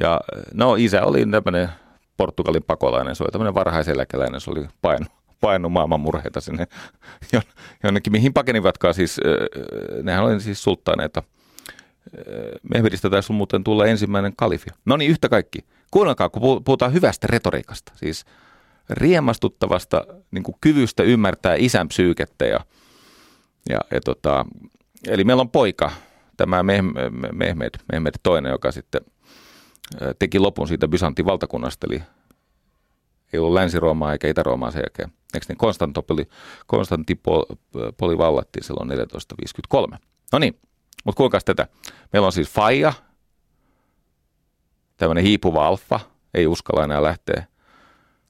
Ja 0.00 0.20
no 0.54 0.74
isä 0.74 1.04
oli 1.04 1.26
tämmöinen 1.30 1.68
Portugalin 2.16 2.62
pakolainen, 2.62 3.16
se 3.16 3.24
oli 3.24 3.30
tämmöinen 3.30 3.54
varhaiseläkeläinen, 3.54 4.40
se 4.40 4.50
oli 4.50 4.66
painu, 4.82 5.06
painu 5.40 5.68
maailman 5.68 6.00
murheita 6.00 6.40
sinne 6.40 6.66
jonnekin, 7.84 8.12
mihin 8.12 8.32
pakenivatkaan 8.32 8.94
siis, 8.94 9.20
nehän 10.02 10.24
oli 10.24 10.40
siis 10.40 10.62
sulttaaneita. 10.62 11.22
Mehvedistä 12.74 13.10
taisi 13.10 13.32
muuten 13.32 13.64
tulla 13.64 13.86
ensimmäinen 13.86 14.32
kalifia. 14.36 14.74
No 14.84 14.96
niin, 14.96 15.10
yhtä 15.10 15.28
kaikki. 15.28 15.58
Kuunnelkaa, 15.96 16.28
kun 16.28 16.64
puhutaan 16.64 16.92
hyvästä 16.92 17.26
retoriikasta, 17.30 17.92
siis 17.94 18.24
riemastuttavasta 18.90 20.04
niin 20.30 20.42
kuin 20.42 20.54
kyvystä 20.60 21.02
ymmärtää 21.02 21.54
isän 21.54 21.88
psyykettä. 21.88 22.44
Ja, 22.44 22.60
ja, 23.68 23.80
ja 23.92 24.00
tota, 24.00 24.44
eli 25.08 25.24
meillä 25.24 25.40
on 25.40 25.50
poika, 25.50 25.90
tämä 26.36 26.62
Mehmed, 27.32 27.70
Mehmed 27.92 28.14
toinen, 28.22 28.50
joka 28.50 28.72
sitten 28.72 29.00
teki 30.18 30.38
lopun 30.38 30.68
siitä 30.68 30.88
Byzantin 30.88 31.26
valtakunnasta, 31.26 31.86
eli 31.90 32.02
ei 33.32 33.38
ollut 33.38 33.54
Länsi-Roomaa 33.54 34.12
eikä 34.12 34.28
Itä-Roomaa 34.28 34.70
sen 34.70 34.80
jälkeen. 34.80 35.12
Eikö 35.34 35.46
niin 35.48 35.58
Konstantopoli, 35.58 36.28
Konstantipoli 36.66 38.18
vallattiin 38.18 38.64
silloin 38.64 38.88
1453. 38.88 39.98
No 40.32 40.38
niin, 40.38 40.60
mutta 41.04 41.16
kuinka 41.16 41.40
tätä? 41.44 41.66
Meillä 42.12 42.26
on 42.26 42.32
siis 42.32 42.50
Faija, 42.50 42.92
tämmöinen 44.96 45.24
hiipuva 45.24 45.66
alfa, 45.66 46.00
ei 46.34 46.46
uskalla 46.46 46.84
enää 46.84 47.02
lähteä 47.02 47.44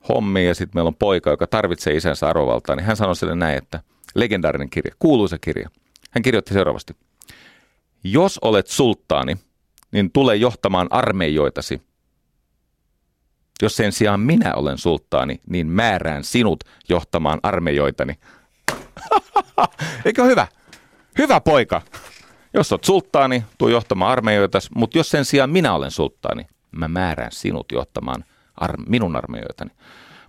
hommiin 0.09 0.47
ja 0.47 0.55
sitten 0.55 0.71
meillä 0.75 0.89
on 0.89 0.97
poika, 0.97 1.31
joka 1.31 1.47
tarvitsee 1.47 1.95
isänsä 1.95 2.29
arvovaltaa, 2.29 2.77
niin 2.77 2.87
hän 2.87 2.97
sanoi 2.97 3.17
sille 3.17 3.37
näin, 3.37 3.59
että 3.59 3.81
legendaarinen 4.15 4.71
kirja, 4.71 4.95
kuuluisa 4.99 5.39
kirja. 5.39 5.71
Hän 6.11 6.23
kirjoitti 6.23 6.55
seuraavasti. 6.55 6.97
Jos 8.05 8.39
olet 8.43 8.67
sulttaani, 8.67 9.37
niin 9.93 10.13
tule 10.13 10.37
johtamaan 10.37 10.89
armeijoitasi. 10.91 11.83
Jos 13.63 13.77
sen 13.77 13.93
sijaan 13.93 14.21
minä 14.21 14.55
olen 14.55 14.79
sulttaani, 14.79 15.41
niin 15.47 15.67
määrään 15.67 16.25
sinut 16.25 16.65
johtamaan 16.89 17.41
armeijoitani. 17.43 18.15
Eikö 20.05 20.25
hyvä? 20.25 20.47
Hyvä 21.19 21.41
poika. 21.41 21.83
Jos 22.55 22.73
olet 22.73 22.85
sulttaani, 22.85 23.45
tuu 23.59 23.69
johtamaan 23.69 24.13
armeijoita, 24.13 24.59
mutta 24.75 24.99
jos 24.99 25.11
sen 25.11 25.25
sijaan 25.25 25.51
minä 25.51 25.75
olen 25.75 25.91
sulttaani, 25.91 26.47
mä 26.79 26.89
määrään 26.89 27.33
sinut 27.33 27.73
johtamaan 27.73 28.25
ar- 28.61 28.81
minun 28.89 29.17
armeijoitani. 29.17 29.71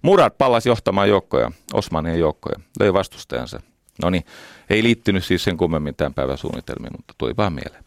Murad 0.02 0.32
pallasi 0.38 0.70
johtamaan 0.70 1.10
joukkoja, 1.10 1.52
Osmanien 1.74 2.20
joukkoja, 2.20 2.60
löi 2.80 2.94
vastustajansa. 2.94 3.60
No 4.04 4.10
niin, 4.10 4.26
ei 4.70 4.84
liittynyt 4.84 5.26
siis 5.26 5.44
sen 5.44 5.58
kummemmin 5.58 5.96
tämän 5.96 6.14
päivän 6.14 6.38
suunnitelmiin, 6.38 6.94
mutta 6.98 7.14
tuli 7.18 7.38
vaan 7.38 7.54
mieleen. 7.54 7.84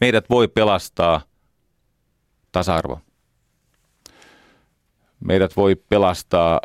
Meidät 0.00 0.30
voi 0.30 0.48
pelastaa 0.48 1.20
tasa-arvo. 2.52 3.00
Meidät 5.20 5.56
voi 5.56 5.74
pelastaa 5.74 6.60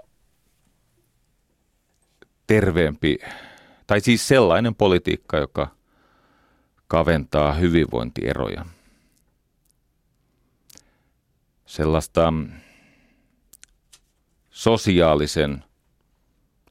terveempi, 2.48 3.18
tai 3.88 4.02
siis 4.02 4.28
sellainen 4.28 4.76
politiikka, 4.76 5.38
joka– 5.38 5.68
kaventaa 6.92 7.54
hyvinvointieroja. 7.54 8.66
Sellaista 11.66 12.34
sosiaalisen, 14.50 15.64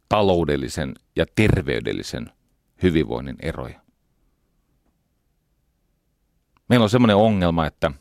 taloudellisen 0.08 0.94
ja 1.16 1.26
terveydellisen 1.34 2.32
hyvinvoinnin 2.82 3.36
eroja. 3.42 3.80
Meillä 6.68 6.84
on 6.84 6.90
semmoinen 6.90 7.16
ongelma, 7.16 7.66
että 7.66 7.92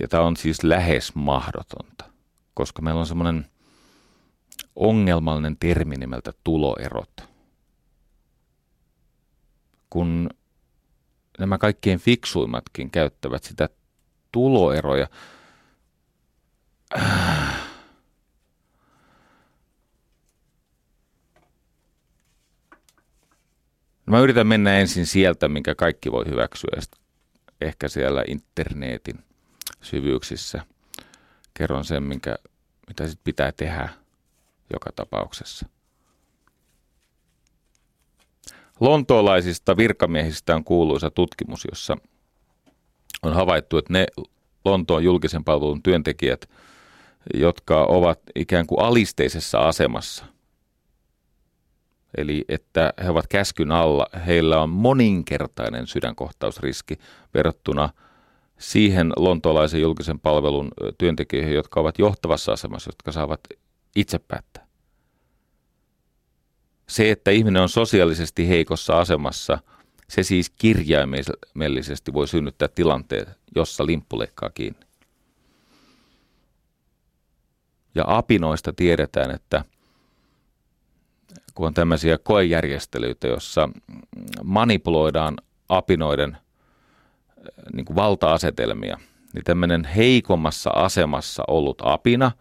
ja 0.00 0.08
tämä 0.08 0.22
on 0.22 0.36
siis 0.36 0.64
lähes 0.64 1.14
mahdotonta, 1.14 2.04
koska 2.54 2.82
meillä 2.82 3.00
on 3.00 3.06
semmoinen 3.06 3.46
ongelmallinen 4.76 5.56
termi 5.60 5.96
nimeltä 5.96 6.32
tuloerot– 6.44 7.12
kun 9.96 10.30
nämä 11.38 11.58
kaikkein 11.58 11.98
fiksuimmatkin 11.98 12.90
käyttävät 12.90 13.44
sitä 13.44 13.68
tuloeroja. 14.32 15.08
No 24.06 24.10
mä 24.10 24.20
yritän 24.20 24.46
mennä 24.46 24.78
ensin 24.78 25.06
sieltä, 25.06 25.48
minkä 25.48 25.74
kaikki 25.74 26.12
voi 26.12 26.24
hyväksyä, 26.26 26.70
ja 26.76 26.82
ehkä 27.60 27.88
siellä 27.88 28.24
internetin 28.28 29.24
syvyyksissä 29.82 30.66
kerron 31.54 31.84
sen, 31.84 32.02
minkä, 32.02 32.36
mitä 32.88 33.08
sit 33.08 33.20
pitää 33.24 33.52
tehdä 33.52 33.88
joka 34.72 34.92
tapauksessa. 34.96 35.66
Lontoolaisista 38.80 39.76
virkamiehistä 39.76 40.54
on 40.54 40.64
kuuluisa 40.64 41.10
tutkimus, 41.10 41.66
jossa 41.70 41.96
on 43.22 43.34
havaittu, 43.34 43.78
että 43.78 43.92
ne 43.92 44.06
Lontoon 44.64 45.04
julkisen 45.04 45.44
palvelun 45.44 45.82
työntekijät, 45.82 46.48
jotka 47.34 47.84
ovat 47.84 48.20
ikään 48.34 48.66
kuin 48.66 48.80
alisteisessa 48.80 49.58
asemassa, 49.58 50.24
eli 52.16 52.44
että 52.48 52.92
he 53.04 53.10
ovat 53.10 53.26
käskyn 53.26 53.72
alla, 53.72 54.06
heillä 54.26 54.62
on 54.62 54.70
moninkertainen 54.70 55.86
sydänkohtausriski 55.86 56.98
verrattuna 57.34 57.88
siihen 58.58 59.12
lontoolaisen 59.16 59.80
julkisen 59.80 60.20
palvelun 60.20 60.68
työntekijöihin, 60.98 61.54
jotka 61.54 61.80
ovat 61.80 61.98
johtavassa 61.98 62.52
asemassa, 62.52 62.88
jotka 62.88 63.12
saavat 63.12 63.40
itse 63.96 64.18
päättää. 64.18 64.65
Se, 66.88 67.10
että 67.10 67.30
ihminen 67.30 67.62
on 67.62 67.68
sosiaalisesti 67.68 68.48
heikossa 68.48 68.98
asemassa, 68.98 69.58
se 70.08 70.22
siis 70.22 70.50
kirjaimellisesti 70.50 72.12
voi 72.12 72.28
synnyttää 72.28 72.68
tilanteen, 72.68 73.26
jossa 73.54 73.86
limppu 73.86 74.18
leikkaa 74.18 74.50
kiinni. 74.50 74.80
Ja 77.94 78.04
apinoista 78.06 78.72
tiedetään, 78.72 79.30
että 79.30 79.64
kun 81.54 81.66
on 81.66 81.74
tämmöisiä 81.74 82.18
koejärjestelyitä, 82.18 83.26
jossa 83.26 83.68
manipuloidaan 84.44 85.36
apinoiden 85.68 86.36
niin 87.72 87.84
kuin 87.84 87.96
valta-asetelmia, 87.96 88.98
niin 89.32 89.44
tämmöinen 89.44 89.84
heikommassa 89.84 90.70
asemassa 90.70 91.44
ollut 91.48 91.82
apina– 91.84 92.32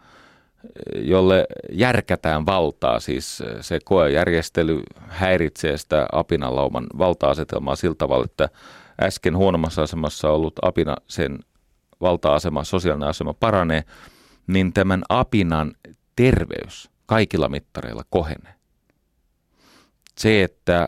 jolle 0.95 1.45
järkätään 1.72 2.45
valtaa, 2.45 2.99
siis 2.99 3.43
se 3.61 3.80
koejärjestely 3.86 4.84
häiritsee 5.07 5.78
sitä 5.78 6.07
apinalauman 6.11 6.88
valta-asetelmaa 6.97 7.76
sillä 7.76 7.95
tavalla, 7.97 8.26
että 8.26 8.49
äsken 9.01 9.38
huonommassa 9.38 9.84
asemassa 9.84 10.30
ollut 10.30 10.53
apina, 10.61 10.95
sen 11.07 11.39
valta-asema, 12.01 12.63
sosiaalinen 12.63 13.09
asema 13.09 13.34
paranee, 13.34 13.84
niin 14.47 14.74
tämän 14.74 15.03
apinan 15.09 15.74
terveys 16.16 16.89
kaikilla 17.05 17.49
mittareilla 17.49 18.03
kohenee. 18.09 18.53
Se, 20.18 20.43
että 20.43 20.88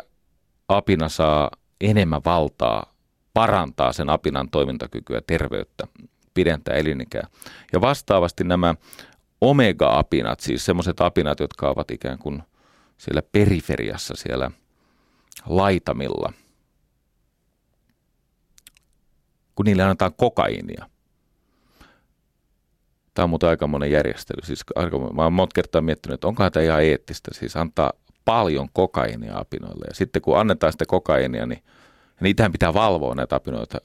apina 0.68 1.10
saa 1.10 1.52
enemmän 1.82 2.22
valtaa, 2.26 2.94
parantaa 3.34 3.94
sen 3.94 4.10
apinan 4.10 4.50
toimintakykyä, 4.50 5.22
terveyttä, 5.28 5.88
pidentää 6.34 6.76
elinikää. 6.76 7.28
Ja 7.74 7.82
vastaavasti 7.82 8.44
nämä 8.44 8.76
omega-apinat, 9.42 10.40
siis 10.40 10.66
semmoiset 10.66 11.02
apinat, 11.02 11.40
jotka 11.40 11.70
ovat 11.70 11.92
ikään 11.92 12.20
kuin 12.20 12.44
siellä 12.98 13.22
periferiassa, 13.32 14.14
siellä 14.18 14.52
laitamilla, 15.46 16.34
kun 19.56 19.66
niille 19.66 19.84
annetaan 19.84 20.14
kokaiinia. 20.14 20.90
Tämä 23.14 23.24
on 23.24 23.30
muuten 23.30 23.50
aika 23.50 23.68
monen 23.68 23.92
järjestely. 23.92 24.46
Siis 24.46 24.64
aika, 24.76 25.00
mä 25.00 25.24
oon 25.24 25.34
monta 25.34 25.54
kertaa 25.54 25.82
miettinyt, 25.82 26.14
että 26.14 26.28
onkohan 26.28 26.52
tämä 26.52 26.64
ihan 26.64 26.84
eettistä, 26.84 27.32
siis 27.34 27.56
antaa 27.56 27.94
paljon 28.26 28.70
kokaiinia 28.74 29.38
apinoille. 29.40 29.86
Ja 29.88 29.96
sitten 29.96 30.22
kun 30.22 30.40
annetaan 30.40 30.72
sitä 30.72 30.86
kokaiinia, 30.88 31.46
niin 31.46 31.64
niitähän 32.22 32.52
pitää 32.52 32.74
valvoa 32.74 33.16
näitä 33.16 33.36
apinoita 33.36 33.78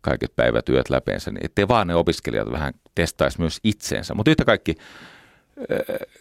kaiket 0.00 0.36
päivät, 0.36 0.68
yöt 0.68 0.90
läpeensä, 0.90 1.30
niin 1.30 1.44
ettei 1.44 1.68
vaan 1.68 1.86
ne 1.86 1.94
opiskelijat 1.94 2.52
vähän 2.52 2.74
testaisi 2.94 3.40
myös 3.40 3.60
itseensä. 3.64 4.14
Mutta 4.14 4.30
yhtä 4.30 4.44
kaikki, 4.44 4.74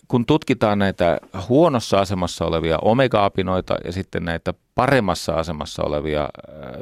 kun 0.07 0.25
tutkitaan 0.25 0.80
näitä 0.80 1.17
huonossa 1.49 1.99
asemassa 1.99 2.45
olevia 2.45 2.77
omega-apinoita 2.77 3.77
ja 3.86 3.91
sitten 3.91 4.25
näitä 4.25 4.53
paremmassa 4.75 5.34
asemassa 5.34 5.84
olevia 5.84 6.30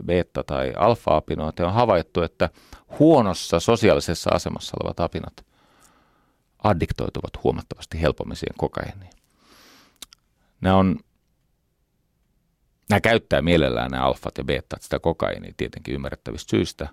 beta- 0.05 0.43
tai 0.43 0.73
alfa-apinoita, 0.77 1.67
on 1.67 1.73
havaittu, 1.73 2.21
että 2.21 2.49
huonossa 2.99 3.59
sosiaalisessa 3.59 4.29
asemassa 4.33 4.77
olevat 4.83 4.99
apinat 4.99 5.33
addiktoituvat 6.63 7.43
huomattavasti 7.43 8.01
helpommin 8.01 8.37
siihen 8.37 8.57
kokaiiniin. 8.57 9.11
Nämä 10.61 10.75
on 10.75 10.99
Nämä 12.89 13.01
käyttää 13.01 13.41
mielellään 13.41 13.91
nämä 13.91 14.03
alfat 14.03 14.37
ja 14.37 14.43
betat 14.43 14.81
sitä 14.81 14.99
kokainia 14.99 15.53
tietenkin 15.57 15.95
ymmärrettävistä 15.95 16.49
syistä, 16.49 16.89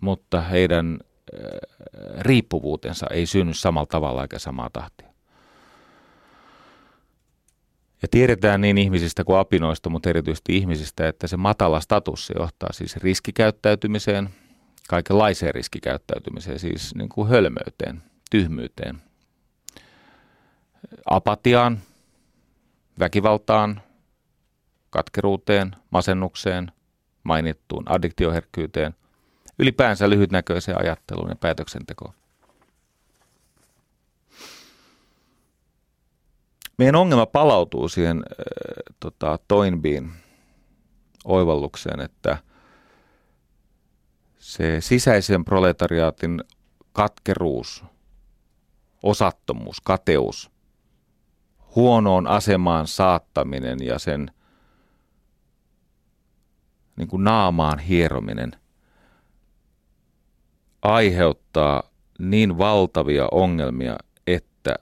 mutta 0.00 0.40
heidän 0.40 0.98
riippuvuutensa 2.20 3.06
ei 3.10 3.26
synny 3.26 3.54
samalla 3.54 3.86
tavalla 3.86 4.22
eikä 4.22 4.38
samaa 4.38 4.70
tahtia. 4.72 5.10
Ja 8.02 8.08
tiedetään 8.10 8.60
niin 8.60 8.78
ihmisistä 8.78 9.24
kuin 9.24 9.38
apinoista, 9.38 9.90
mutta 9.90 10.10
erityisesti 10.10 10.56
ihmisistä, 10.56 11.08
että 11.08 11.26
se 11.26 11.36
matala 11.36 11.80
status 11.80 12.26
se 12.26 12.34
johtaa 12.38 12.72
siis 12.72 12.96
riskikäyttäytymiseen, 12.96 14.30
kaikenlaiseen 14.88 15.54
riskikäyttäytymiseen, 15.54 16.58
siis 16.58 16.94
niin 16.94 17.08
kuin 17.08 17.28
hölmöyteen, 17.28 18.02
tyhmyyteen, 18.30 19.02
apatiaan, 21.10 21.78
väkivaltaan, 22.98 23.82
katkeruuteen, 24.90 25.76
masennukseen, 25.90 26.72
mainittuun 27.22 27.84
addiktioherkkyyteen, 27.86 28.94
ylipäänsä 29.58 30.10
lyhytnäköiseen 30.10 30.80
ajatteluun 30.80 31.28
ja 31.28 31.36
päätöksentekoon. 31.36 32.14
Meidän 36.78 36.96
ongelma 36.96 37.26
palautuu 37.26 37.88
siihen 37.88 38.16
äh, 38.16 38.24
tota, 39.00 39.38
Toinbiin 39.48 40.12
oivallukseen, 41.24 42.00
että 42.00 42.38
se 44.38 44.80
sisäisen 44.80 45.44
proletariaatin 45.44 46.44
katkeruus, 46.92 47.84
osattomuus, 49.02 49.80
kateus, 49.80 50.50
huonoon 51.76 52.26
asemaan 52.26 52.86
saattaminen 52.86 53.78
ja 53.82 53.98
sen 53.98 54.30
niin 57.00 57.08
kuin 57.08 57.24
naamaan 57.24 57.78
hierominen 57.78 58.52
aiheuttaa 60.82 61.82
niin 62.18 62.58
valtavia 62.58 63.28
ongelmia, 63.32 63.96
että 64.26 64.74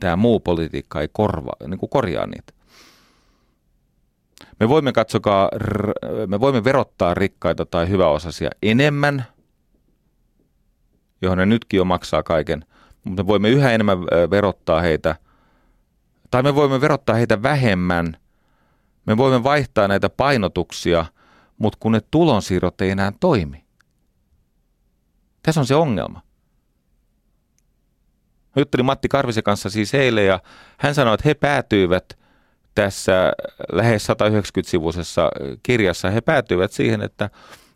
tämä 0.00 0.16
muu 0.16 0.40
politiikka 0.40 1.00
ei 1.00 1.08
korva, 1.12 1.52
niin 1.66 1.78
kuin 1.78 1.90
korjaa 1.90 2.26
niitä. 2.26 2.52
Me 4.60 4.68
voimme 4.68 4.92
katsokaa, 4.92 5.50
me 6.26 6.40
voimme 6.40 6.64
verottaa 6.64 7.14
rikkaita 7.14 7.66
tai 7.66 7.88
hyväosaisia 7.88 8.50
enemmän, 8.62 9.24
johon 11.22 11.38
ne 11.38 11.46
nytkin 11.46 11.78
jo 11.78 11.84
maksaa 11.84 12.22
kaiken, 12.22 12.64
mutta 13.04 13.22
me 13.22 13.26
voimme 13.26 13.48
yhä 13.48 13.72
enemmän 13.72 13.98
verottaa 14.30 14.80
heitä, 14.80 15.16
tai 16.30 16.42
me 16.42 16.54
voimme 16.54 16.80
verottaa 16.80 17.16
heitä 17.16 17.42
vähemmän. 17.42 18.16
Me 19.06 19.16
voimme 19.16 19.44
vaihtaa 19.44 19.88
näitä 19.88 20.08
painotuksia– 20.08 21.04
mutta 21.58 21.78
kun 21.80 21.92
ne 21.92 22.00
tulonsiirrot 22.10 22.80
ei 22.80 22.90
enää 22.90 23.12
toimi. 23.20 23.64
Tässä 25.42 25.60
on 25.60 25.66
se 25.66 25.74
ongelma. 25.74 26.22
Juttelin 28.56 28.86
Matti 28.86 29.08
Karvisen 29.08 29.42
kanssa 29.42 29.70
siis 29.70 29.94
eilen 29.94 30.26
ja 30.26 30.40
hän 30.78 30.94
sanoi, 30.94 31.14
että 31.14 31.28
he 31.28 31.34
päätyivät 31.34 32.18
tässä 32.74 33.32
lähes 33.72 34.08
190-sivuisessa 34.08 35.30
kirjassa, 35.62 36.10
he 36.10 36.20
päätyivät 36.20 36.72
siihen, 36.72 37.02
että, 37.02 37.30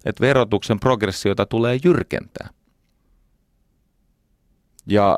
että 0.04 0.20
verotuksen 0.20 0.80
progressiota 0.80 1.46
tulee 1.46 1.78
jyrkentää. 1.84 2.48
Ja 4.86 5.16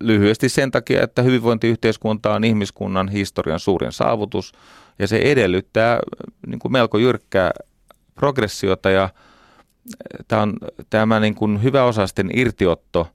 lyhyesti 0.00 0.48
sen 0.48 0.70
takia, 0.70 1.02
että 1.02 1.22
hyvinvointiyhteiskunta 1.22 2.34
on 2.34 2.44
ihmiskunnan 2.44 3.08
historian 3.08 3.60
suurin 3.60 3.92
saavutus 3.92 4.52
ja 4.98 5.08
se 5.08 5.16
edellyttää 5.16 6.00
niin 6.46 6.58
kuin 6.58 6.72
melko 6.72 6.98
jyrkkää 6.98 7.50
progressiota 8.18 8.90
ja 8.90 9.04
eh, 9.04 10.24
tämä, 10.28 10.42
on, 10.42 10.54
tämä 10.90 11.20
niin 11.20 11.34
kuin 11.34 11.62
hyväosaisten 11.62 12.30
irtiotto 12.34 13.08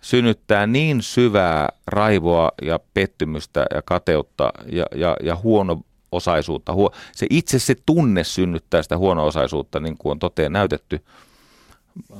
synnyttää 0.00 0.66
niin 0.66 1.02
syvää 1.02 1.68
raivoa 1.86 2.50
ja 2.62 2.80
pettymystä 2.94 3.66
ja 3.74 3.82
kateutta 3.82 4.52
ja, 4.72 4.84
ja, 4.94 5.16
ja 5.22 5.36
huono-osaisuutta. 5.36 6.72
Se 7.12 7.26
itse 7.30 7.58
se 7.58 7.74
tunne 7.86 8.24
synnyttää 8.24 8.82
sitä 8.82 8.98
huono-osaisuutta, 8.98 9.80
niin 9.80 9.98
kuin 9.98 10.10
on 10.10 10.18
toteen 10.18 10.52
näytetty 10.52 11.00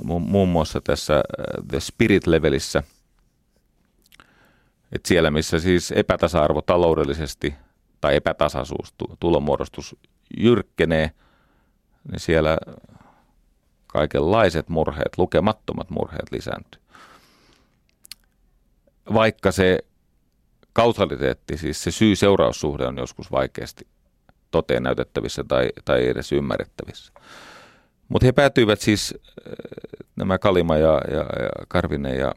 muun 0.04 0.48
muassa 0.48 0.80
tässä 0.80 1.14
eh, 1.16 1.64
The 1.68 1.80
Spirit-levelissä. 1.80 2.82
Et 4.92 5.06
siellä, 5.06 5.30
missä 5.30 5.58
siis 5.58 5.92
epätasa-arvo 5.92 6.62
taloudellisesti 6.62 7.54
tai 8.00 8.16
epätasaisuus, 8.16 8.94
tulonmuodostus 9.20 9.96
jyrkkenee, 10.36 11.10
niin 12.10 12.20
siellä 12.20 12.58
kaikenlaiset 13.86 14.68
murheet, 14.68 15.18
lukemattomat 15.18 15.90
murheet 15.90 16.32
lisääntyy. 16.32 16.82
Vaikka 19.14 19.52
se 19.52 19.78
kausaliteetti, 20.72 21.56
siis 21.56 21.82
se 21.82 21.90
syy-seuraussuhde 21.90 22.86
on 22.86 22.98
joskus 22.98 23.32
vaikeasti 23.32 23.86
toteen 24.50 24.82
näytettävissä 24.82 25.44
tai, 25.48 25.68
tai 25.84 26.08
edes 26.08 26.32
ymmärrettävissä. 26.32 27.12
Mutta 28.08 28.26
he 28.26 28.32
päätyivät 28.32 28.80
siis, 28.80 29.14
äh, 29.48 29.52
nämä 30.16 30.38
Kalima 30.38 30.76
ja, 30.76 31.00
ja, 31.10 31.18
ja 31.18 31.66
Karvinen 31.68 32.18
ja 32.18 32.34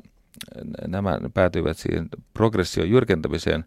nämä 0.88 1.20
päätyivät 1.34 1.78
siihen 1.78 2.10
progression 2.34 2.90
jyrkentämiseen. 2.90 3.66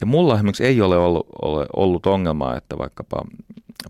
Ja 0.00 0.06
mulla 0.06 0.34
esimerkiksi 0.34 0.64
ei 0.64 0.80
ole 0.80 0.96
ollut, 0.96 1.26
ole 1.42 1.66
ollut 1.76 2.06
ongelmaa, 2.06 2.56
että 2.56 2.78
vaikkapa 2.78 3.22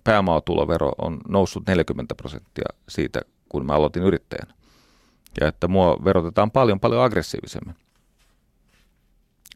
päämaatulovero 0.07 0.92
on 0.98 1.20
noussut 1.28 1.66
40 1.66 2.14
prosenttia 2.14 2.68
siitä, 2.88 3.20
kun 3.48 3.66
mä 3.66 3.72
aloitin 3.72 4.02
yrittäjänä. 4.02 4.54
Ja 5.40 5.48
että 5.48 5.68
mua 5.68 6.04
verotetaan 6.04 6.50
paljon, 6.50 6.80
paljon 6.80 7.04
aggressiivisemmin. 7.04 7.76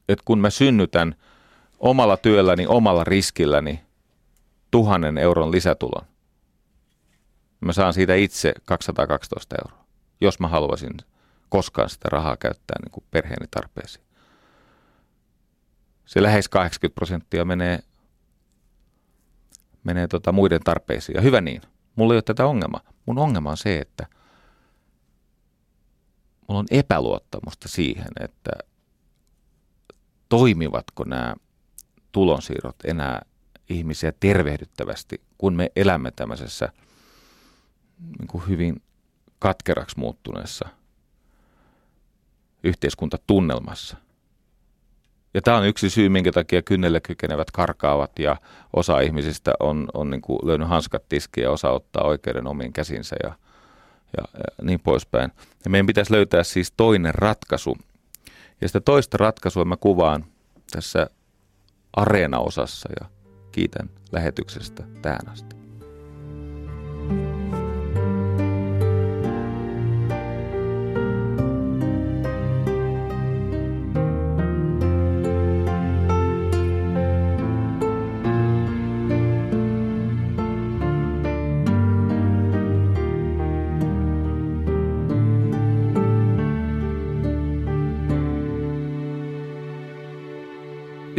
Että 0.08 0.22
kun 0.24 0.38
mä 0.38 0.50
synnytän 0.50 1.14
omalla 1.78 2.16
työlläni, 2.16 2.66
omalla 2.66 3.04
riskilläni 3.04 3.80
tuhannen 4.70 5.18
euron 5.18 5.52
lisätulon, 5.52 6.06
mä 7.60 7.72
saan 7.72 7.92
siitä 7.92 8.14
itse 8.14 8.52
212 8.64 9.56
euroa, 9.64 9.84
jos 10.20 10.40
mä 10.40 10.48
haluaisin 10.48 10.96
koskaan 11.48 11.90
sitä 11.90 12.08
rahaa 12.12 12.36
käyttää 12.36 12.76
niin 12.82 12.92
kuin 12.92 13.04
perheeni 13.10 13.46
tarpeisiin. 13.50 14.04
Se 16.04 16.22
lähes 16.22 16.48
80 16.48 16.94
prosenttia 16.94 17.44
menee, 17.44 17.78
menee 19.84 20.08
tota 20.08 20.32
muiden 20.32 20.60
tarpeisiin. 20.60 21.16
Ja 21.16 21.22
hyvä 21.22 21.40
niin. 21.40 21.62
Mulla 21.96 22.14
ei 22.14 22.16
ole 22.16 22.22
tätä 22.22 22.46
ongelmaa. 22.46 22.80
Mun 23.06 23.18
ongelma 23.18 23.50
on 23.50 23.56
se, 23.56 23.78
että 23.78 24.06
mulla 26.48 26.60
on 26.60 26.66
epäluottamusta 26.70 27.68
siihen, 27.68 28.10
että 28.20 28.50
toimivatko 30.28 31.04
nämä 31.04 31.34
tulonsiirrot 32.12 32.76
enää 32.84 33.22
ihmisiä 33.68 34.12
tervehdyttävästi, 34.20 35.20
kun 35.38 35.54
me 35.54 35.72
elämme 35.76 36.10
tämmöisessä 36.10 36.72
niin 38.18 38.28
kuin 38.28 38.48
hyvin 38.48 38.82
katkeraksi 39.38 39.98
muuttuneessa– 39.98 40.68
yhteiskuntatunnelmassa. 42.64 43.96
Ja 45.34 45.42
tämä 45.42 45.56
on 45.56 45.66
yksi 45.66 45.90
syy, 45.90 46.08
minkä 46.08 46.32
takia 46.32 46.62
kynnelle 46.62 47.00
kykenevät 47.00 47.50
karkaavat 47.50 48.18
ja 48.18 48.36
osa 48.72 49.00
ihmisistä 49.00 49.52
on, 49.60 49.88
on 49.94 50.10
niin 50.10 50.22
kuin 50.22 50.38
löynyt 50.42 50.68
hanskat 50.68 51.08
tiskiä 51.08 51.44
ja 51.44 51.50
osa 51.50 51.70
ottaa 51.70 52.04
oikeuden 52.04 52.46
omiin 52.46 52.72
käsinsä 52.72 53.16
ja, 53.22 53.28
ja, 54.16 54.24
ja 54.34 54.64
niin 54.64 54.80
poispäin. 54.80 55.32
Ja 55.64 55.70
meidän 55.70 55.86
pitäisi 55.86 56.12
löytää 56.12 56.42
siis 56.42 56.72
toinen 56.76 57.14
ratkaisu. 57.14 57.76
Ja 58.60 58.68
sitä 58.68 58.80
toista 58.80 59.16
ratkaisua 59.16 59.64
mä 59.64 59.76
kuvaan 59.76 60.24
tässä 60.70 61.10
areena-osassa 61.96 62.88
ja 63.00 63.08
kiitän 63.52 63.90
lähetyksestä 64.12 64.82
tähän 65.02 65.28
asti. 65.28 65.59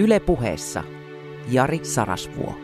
Yle 0.02 0.20
puheessa 0.20 0.84
Jari 1.48 1.86
Sarasvuo. 1.86 2.56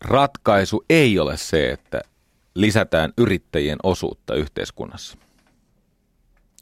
Ratkaisu 0.00 0.84
ei 0.90 1.18
ole 1.18 1.36
se, 1.36 1.70
että 1.70 2.00
lisätään 2.54 3.12
yrittäjien 3.18 3.78
osuutta 3.82 4.34
yhteiskunnassa. 4.34 5.18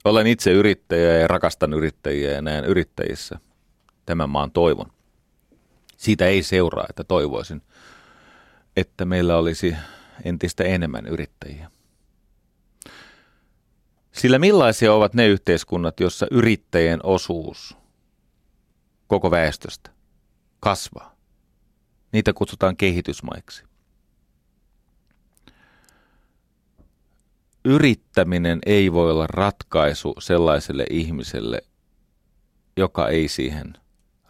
Olen 0.04 0.26
itse 0.26 0.50
yrittäjä 0.52 1.18
ja 1.18 1.28
rakastan 1.28 1.72
yrittäjiä 1.72 2.30
ja 2.30 2.42
näen 2.42 2.64
yrittäjissä 2.64 3.38
tämän 4.06 4.30
maan 4.30 4.50
toivon. 4.50 4.92
Siitä 5.96 6.26
ei 6.26 6.42
seuraa, 6.42 6.86
että 6.90 7.04
toivoisin, 7.04 7.62
että 8.76 9.04
meillä 9.04 9.36
olisi 9.36 9.76
entistä 10.24 10.64
enemmän 10.64 11.06
yrittäjiä. 11.06 11.71
Sillä 14.12 14.38
millaisia 14.38 14.94
ovat 14.94 15.14
ne 15.14 15.26
yhteiskunnat, 15.26 16.00
jossa 16.00 16.26
yrittäjien 16.30 17.00
osuus 17.02 17.76
koko 19.06 19.30
väestöstä 19.30 19.90
kasvaa? 20.60 21.16
Niitä 22.12 22.32
kutsutaan 22.32 22.76
kehitysmaiksi. 22.76 23.64
Yrittäminen 27.64 28.58
ei 28.66 28.92
voi 28.92 29.10
olla 29.10 29.26
ratkaisu 29.26 30.14
sellaiselle 30.18 30.86
ihmiselle, 30.90 31.62
joka 32.76 33.08
ei 33.08 33.28
siihen 33.28 33.74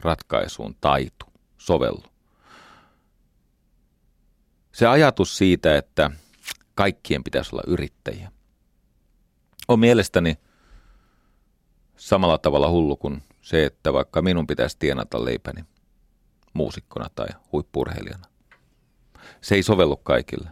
ratkaisuun 0.01 0.77
taitu, 0.81 1.27
sovellu. 1.59 2.05
Se 4.73 4.87
ajatus 4.87 5.39
siitä, 5.39 5.77
että 5.77 6.11
kaikkien 6.75 7.25
pitäisi 7.25 7.51
olla 7.53 7.63
yrittäjiä– 7.67 8.33
on 9.69 9.81
mielestäni 9.81 10.39
samalla 11.97 12.39
tavalla 12.39 12.71
hullu 12.71 12.97
kuin 12.97 13.23
se, 13.41 13.67
että 13.67 13.93
vaikka 13.93 14.23
minun 14.23 14.47
pitäisi 14.47 14.77
tienata 14.79 15.25
leipäni 15.25 15.65
muusikkona 16.53 17.07
tai 17.15 17.27
huippurheilijana. 17.53 18.27
Se 19.41 19.55
ei 19.55 19.63
sovellu 19.63 19.97
kaikille. 19.97 20.51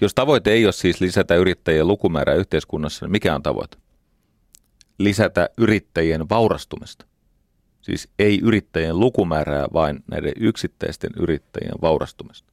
Jos 0.00 0.14
tavoite 0.14 0.52
ei 0.52 0.64
ole 0.64 0.72
siis 0.72 1.00
lisätä 1.00 1.34
yrittäjien 1.34 1.88
lukumäärää 1.88 2.34
yhteiskunnassa, 2.34 3.04
niin 3.06 3.12
mikä 3.12 3.34
on 3.34 3.42
tavoite? 3.42 3.76
Lisätä 4.98 5.50
yrittäjien 5.58 6.28
vaurastumista. 6.28 7.06
Siis 7.82 8.08
ei 8.18 8.40
yrittäjien 8.42 9.00
lukumäärää, 9.00 9.66
vaan 9.72 10.00
näiden 10.10 10.32
yksittäisten 10.36 11.10
yrittäjien 11.16 11.74
vaurastumista. 11.82 12.52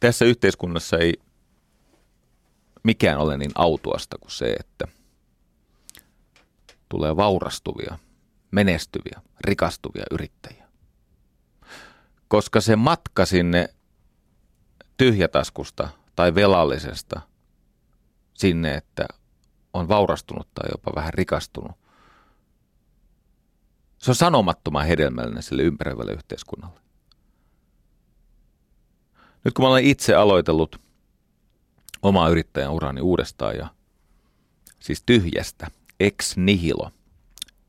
Tässä 0.00 0.24
yhteiskunnassa 0.24 0.98
ei 0.98 1.14
mikään 2.82 3.18
ole 3.18 3.38
niin 3.38 3.52
autuasta 3.54 4.18
kuin 4.18 4.30
se, 4.30 4.56
että 4.60 4.84
tulee 6.88 7.16
vaurastuvia, 7.16 7.98
menestyviä, 8.50 9.20
rikastuvia 9.44 10.04
yrittäjiä. 10.10 10.68
Koska 12.28 12.60
se 12.60 12.76
matka 12.76 13.26
sinne 13.26 13.68
tyhjätaskusta 14.96 15.88
tai 16.16 16.34
velallisesta 16.34 17.20
sinne, 18.34 18.74
että 18.74 19.06
on 19.72 19.88
vaurastunut 19.88 20.48
tai 20.54 20.70
jopa 20.72 20.92
vähän 20.94 21.14
rikastunut, 21.14 21.72
se 23.98 24.10
on 24.10 24.14
sanomattoman 24.14 24.86
hedelmällinen 24.86 25.42
sille 25.42 25.62
ympäröivälle 25.62 26.12
yhteiskunnalle. 26.12 26.80
Nyt 29.44 29.54
kun 29.54 29.64
mä 29.64 29.68
olen 29.68 29.84
itse 29.84 30.14
aloitellut 30.14 30.81
omaa 32.02 32.28
yrittäjän 32.28 32.72
urani 32.72 33.00
uudestaan 33.00 33.56
ja 33.56 33.68
siis 34.80 35.02
tyhjästä, 35.06 35.70
ex 36.00 36.36
nihilo, 36.36 36.90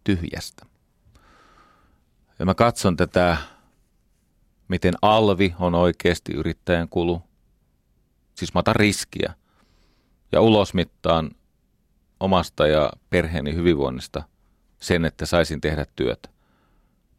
tyhjästä. 0.04 0.66
Ja 2.40 2.46
mä 2.46 2.54
katson 2.54 2.98
tätä, 2.98 3.38
miten 4.68 4.94
alvi 5.02 5.56
on 5.60 5.76
oikeasti 5.76 6.34
yrittäjän 6.34 6.90
kulu. 6.90 7.22
Siis 8.36 8.54
mä 8.54 8.60
otan 8.60 8.76
riskiä 8.76 9.34
ja 10.32 10.42
ulosmittaan 10.42 11.32
omasta 12.20 12.68
ja 12.68 12.92
perheeni 13.10 13.56
hyvinvoinnista 13.56 14.24
sen, 14.80 15.06
että 15.06 15.26
saisin 15.26 15.62
tehdä 15.62 15.86
työtä. 15.96 16.30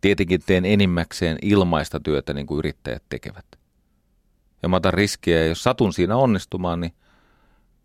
Tietenkin 0.00 0.42
teen 0.46 0.64
enimmäkseen 0.64 1.38
ilmaista 1.42 2.00
työtä 2.00 2.34
niin 2.34 2.46
kuin 2.46 2.58
yrittäjät 2.58 3.02
tekevät. 3.08 3.46
Ja 4.62 4.68
mä 4.68 4.76
otan 4.76 4.94
riskiä 4.94 5.38
ja 5.38 5.46
jos 5.46 5.62
satun 5.62 5.92
siinä 5.92 6.16
onnistumaan, 6.16 6.80
niin 6.80 6.94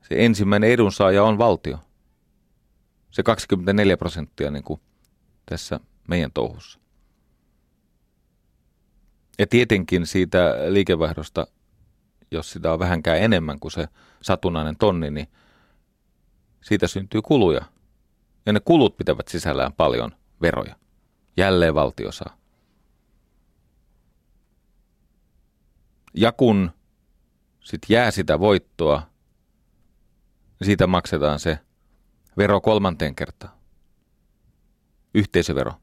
se 0.09 0.25
ensimmäinen 0.25 0.69
edunsaaja 0.69 1.23
on 1.23 1.37
valtio. 1.37 1.79
Se 3.11 3.23
24 3.23 3.97
prosenttia 3.97 4.51
niin 4.51 4.63
kuin 4.63 4.81
tässä 5.45 5.79
meidän 6.07 6.31
touhussa. 6.31 6.79
Ja 9.39 9.47
tietenkin 9.47 10.05
siitä 10.05 10.55
liikevaihdosta, 10.69 11.47
jos 12.31 12.51
sitä 12.51 12.73
on 12.73 12.79
vähänkään 12.79 13.19
enemmän 13.19 13.59
kuin 13.59 13.71
se 13.71 13.87
satunnainen 14.21 14.77
tonni, 14.77 15.11
niin 15.11 15.27
siitä 16.61 16.87
syntyy 16.87 17.21
kuluja. 17.21 17.65
Ja 18.45 18.53
ne 18.53 18.59
kulut 18.59 18.97
pitävät 18.97 19.27
sisällään 19.27 19.73
paljon 19.73 20.11
veroja. 20.41 20.75
Jälleen 21.37 21.75
valtio 21.75 22.11
saa. 22.11 22.37
Ja 26.13 26.31
kun 26.31 26.71
sitten 27.59 27.93
jää 27.93 28.11
sitä 28.11 28.39
voittoa, 28.39 29.08
siitä 30.65 30.87
maksetaan 30.87 31.39
se 31.39 31.59
vero 32.37 32.61
kolmanteen 32.61 33.15
kertaan. 33.15 33.53
Yhteisövero. 35.13 35.73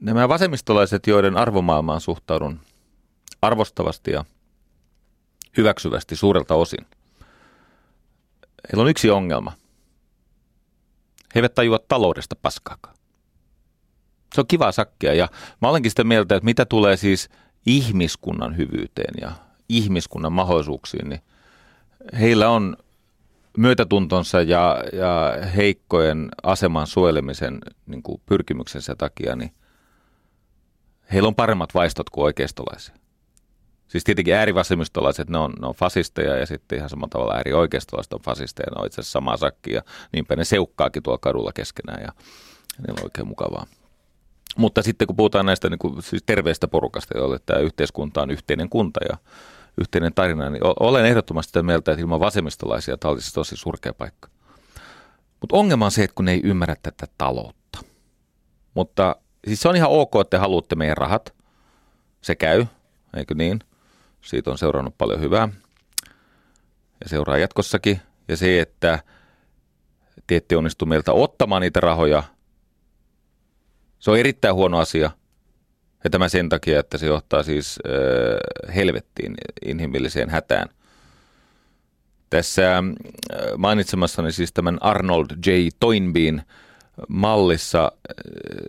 Nämä 0.00 0.28
vasemmistolaiset, 0.28 1.06
joiden 1.06 1.36
arvomaailmaan 1.36 2.00
suhtaudun 2.00 2.60
arvostavasti 3.42 4.10
ja 4.10 4.24
hyväksyvästi 5.56 6.16
suurelta 6.16 6.54
osin. 6.54 6.86
Heillä 8.68 8.82
on 8.82 8.88
yksi 8.88 9.10
ongelma. 9.10 9.52
He 11.34 11.38
eivät 11.40 11.54
tajua 11.54 11.78
taloudesta 11.88 12.36
paskaakaan. 12.42 12.96
Se 14.34 14.40
on 14.40 14.46
kiva 14.46 14.72
sakkia 14.72 15.14
ja 15.14 15.28
mä 15.62 15.68
olenkin 15.68 15.90
sitä 15.90 16.04
mieltä, 16.04 16.36
että 16.36 16.44
mitä 16.44 16.64
tulee 16.66 16.96
siis 16.96 17.28
ihmiskunnan 17.66 18.56
hyvyyteen 18.56 19.14
ja 19.20 19.32
ihmiskunnan 19.68 20.32
mahdollisuuksiin, 20.32 21.08
niin 21.08 21.20
heillä 22.20 22.50
on 22.50 22.76
myötätuntonsa 23.56 24.42
ja, 24.42 24.84
ja 24.92 25.32
heikkojen 25.56 26.28
aseman 26.42 26.86
suojelemisen 26.86 27.58
niin 27.86 28.02
kuin 28.02 28.20
pyrkimyksensä 28.26 28.94
takia, 28.96 29.36
niin 29.36 29.54
heillä 31.12 31.26
on 31.26 31.34
paremmat 31.34 31.74
vaistot 31.74 32.10
kuin 32.10 32.24
oikeistolaisia. 32.24 32.94
Siis 33.88 34.04
tietenkin 34.04 34.34
äärivasemmistolaiset, 34.34 35.30
ne 35.30 35.38
on, 35.38 35.52
ne 35.60 35.66
on 35.66 35.74
fasisteja 35.74 36.36
ja 36.36 36.46
sitten 36.46 36.78
ihan 36.78 36.90
samalla 36.90 37.08
tavalla 37.08 37.34
äärioikeistolaiset 37.34 38.12
on 38.12 38.20
fasisteja, 38.20 38.70
ne 38.70 38.80
on 38.80 38.86
itse 38.86 39.00
asiassa 39.00 39.12
samaa 39.12 39.36
sakkia 39.36 39.74
ja 39.74 39.82
niinpä 40.12 40.36
ne 40.36 40.44
seukkaakin 40.44 41.02
tuolla 41.02 41.18
kadulla 41.18 41.52
keskenään 41.52 42.02
ja, 42.02 42.12
niillä 42.78 42.98
on 42.98 43.04
oikein 43.04 43.28
mukavaa. 43.28 43.66
Mutta 44.56 44.82
sitten 44.82 45.06
kun 45.06 45.16
puhutaan 45.16 45.46
näistä 45.46 45.70
niin 45.70 45.78
kuin, 45.78 46.02
siis 46.02 46.22
terveistä 46.26 46.68
porukasta, 46.68 47.18
joille 47.18 47.38
tämä 47.46 47.60
yhteiskunta 47.60 48.22
on 48.22 48.30
yhteinen 48.30 48.68
kunta 48.68 49.00
ja 49.08 49.16
yhteinen 49.80 50.14
tarina, 50.14 50.50
niin 50.50 50.62
olen 50.80 51.06
ehdottomasti 51.06 51.48
sitä 51.48 51.62
mieltä, 51.62 51.92
että 51.92 52.02
ilman 52.02 52.20
vasemmistolaisia 52.20 52.96
tämä 52.96 53.12
olisi 53.12 53.32
tosi 53.32 53.56
surkea 53.56 53.94
paikka. 53.94 54.28
Mutta 55.40 55.56
ongelma 55.56 55.84
on 55.84 55.90
se, 55.90 56.04
että 56.04 56.14
kun 56.14 56.24
ne 56.24 56.32
ei 56.32 56.40
ymmärrä 56.44 56.76
tätä 56.82 57.06
taloutta. 57.18 57.78
Mutta 58.74 59.16
siis 59.46 59.60
se 59.60 59.68
on 59.68 59.76
ihan 59.76 59.90
ok, 59.90 60.14
että 60.20 60.36
te 60.36 60.40
haluatte 60.40 60.74
meidän 60.74 60.96
rahat. 60.96 61.34
Se 62.20 62.34
käy, 62.34 62.66
eikö 63.16 63.34
niin? 63.34 63.58
Siitä 64.20 64.50
on 64.50 64.58
seurannut 64.58 64.98
paljon 64.98 65.20
hyvää 65.20 65.48
ja 67.04 67.08
seuraa 67.08 67.38
jatkossakin. 67.38 68.00
Ja 68.28 68.36
se, 68.36 68.60
että 68.60 68.98
te 70.26 70.36
ette 70.36 70.56
onnistu 70.56 70.86
meiltä 70.86 71.12
ottamaan 71.12 71.62
niitä 71.62 71.80
rahoja, 71.80 72.22
se 73.98 74.10
on 74.10 74.18
erittäin 74.18 74.54
huono 74.54 74.78
asia. 74.78 75.10
Ja 76.04 76.10
tämä 76.10 76.28
sen 76.28 76.48
takia, 76.48 76.80
että 76.80 76.98
se 76.98 77.06
johtaa 77.06 77.42
siis 77.42 77.78
äh, 77.86 78.74
helvettiin, 78.74 79.34
inhimilliseen 79.64 80.30
hätään. 80.30 80.68
Tässä 82.30 82.76
äh, 82.78 82.84
mainitsemassani 83.56 84.32
siis 84.32 84.52
tämän 84.52 84.78
Arnold 84.80 85.26
J. 85.46 85.50
Toynbeen 85.80 86.42
mallissa 87.08 87.92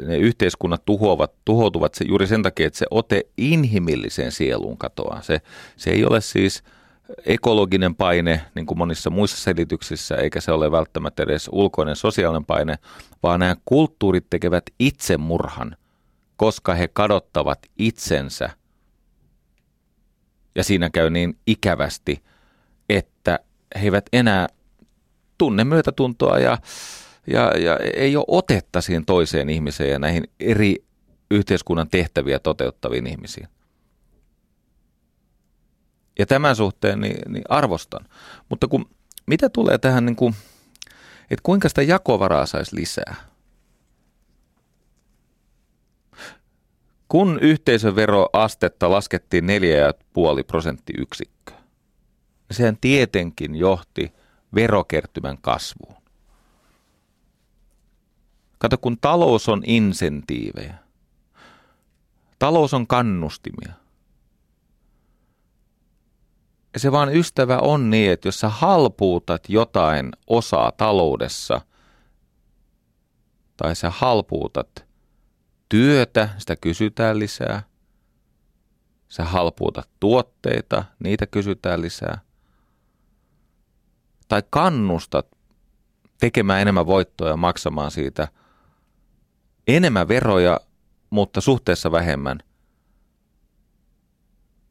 ne 0.05 0.17
yhteiskunnat 0.17 0.85
tuhoavat, 0.85 1.31
tuhoutuvat 1.45 1.93
se, 1.95 2.05
juuri 2.07 2.27
sen 2.27 2.43
takia, 2.43 2.67
että 2.67 2.79
se 2.79 2.85
ote 2.91 3.25
inhimilliseen 3.37 4.31
sieluun 4.31 4.77
katoaa. 4.77 5.21
Se, 5.21 5.41
se 5.77 5.89
ei 5.89 6.05
ole 6.05 6.21
siis 6.21 6.63
ekologinen 7.25 7.95
paine, 7.95 8.41
niin 8.55 8.65
kuin 8.65 8.77
monissa 8.77 9.09
muissa 9.09 9.37
selityksissä, 9.37 10.15
eikä 10.15 10.41
se 10.41 10.51
ole 10.51 10.71
välttämättä 10.71 11.23
edes 11.23 11.49
ulkoinen 11.51 11.95
sosiaalinen 11.95 12.45
paine, 12.45 12.77
vaan 13.23 13.39
nämä 13.39 13.55
kulttuurit 13.65 14.25
tekevät 14.29 14.63
itsemurhan, 14.79 15.75
koska 16.35 16.73
he 16.73 16.87
kadottavat 16.87 17.59
itsensä. 17.77 18.49
Ja 20.55 20.63
siinä 20.63 20.89
käy 20.89 21.09
niin 21.09 21.37
ikävästi, 21.47 22.23
että 22.89 23.39
he 23.75 23.85
eivät 23.85 24.05
enää 24.13 24.47
tunne 25.37 25.63
myötätuntoa 25.63 26.39
ja 26.39 26.57
ja, 27.27 27.57
ja 27.57 27.77
ei 27.77 28.15
ole 28.15 28.25
otetta 28.27 28.81
siihen 28.81 29.05
toiseen 29.05 29.49
ihmiseen 29.49 29.91
ja 29.91 29.99
näihin 29.99 30.23
eri 30.39 30.75
yhteiskunnan 31.31 31.89
tehtäviä 31.89 32.39
toteuttaviin 32.39 33.07
ihmisiin. 33.07 33.47
Ja 36.19 36.25
tämän 36.25 36.55
suhteen 36.55 37.01
niin, 37.01 37.31
niin 37.31 37.43
arvostan. 37.49 38.05
Mutta 38.49 38.67
kun, 38.67 38.89
mitä 39.25 39.49
tulee 39.49 39.77
tähän, 39.77 40.05
niin 40.05 40.15
kuin, 40.15 40.35
että 41.21 41.43
kuinka 41.43 41.69
sitä 41.69 41.81
jakovaraa 41.81 42.45
saisi 42.45 42.75
lisää? 42.75 43.15
Kun 47.07 47.39
yhteisöveroastetta 47.41 48.89
laskettiin 48.89 49.43
4,5 49.43 49.49
prosenttiyksikköä, 50.47 51.57
niin 52.49 52.55
sehän 52.57 52.77
tietenkin 52.81 53.55
johti 53.55 54.13
verokertymän 54.55 55.37
kasvuun. 55.41 56.01
Kato, 58.57 58.77
kun 58.77 58.97
talous 59.01 59.49
on 59.49 59.63
insentiivejä. 59.65 60.75
Talous 62.39 62.73
on 62.73 62.87
kannustimia. 62.87 63.78
Se 66.77 66.91
vaan 66.91 67.15
ystävä 67.15 67.57
on 67.57 67.89
niin, 67.89 68.11
että 68.11 68.27
jos 68.27 68.39
sä 68.39 68.49
halpuutat 68.49 69.49
jotain 69.49 70.11
osaa 70.27 70.71
taloudessa, 70.71 71.61
tai 73.57 73.75
sä 73.75 73.89
halpuutat 73.89 74.85
työtä, 75.69 76.29
sitä 76.37 76.55
kysytään 76.55 77.19
lisää. 77.19 77.63
Sä 79.09 79.25
halpuutat 79.25 79.89
tuotteita, 79.99 80.83
niitä 80.99 81.27
kysytään 81.27 81.81
lisää. 81.81 82.21
Tai 84.27 84.43
kannustat 84.49 85.27
tekemään 86.19 86.61
enemmän 86.61 86.85
voittoa 86.85 87.29
ja 87.29 87.37
maksamaan 87.37 87.91
siitä– 87.91 88.27
enemmän 89.75 90.07
veroja, 90.07 90.59
mutta 91.09 91.41
suhteessa 91.41 91.91
vähemmän, 91.91 92.39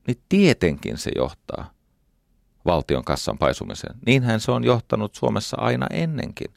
niin 0.07 0.23
tietenkin 0.29 0.99
se 0.99 1.11
johtaa 1.17 1.71
valtion 2.69 3.05
kassan 3.05 3.39
paisumiseen. 3.39 3.95
Niinhän 4.07 4.41
se 4.41 4.51
on 4.51 4.65
johtanut 4.65 5.15
Suomessa 5.15 5.57
aina 5.61 5.87
ennenkin 5.91 6.55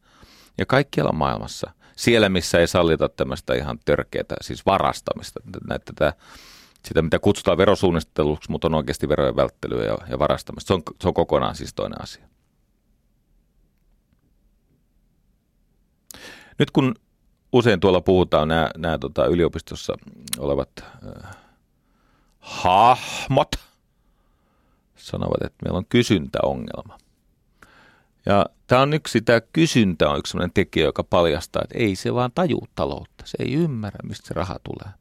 ja 0.58 0.66
kaikkialla 0.66 1.12
maailmassa. 1.12 1.72
Siellä, 1.96 2.30
missä 2.30 2.60
ei 2.60 2.68
sallita 2.68 3.10
tämmöistä 3.10 3.54
ihan 3.54 3.80
törkeää, 3.86 4.36
siis 4.42 4.66
varastamista, 4.66 5.40
tätä, 5.86 6.14
sitä 6.86 7.02
mitä 7.02 7.20
kutsutaan 7.20 7.58
verosuunnitteluksi, 7.58 8.52
mutta 8.52 8.68
on 8.68 8.76
oikeasti 8.76 9.10
verojen 9.10 9.36
välttelyä 9.36 9.86
ja, 9.86 9.98
ja 10.10 10.20
varastamista. 10.20 10.68
Se 10.68 10.74
on, 10.74 10.82
se 11.02 11.08
on 11.08 11.14
kokonaan 11.14 11.56
siis 11.56 11.74
toinen 11.74 12.02
asia. 12.02 12.28
Nyt 16.60 16.72
kun 16.72 16.96
usein 17.54 17.80
tuolla 17.80 18.02
puhutaan 18.02 18.48
nämä, 18.48 18.70
nämä 18.78 18.98
tota, 18.98 19.26
yliopistossa 19.26 19.94
olevat 20.40 20.70
äh, 20.80 21.36
hahmot 22.40 23.71
sanovat, 25.06 25.42
että 25.44 25.58
meillä 25.64 25.78
on 25.78 25.86
kysyntäongelma. 25.86 26.98
Ja 28.26 28.46
tämä 28.68 28.82
on 28.82 28.94
yksi, 28.94 29.22
tämä 29.22 29.42
kysyntä 29.54 30.10
on 30.10 30.20
yksi 30.20 30.32
sellainen 30.32 30.54
tekijä, 30.54 30.86
joka 30.86 31.04
paljastaa, 31.04 31.62
että 31.64 31.78
ei 31.78 31.96
se 31.96 32.14
vaan 32.14 32.32
taju 32.36 32.60
taloutta. 32.76 33.24
Se 33.26 33.38
ei 33.40 33.54
ymmärrä, 33.54 34.00
mistä 34.04 34.28
se 34.28 34.34
raha 34.34 34.60
tulee. 34.64 34.94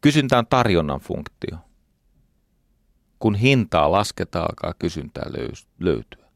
Kysyntä 0.00 0.38
on 0.38 0.46
tarjonnan 0.46 1.00
funktio. 1.00 1.58
Kun 3.18 3.34
hintaa 3.34 3.92
lasketaan, 3.92 4.46
alkaa 4.50 4.74
kysyntää 4.78 5.24
löytyä. 5.80 6.26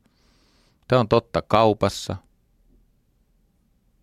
Tämä 0.88 1.00
on 1.00 1.08
totta 1.08 1.42
kaupassa– 1.42 2.16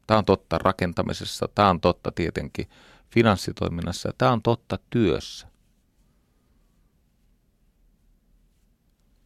Tämä 0.08 0.18
on 0.18 0.26
totta 0.26 0.58
rakentamisessa, 0.58 1.48
tämä 1.56 1.70
on 1.70 1.82
totta 1.82 2.12
tietenkin 2.12 2.70
finanssitoiminnassa, 3.10 4.14
tämä 4.18 4.32
on 4.32 4.42
totta 4.42 4.80
työssä. 4.90 5.48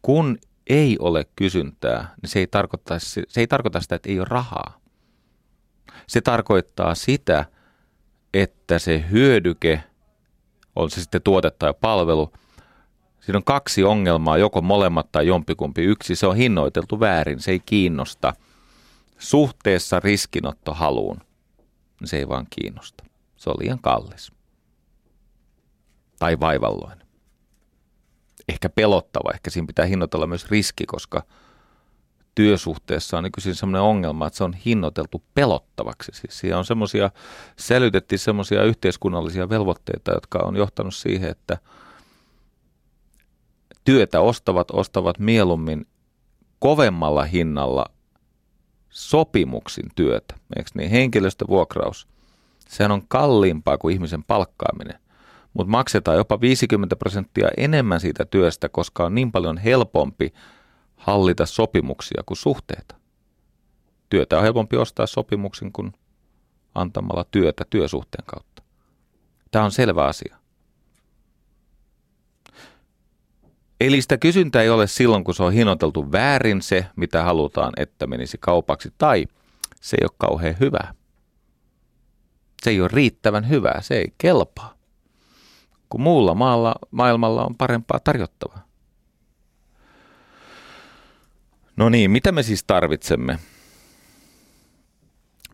Kun 0.02 0.38
ei 0.66 0.96
ole 0.98 1.26
kysyntää, 1.36 2.14
niin 2.22 2.30
se 2.30 2.38
ei 2.38 2.46
tarkoita, 2.46 2.98
se 2.98 3.22
ei 3.36 3.46
tarkoita 3.46 3.80
sitä, 3.80 3.94
että 3.94 4.08
ei 4.08 4.18
ole 4.18 4.26
rahaa. 4.30 4.80
Se 6.06 6.20
tarkoittaa 6.20 6.94
sitä, 6.94 7.44
että 8.34 8.78
se 8.78 9.04
hyödyke, 9.10 9.82
on 10.76 10.90
se 10.90 11.00
sitten 11.00 11.22
tuote 11.22 11.50
tai 11.50 11.74
palvelu, 11.80 12.32
siinä 13.20 13.36
on 13.36 13.44
kaksi 13.44 13.84
ongelmaa, 13.84 14.38
joko 14.38 14.62
molemmat 14.62 15.12
tai 15.12 15.26
jompikumpi. 15.26 15.82
Yksi, 15.82 16.16
se 16.16 16.26
on 16.26 16.36
hinnoiteltu 16.36 17.00
väärin, 17.00 17.40
se 17.40 17.50
ei 17.50 17.60
kiinnosta– 17.60 18.34
suhteessa 19.22 20.00
riskinottohaluun, 20.00 21.16
niin 22.00 22.08
se 22.08 22.16
ei 22.16 22.28
vaan 22.28 22.46
kiinnosta. 22.50 23.04
Se 23.36 23.50
on 23.50 23.56
liian 23.58 23.78
kallis. 23.78 24.32
Tai 26.18 26.40
vaivalloinen. 26.40 27.01
Ehkä 28.48 28.68
pelottava. 28.68 29.30
Ehkä 29.34 29.50
siinä 29.50 29.66
pitää 29.66 29.86
hinnoitella 29.86 30.26
myös 30.26 30.50
riski, 30.50 30.86
koska 30.86 31.22
työsuhteessa 32.34 33.18
on 33.18 33.24
nykyisin 33.24 33.54
sellainen 33.54 33.82
ongelma, 33.82 34.26
että 34.26 34.36
se 34.36 34.44
on 34.44 34.54
hinnoiteltu 34.54 35.22
pelottavaksi. 35.34 36.12
Siis 36.14 36.38
siellä 36.38 36.58
on 36.58 36.64
semmoisia, 36.64 37.10
sälytettiin 37.58 38.18
semmoisia 38.18 38.64
yhteiskunnallisia 38.64 39.48
velvoitteita, 39.48 40.12
jotka 40.12 40.38
on 40.38 40.56
johtanut 40.56 40.94
siihen, 40.94 41.30
että 41.30 41.58
työtä 43.84 44.20
ostavat, 44.20 44.70
ostavat 44.70 45.18
mieluummin 45.18 45.86
kovemmalla 46.58 47.24
hinnalla 47.24 47.86
sopimuksin 48.90 49.86
työtä. 49.94 50.34
Eikö 50.56 50.70
niin? 50.74 50.90
Henkilöstövuokraus. 50.90 52.08
Sehän 52.68 52.92
on 52.92 53.02
kalliimpaa 53.08 53.78
kuin 53.78 53.92
ihmisen 53.92 54.24
palkkaaminen. 54.24 54.98
Mutta 55.54 55.70
maksetaan 55.70 56.16
jopa 56.16 56.40
50 56.40 56.96
prosenttia 56.96 57.48
enemmän 57.56 58.00
siitä 58.00 58.24
työstä, 58.24 58.68
koska 58.68 59.04
on 59.04 59.14
niin 59.14 59.32
paljon 59.32 59.58
helpompi 59.58 60.32
hallita 60.96 61.46
sopimuksia 61.46 62.22
kuin 62.26 62.36
suhteita. 62.38 62.94
Työtä 64.10 64.36
on 64.36 64.42
helpompi 64.42 64.76
ostaa 64.76 65.06
sopimuksen 65.06 65.72
kuin 65.72 65.92
antamalla 66.74 67.24
työtä 67.30 67.64
työsuhteen 67.70 68.24
kautta. 68.26 68.62
Tämä 69.50 69.64
on 69.64 69.72
selvä 69.72 70.04
asia. 70.04 70.36
Eli 73.80 74.02
sitä 74.02 74.18
kysyntää 74.18 74.62
ei 74.62 74.70
ole 74.70 74.86
silloin, 74.86 75.24
kun 75.24 75.34
se 75.34 75.42
on 75.42 75.52
hinnoiteltu 75.52 76.12
väärin 76.12 76.62
se, 76.62 76.86
mitä 76.96 77.22
halutaan, 77.22 77.72
että 77.76 78.06
menisi 78.06 78.38
kaupaksi, 78.40 78.92
tai 78.98 79.26
se 79.80 79.96
ei 80.00 80.04
ole 80.04 80.16
kauhean 80.18 80.56
hyvää. 80.60 80.94
Se 82.62 82.70
ei 82.70 82.80
ole 82.80 82.88
riittävän 82.92 83.48
hyvää, 83.48 83.80
se 83.80 83.94
ei 83.94 84.12
kelpaa. 84.18 84.81
Kun 85.92 86.00
muulla 86.00 86.34
maalla, 86.34 86.74
maailmalla 86.90 87.44
on 87.44 87.54
parempaa 87.56 88.00
tarjottavaa. 88.00 88.66
No 91.76 91.88
niin, 91.88 92.10
mitä 92.10 92.32
me 92.32 92.42
siis 92.42 92.64
tarvitsemme? 92.64 93.38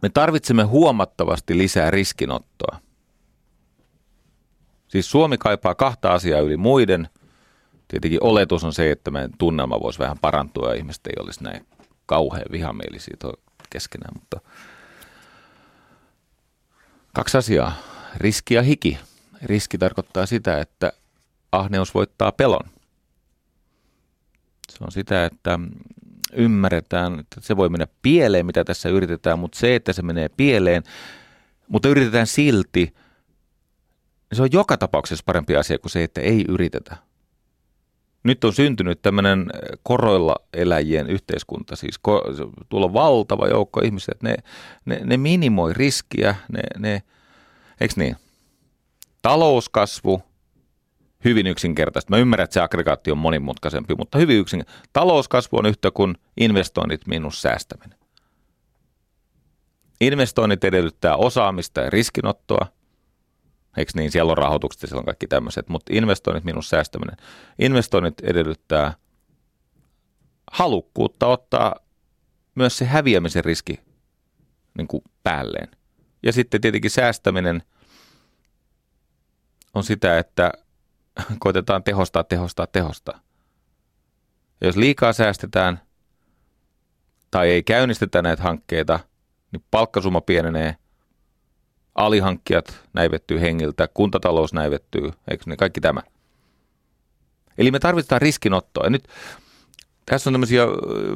Me 0.03 0.09
tarvitsemme 0.09 0.63
huomattavasti 0.63 1.59
lisää 1.59 1.91
riskinottoa. 1.91 2.79
Siis 4.89 5.11
Suomi 5.11 5.39
kaipaa 5.39 5.75
kahta 5.75 6.13
asiaa 6.13 6.41
yli 6.41 6.57
muiden. 6.57 7.09
Tietenkin 7.89 8.23
oletus 8.23 8.65
on 8.65 8.73
se, 8.73 8.91
että 8.91 9.11
meidän 9.11 9.31
tunnelma 9.39 9.81
voisi 9.81 9.99
vähän 9.99 10.19
parantua 10.19 10.69
ja 10.69 10.75
ihmiset 10.75 11.07
ei 11.07 11.23
olisi 11.23 11.45
näin 11.45 11.67
kauhean 12.07 12.47
vihamielisiä 12.53 13.17
keskenään, 13.71 14.15
mutta 14.15 14.41
kaksi 17.15 17.39
asiaa. 17.39 17.73
Riski 18.17 18.55
ja 18.55 18.63
hiki. 18.63 18.99
Riski 19.43 19.79
tarkoittaa 19.79 20.27
sitä, 20.27 20.61
että 20.61 20.93
ahneus 21.53 21.95
voittaa 21.95 22.33
pelon. 22.33 22.71
Se 24.71 24.79
on 24.85 24.93
sitä, 24.93 25.25
että 25.25 25.59
ymmärretään, 26.33 27.19
että 27.19 27.41
se 27.41 27.57
voi 27.57 27.69
mennä 27.69 27.87
pieleen, 28.03 28.47
mitä 28.47 28.65
tässä 28.65 28.89
yritetään, 28.89 29.39
mutta 29.39 29.59
se, 29.59 29.75
että 29.75 29.93
se 29.93 30.03
menee 30.03 30.29
pieleen, 30.29 30.83
mutta 31.69 31.89
yritetään 31.89 32.27
silti, 32.27 32.95
niin 34.31 34.37
se 34.37 34.43
on 34.43 34.53
joka 34.53 34.77
tapauksessa 34.77 35.23
parempi 35.27 35.57
asia 35.57 35.79
kuin 35.79 35.91
se, 35.91 36.03
että 36.03 36.21
ei 36.21 36.45
yritetä. 36.49 36.97
Nyt 38.23 38.45
on 38.45 38.53
syntynyt 38.53 39.03
tämmöinen 39.03 39.47
koroilla 39.83 40.37
eläjien 40.55 41.07
yhteiskunta, 41.07 41.77
siis 41.77 42.01
ko- 42.09 42.51
tuolla 42.69 42.87
on 42.87 42.93
valtava 42.93 43.49
joukko 43.49 43.81
ihmisiä, 43.81 44.13
että 44.13 44.29
ne, 44.29 44.37
ne, 44.85 45.01
ne 45.05 45.17
minimoi 45.17 45.75
riskiä, 45.75 46.35
ne, 46.53 46.61
ne 46.79 47.03
eikö 47.81 47.95
niin? 47.97 48.17
Talouskasvu, 49.29 50.23
hyvin 51.25 51.47
yksinkertaista. 51.47 52.11
Mä 52.11 52.17
ymmärrän, 52.17 52.45
että 52.45 52.55
se 52.55 52.61
aggregaatti 52.61 53.11
on 53.11 53.19
monimutkaisempi, 53.19 53.95
mutta 53.95 54.19
hyvin 54.19 54.39
yksinkertaista. 54.39 54.89
Talouskasvu 54.93 55.59
on 55.59 55.67
yhtä 55.67 55.91
kuin 55.91 56.15
investoinnit 56.41 57.07
miinus 57.07 57.43
säästäminen. 57.43 57.99
Investoinnit 60.01 60.65
edellyttää 60.65 61.17
osaamista 61.17 61.81
ja 61.81 61.91
riskinottoa. 61.91 62.67
Eikö 63.77 63.93
niin? 63.95 64.11
Siellä 64.11 64.31
on 64.31 64.39
rahoitukset 64.39 64.83
ja 64.83 64.89
siellä 64.89 65.01
on 65.01 65.05
kaikki 65.05 65.27
tämmöiset, 65.27 65.69
mutta 65.69 65.93
investoinnit 65.95 66.45
miinus 66.45 66.71
säästäminen. 66.71 67.17
Investoinnit 67.59 68.21
edellyttää 68.21 68.95
halukkuutta 70.53 71.27
ottaa 71.27 71.75
myös 72.55 72.79
se 72.79 72.85
häviämisen 72.85 73.45
riski 73.45 73.81
niin 74.79 74.89
kuin 74.89 75.03
päälleen. 75.23 75.69
Ja 76.23 76.33
sitten 76.33 76.61
tietenkin 76.61 76.91
säästäminen 76.91 77.63
on 79.79 79.85
sitä, 79.85 80.19
että 80.19 80.53
koitetaan 81.39 81.83
tehostaa, 81.83 82.25
tehostaa, 82.25 82.67
tehostaa. 82.67 83.21
Ja 84.61 84.67
jos 84.67 84.77
liikaa 84.77 85.13
säästetään 85.13 85.81
tai 87.31 87.51
ei 87.51 87.63
käynnistetä 87.63 88.23
näitä 88.23 88.43
hankkeita, 88.43 89.01
niin 89.53 89.63
palkkasumma 89.71 90.21
pienenee, 90.21 90.77
alihankkijat 91.95 92.81
näivettyy 92.93 93.41
hengiltä, 93.41 93.89
kuntatalous 93.95 94.53
näivettyy, 94.53 95.11
eikö 95.31 95.45
ne 95.47 95.57
kaikki 95.57 95.81
tämä. 95.81 96.01
Eli 97.59 97.71
me 97.71 97.79
tarvitaan 97.79 98.21
riskinottoa. 98.21 98.85
Ja 98.85 98.91
nyt 98.91 99.09
tässä 100.07 100.31
on 100.31 100.35
tämmöisiä 100.35 100.63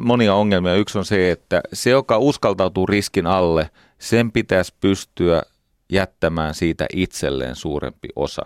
monia 0.00 0.34
ongelmia. 0.34 0.74
Yksi 0.74 0.98
on 0.98 1.04
se, 1.04 1.30
että 1.30 1.60
se, 1.72 1.90
joka 1.90 2.18
uskaltautuu 2.18 2.86
riskin 2.86 3.26
alle, 3.26 3.70
sen 3.98 4.32
pitäisi 4.32 4.74
pystyä 4.80 5.42
jättämään 5.92 6.54
siitä 6.54 6.86
itselleen 6.92 7.56
suurempi 7.56 8.08
osa. 8.16 8.42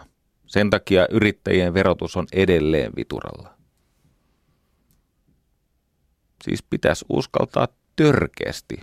Sen 0.46 0.70
takia 0.70 1.06
yrittäjien 1.10 1.74
verotus 1.74 2.16
on 2.16 2.26
edelleen 2.32 2.92
vituralla. 2.96 3.54
Siis 6.44 6.62
pitäisi 6.62 7.04
uskaltaa 7.08 7.68
törkeästi 7.96 8.80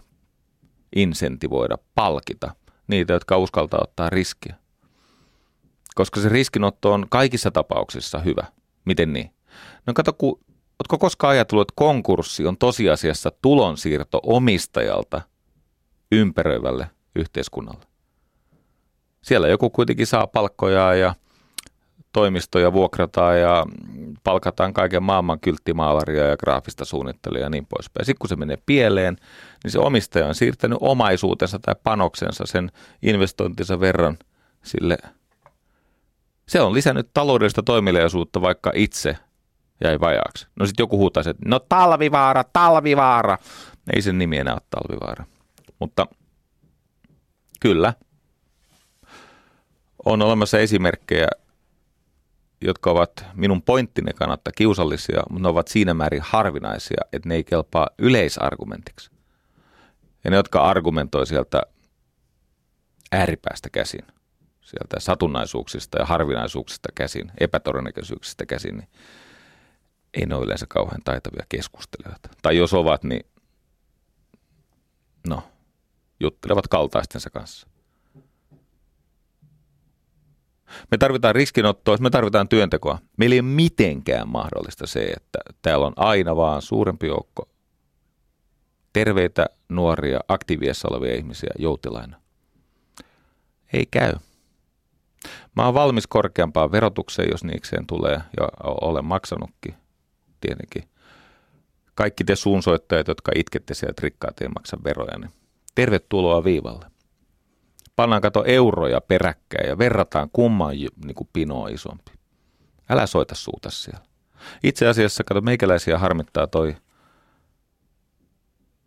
insentivoida, 0.95 1.77
palkita 1.95 2.55
niitä, 2.87 3.13
jotka 3.13 3.37
uskaltaa 3.37 3.79
ottaa 3.83 4.09
riskiä. 4.09 4.55
Koska 5.95 6.21
se 6.21 6.29
riskinotto 6.29 6.93
on 6.93 7.05
kaikissa 7.09 7.51
tapauksissa 7.51 8.19
hyvä. 8.19 8.43
Miten 8.85 9.13
niin? 9.13 9.31
No 9.87 9.93
kato, 9.93 10.13
kun, 10.13 10.39
ootko 10.79 10.97
koskaan 10.97 11.31
ajatellut, 11.31 11.69
että 11.69 11.73
konkurssi 11.75 12.47
on 12.47 12.57
tosiasiassa 12.57 13.31
tulonsiirto 13.41 14.19
omistajalta 14.23 15.21
ympäröivälle 16.11 16.89
yhteiskunnalle? 17.15 17.92
Siellä 19.23 19.47
joku 19.47 19.69
kuitenkin 19.69 20.07
saa 20.07 20.27
palkkoja 20.27 20.95
ja 20.95 21.15
toimistoja 22.13 22.73
vuokrataan 22.73 23.41
ja 23.41 23.65
palkataan 24.23 24.73
kaiken 24.73 25.03
maailman 25.03 25.39
kylttimaalaria 25.39 26.27
ja 26.27 26.37
graafista 26.37 26.85
suunnittelijaa 26.85 27.45
ja 27.45 27.49
niin 27.49 27.65
poispäin. 27.65 28.05
Sitten 28.05 28.19
kun 28.19 28.29
se 28.29 28.35
menee 28.35 28.57
pieleen, 28.65 29.17
niin 29.63 29.71
se 29.71 29.79
omistaja 29.79 30.27
on 30.27 30.35
siirtänyt 30.35 30.77
omaisuutensa 30.81 31.59
tai 31.59 31.75
panoksensa 31.83 32.43
sen 32.45 32.71
investointinsa 33.01 33.79
verran 33.79 34.17
sille. 34.63 34.97
Se 36.47 36.61
on 36.61 36.73
lisännyt 36.73 37.09
taloudellista 37.13 37.63
toimeliaisuutta, 37.63 38.41
vaikka 38.41 38.71
itse 38.75 39.17
jäi 39.83 39.99
vajaaksi. 39.99 40.47
No 40.55 40.65
sitten 40.65 40.83
joku 40.83 40.97
huutaisi, 40.97 41.29
että 41.29 41.43
no 41.49 41.59
talvivaara, 41.59 42.43
talvivaara. 42.43 43.37
Ei 43.95 44.01
sen 44.01 44.17
nimi 44.17 44.37
enää 44.37 44.53
ole 44.53 44.61
talvivaara. 44.69 45.25
Mutta 45.79 46.07
kyllä, 47.59 47.93
on 50.05 50.21
olemassa 50.21 50.59
esimerkkejä 50.59 51.27
jotka 52.65 52.91
ovat 52.91 53.25
minun 53.33 53.61
pointtini 53.61 54.13
kannalta 54.13 54.51
kiusallisia, 54.51 55.23
mutta 55.29 55.41
ne 55.41 55.47
ovat 55.47 55.67
siinä 55.67 55.93
määrin 55.93 56.21
harvinaisia, 56.21 57.01
että 57.13 57.29
ne 57.29 57.35
ei 57.35 57.43
kelpaa 57.43 57.89
yleisargumentiksi. 57.97 59.11
Ja 60.23 60.31
ne, 60.31 60.35
jotka 60.35 60.61
argumentoi 60.61 61.27
sieltä 61.27 61.63
ääripäästä 63.11 63.69
käsin, 63.69 64.05
sieltä 64.61 64.99
satunnaisuuksista 64.99 65.99
ja 65.99 66.05
harvinaisuuksista 66.05 66.89
käsin, 66.95 67.31
epätodennäköisyyksistä 67.39 68.45
käsin, 68.45 68.77
niin 68.77 68.89
ei 70.13 70.25
ne 70.25 70.35
ole 70.35 70.45
yleensä 70.45 70.65
kauhean 70.69 71.01
taitavia 71.03 71.45
keskustelijoita. 71.49 72.29
Tai 72.41 72.57
jos 72.57 72.73
ovat, 72.73 73.03
niin 73.03 73.25
no, 75.27 75.43
juttelevat 76.19 76.67
kaltaistensa 76.67 77.29
kanssa. 77.29 77.67
Me 80.91 80.97
tarvitaan 80.97 81.35
riskinottoa, 81.35 81.97
me 81.97 82.09
tarvitaan 82.09 82.49
työntekoa. 82.49 82.99
Meillä 83.17 83.33
ei 83.33 83.39
ole 83.39 83.47
mitenkään 83.47 84.29
mahdollista 84.29 84.87
se, 84.87 85.03
että 85.03 85.39
täällä 85.61 85.87
on 85.87 85.93
aina 85.95 86.35
vaan 86.35 86.61
suurempi 86.61 87.07
joukko 87.07 87.49
terveitä, 88.93 89.45
nuoria, 89.69 90.19
aktiiviessa 90.27 90.87
olevia 90.91 91.15
ihmisiä 91.15 91.49
joutilaina. 91.59 92.21
Ei 93.73 93.85
käy. 93.91 94.13
Mä 95.55 95.65
oon 95.65 95.73
valmis 95.73 96.07
korkeampaan 96.07 96.71
verotukseen, 96.71 97.29
jos 97.31 97.43
niikseen 97.43 97.87
tulee, 97.87 98.13
ja 98.13 98.47
olen 98.63 99.05
maksanutkin 99.05 99.75
tietenkin. 100.41 100.83
Kaikki 101.95 102.23
te 102.23 102.35
suunsoittajat, 102.35 103.07
jotka 103.07 103.31
itkette 103.35 103.73
sieltä 103.73 104.01
rikkaat 104.03 104.41
ei 104.41 104.47
maksa 104.47 104.77
veroja, 104.83 105.17
niin 105.17 105.31
tervetuloa 105.75 106.43
viivalle 106.43 106.85
pannaan 107.95 108.21
kato 108.21 108.43
euroja 108.47 109.01
peräkkäin 109.01 109.69
ja 109.69 109.77
verrataan 109.77 110.29
kumman 110.33 110.75
niin 111.05 111.15
kuin 111.15 111.29
pino 111.33 111.67
isompi. 111.67 112.11
Älä 112.89 113.07
soita 113.07 113.35
suuta 113.35 113.69
siellä. 113.69 114.05
Itse 114.63 114.87
asiassa, 114.87 115.23
kato, 115.23 115.41
meikäläisiä 115.41 115.97
harmittaa 115.97 116.47
toi 116.47 116.75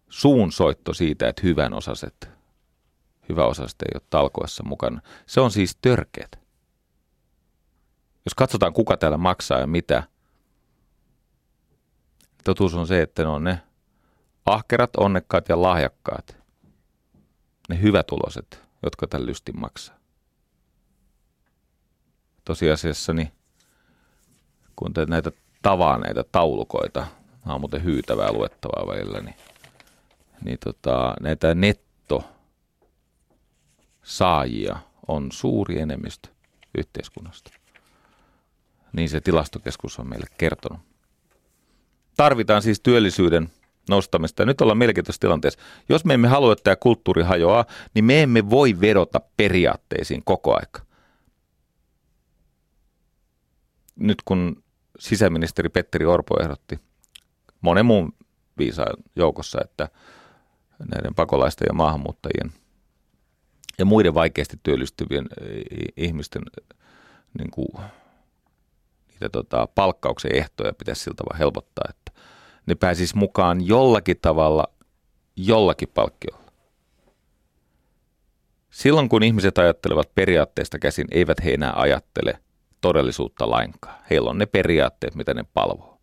suunsoitto 0.08 0.94
siitä, 0.94 1.28
että 1.28 1.42
hyvän 1.42 1.74
osaset, 1.74 2.30
hyvä 3.28 3.46
osaset 3.46 3.82
ei 3.82 3.90
ole 3.94 4.02
talkoessa 4.10 4.64
mukana. 4.64 5.00
Se 5.26 5.40
on 5.40 5.50
siis 5.50 5.76
törkeät. 5.82 6.38
Jos 8.24 8.34
katsotaan, 8.34 8.72
kuka 8.72 8.96
täällä 8.96 9.18
maksaa 9.18 9.60
ja 9.60 9.66
mitä, 9.66 10.02
totuus 12.44 12.74
on 12.74 12.86
se, 12.86 13.02
että 13.02 13.22
ne 13.22 13.28
on 13.28 13.44
ne 13.44 13.60
ahkerat, 14.46 14.96
onnekkaat 14.96 15.48
ja 15.48 15.62
lahjakkaat, 15.62 16.36
ne 17.68 17.82
hyvätuloset, 17.82 18.65
jotka 18.86 19.06
tällä 19.06 19.26
lystin 19.26 19.60
maksaa. 19.60 19.96
Tosiasiassa, 22.44 23.12
kun 24.76 24.92
te 24.92 25.06
näitä 25.06 25.32
tavaa 25.62 25.98
näitä 25.98 26.24
taulukoita, 26.32 27.06
nämä 27.44 27.54
on 27.54 27.60
muuten 27.60 27.84
hyytävää 27.84 28.32
luettavaa 28.32 28.86
välillä, 28.86 29.20
niin, 29.20 29.36
niin 30.44 30.58
tota, 30.64 31.14
näitä 31.20 31.54
netto 31.54 32.24
saajia 34.02 34.78
on 35.08 35.32
suuri 35.32 35.80
enemmistö 35.80 36.28
yhteiskunnasta. 36.78 37.50
Niin 38.92 39.08
se 39.08 39.20
tilastokeskus 39.20 39.98
on 39.98 40.08
meille 40.08 40.26
kertonut. 40.38 40.80
Tarvitaan 42.16 42.62
siis 42.62 42.80
työllisyyden 42.80 43.50
nostamista. 43.88 44.42
Ja 44.42 44.46
nyt 44.46 44.60
ollaan 44.60 44.78
mielenkiintoisessa 44.78 45.20
tilanteessa. 45.20 45.60
Jos 45.88 46.04
me 46.04 46.14
emme 46.14 46.28
halua, 46.28 46.52
että 46.52 46.62
tämä 46.62 46.76
kulttuuri 46.76 47.22
hajoaa, 47.22 47.64
niin 47.94 48.04
me 48.04 48.22
emme 48.22 48.50
voi 48.50 48.80
vedota 48.80 49.20
periaatteisiin 49.36 50.22
koko 50.24 50.54
aika. 50.54 50.80
Nyt 53.96 54.22
kun 54.24 54.62
sisäministeri 54.98 55.68
Petteri 55.68 56.04
Orpo 56.04 56.40
ehdotti 56.40 56.80
monen 57.60 57.86
muun 57.86 58.12
viisaan 58.58 58.96
joukossa, 59.16 59.58
että 59.64 59.88
näiden 60.90 61.14
pakolaisten 61.14 61.66
ja 61.66 61.74
maahanmuuttajien 61.74 62.52
ja 63.78 63.84
muiden 63.84 64.14
vaikeasti 64.14 64.60
työllistyvien 64.62 65.26
ihmisten 65.96 66.42
niin 67.38 67.50
kuin, 67.50 67.68
niitä 69.08 69.28
tota, 69.28 69.68
palkkauksen 69.74 70.34
ehtoja 70.34 70.72
pitäisi 70.72 71.02
siltä 71.02 71.22
vaan 71.30 71.38
helpottaa, 71.38 71.84
että 71.90 72.05
ne 72.66 72.74
pääsis 72.74 73.14
mukaan 73.14 73.66
jollakin 73.66 74.16
tavalla, 74.22 74.64
jollakin 75.36 75.88
palkkiolla. 75.94 76.46
Silloin 78.70 79.08
kun 79.08 79.22
ihmiset 79.22 79.58
ajattelevat 79.58 80.14
periaatteesta 80.14 80.78
käsin, 80.78 81.06
eivät 81.10 81.44
he 81.44 81.54
enää 81.54 81.72
ajattele 81.76 82.38
todellisuutta 82.80 83.50
lainkaan. 83.50 83.98
Heillä 84.10 84.30
on 84.30 84.38
ne 84.38 84.46
periaatteet, 84.46 85.14
mitä 85.14 85.34
ne 85.34 85.44
palvoo. 85.54 85.98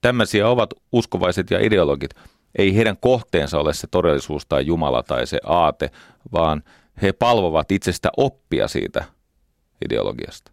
Tämmöisiä 0.00 0.48
ovat 0.48 0.74
uskovaiset 0.92 1.50
ja 1.50 1.66
ideologit. 1.66 2.10
Ei 2.58 2.76
heidän 2.76 2.96
kohteensa 2.96 3.58
ole 3.58 3.74
se 3.74 3.86
todellisuus 3.86 4.46
tai 4.46 4.66
Jumala 4.66 5.02
tai 5.02 5.26
se 5.26 5.40
aate, 5.44 5.90
vaan 6.32 6.62
he 7.02 7.12
palvovat 7.12 7.72
itsestä 7.72 8.10
oppia 8.16 8.68
siitä 8.68 9.04
ideologiasta. 9.84 10.52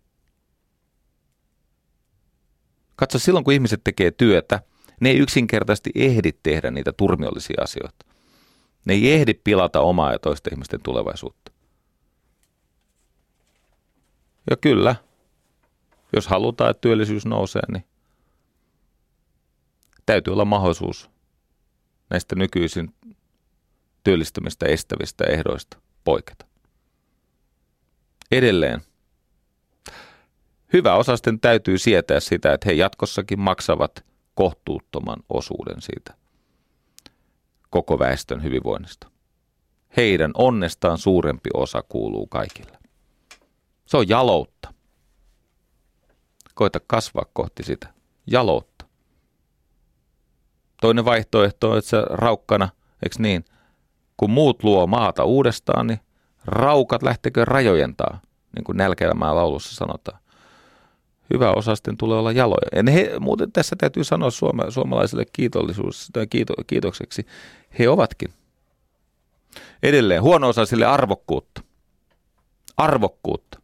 Katso, 2.96 3.20
silloin 3.20 3.46
kun 3.46 3.54
ihmiset 3.54 3.82
tekee 3.84 4.12
työtä, 4.12 4.62
ne 5.02 5.10
ei 5.10 5.18
yksinkertaisesti 5.18 5.92
ehdi 5.96 6.32
tehdä 6.44 6.72
niitä 6.72 6.94
turmiollisia 6.94 7.64
asioita. 7.64 8.06
Ne 8.86 8.94
ei 8.94 9.14
ehdi 9.14 9.34
pilata 9.34 9.80
omaa 9.80 10.12
ja 10.12 10.20
toisten 10.20 10.54
ihmisten 10.54 10.82
tulevaisuutta. 10.84 11.52
Ja 14.50 14.58
kyllä, 14.58 14.96
jos 16.16 16.28
halutaan, 16.28 16.72
että 16.72 16.82
työllisyys 16.82 17.26
nousee, 17.26 17.62
niin 17.72 17.84
täytyy 20.06 20.34
olla 20.34 20.46
mahdollisuus 20.46 21.10
näistä 22.10 22.36
nykyisin 22.36 22.94
työllistämistä 24.04 24.66
estävistä 24.66 25.24
ehdoista 25.24 25.78
poiketa. 26.04 26.46
Edelleen 28.32 28.82
hyvä 30.74 30.96
osasten 30.96 31.40
täytyy 31.40 31.78
sietää 31.78 32.20
sitä, 32.20 32.54
että 32.54 32.70
he 32.70 32.74
jatkossakin 32.74 33.40
maksavat 33.40 34.07
kohtuuttoman 34.38 35.24
osuuden 35.30 35.82
siitä 35.82 36.14
koko 37.70 38.00
väestön 38.00 38.44
hyvinvoinnista. 38.44 39.08
Heidän 39.98 40.32
onnestaan 40.34 40.98
suurempi 40.98 41.50
osa 41.54 41.84
kuuluu 41.90 42.28
kaikille. 42.28 42.78
Se 43.86 43.98
on 43.98 44.10
jaloutta. 44.10 44.74
Koita 46.54 46.80
kasvaa 46.88 47.26
kohti 47.34 47.64
sitä. 47.64 47.94
Jaloutta. 48.28 48.86
Toinen 50.82 51.06
vaihtoehto 51.06 51.72
on, 51.72 51.78
että 51.78 51.90
se 51.90 51.98
raukkana, 52.10 52.70
eikö 53.04 53.16
niin, 53.20 53.46
kun 54.18 54.30
muut 54.30 54.64
luo 54.64 54.88
maata 54.88 55.24
uudestaan, 55.24 55.88
niin 55.88 56.00
raukat 56.46 57.04
lähtekö 57.04 57.46
rajojen 57.46 57.96
taa, 57.96 58.22
niin 58.56 58.64
kuin 58.64 58.78
nälkelämää 58.78 59.36
laulussa 59.36 59.76
sanotaan 59.76 60.20
hyvä 61.34 61.52
osasten 61.52 61.98
tulee 61.98 62.18
olla 62.18 62.32
jaloja. 62.32 62.86
Ja 62.86 62.92
he, 62.92 63.12
muuten 63.20 63.52
tässä 63.52 63.76
täytyy 63.76 64.04
sanoa 64.04 64.32
suoma, 64.32 64.72
suomalaisille 64.72 65.26
kiitollisuus 65.34 66.10
tai 66.14 66.28
kiito, 66.28 66.54
kiitokseksi. 66.68 67.26
He 67.80 67.90
ovatkin. 67.90 68.34
Edelleen 69.84 70.22
huono-osaisille 70.22 70.86
arvokkuutta. 70.86 71.62
Arvokkuutta. 72.78 73.62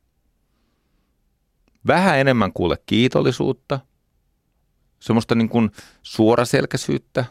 Vähän 1.88 2.20
enemmän 2.20 2.54
kuule 2.54 2.78
kiitollisuutta, 2.86 3.80
semmoista 5.00 5.36
niin 5.36 5.50
kuin 5.50 5.72
suoraselkäisyyttä. 6.04 7.26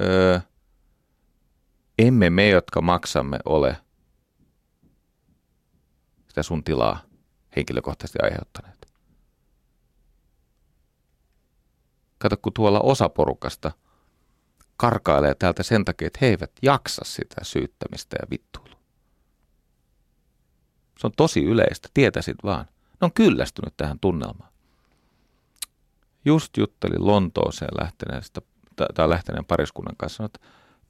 Öö, 0.00 0.40
emme 1.98 2.30
me, 2.30 2.48
jotka 2.48 2.80
maksamme, 2.80 3.38
ole 3.44 3.76
sitä 6.28 6.42
sun 6.42 6.64
tilaa 6.64 7.11
henkilökohtaisesti 7.56 8.18
aiheuttaneet. 8.22 8.86
Kato, 12.18 12.36
kun 12.36 12.52
tuolla 12.52 12.80
osa 12.80 13.08
porukasta 13.08 13.72
karkailee 14.76 15.34
täältä 15.34 15.62
sen 15.62 15.84
takia, 15.84 16.06
että 16.06 16.18
he 16.22 16.26
eivät 16.26 16.52
jaksa 16.62 17.02
sitä 17.04 17.36
syyttämistä 17.42 18.16
ja 18.22 18.30
vittuilua. 18.30 18.80
Se 20.98 21.06
on 21.06 21.12
tosi 21.16 21.44
yleistä, 21.44 21.88
tietäisit 21.94 22.36
vaan. 22.44 22.64
Ne 23.00 23.04
on 23.04 23.12
kyllästynyt 23.12 23.74
tähän 23.76 23.98
tunnelmaan. 24.00 24.52
Just 26.24 26.56
juttelin 26.56 27.06
Lontooseen 27.06 27.74
lähteneestä, 27.80 28.40
tai 28.94 29.08
lähteneen 29.08 29.44
pariskunnan 29.44 29.96
kanssa, 29.96 30.24
että 30.24 30.40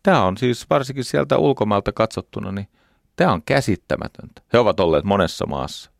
tämä 0.02 0.24
on 0.24 0.36
siis 0.36 0.70
varsinkin 0.70 1.04
sieltä 1.04 1.38
ulkomailta 1.38 1.92
katsottuna, 1.92 2.52
niin 2.52 2.68
tämä 3.16 3.32
on 3.32 3.42
käsittämätöntä. 3.42 4.42
He 4.52 4.58
ovat 4.58 4.80
olleet 4.80 5.04
monessa 5.04 5.46
maassa. 5.46 5.91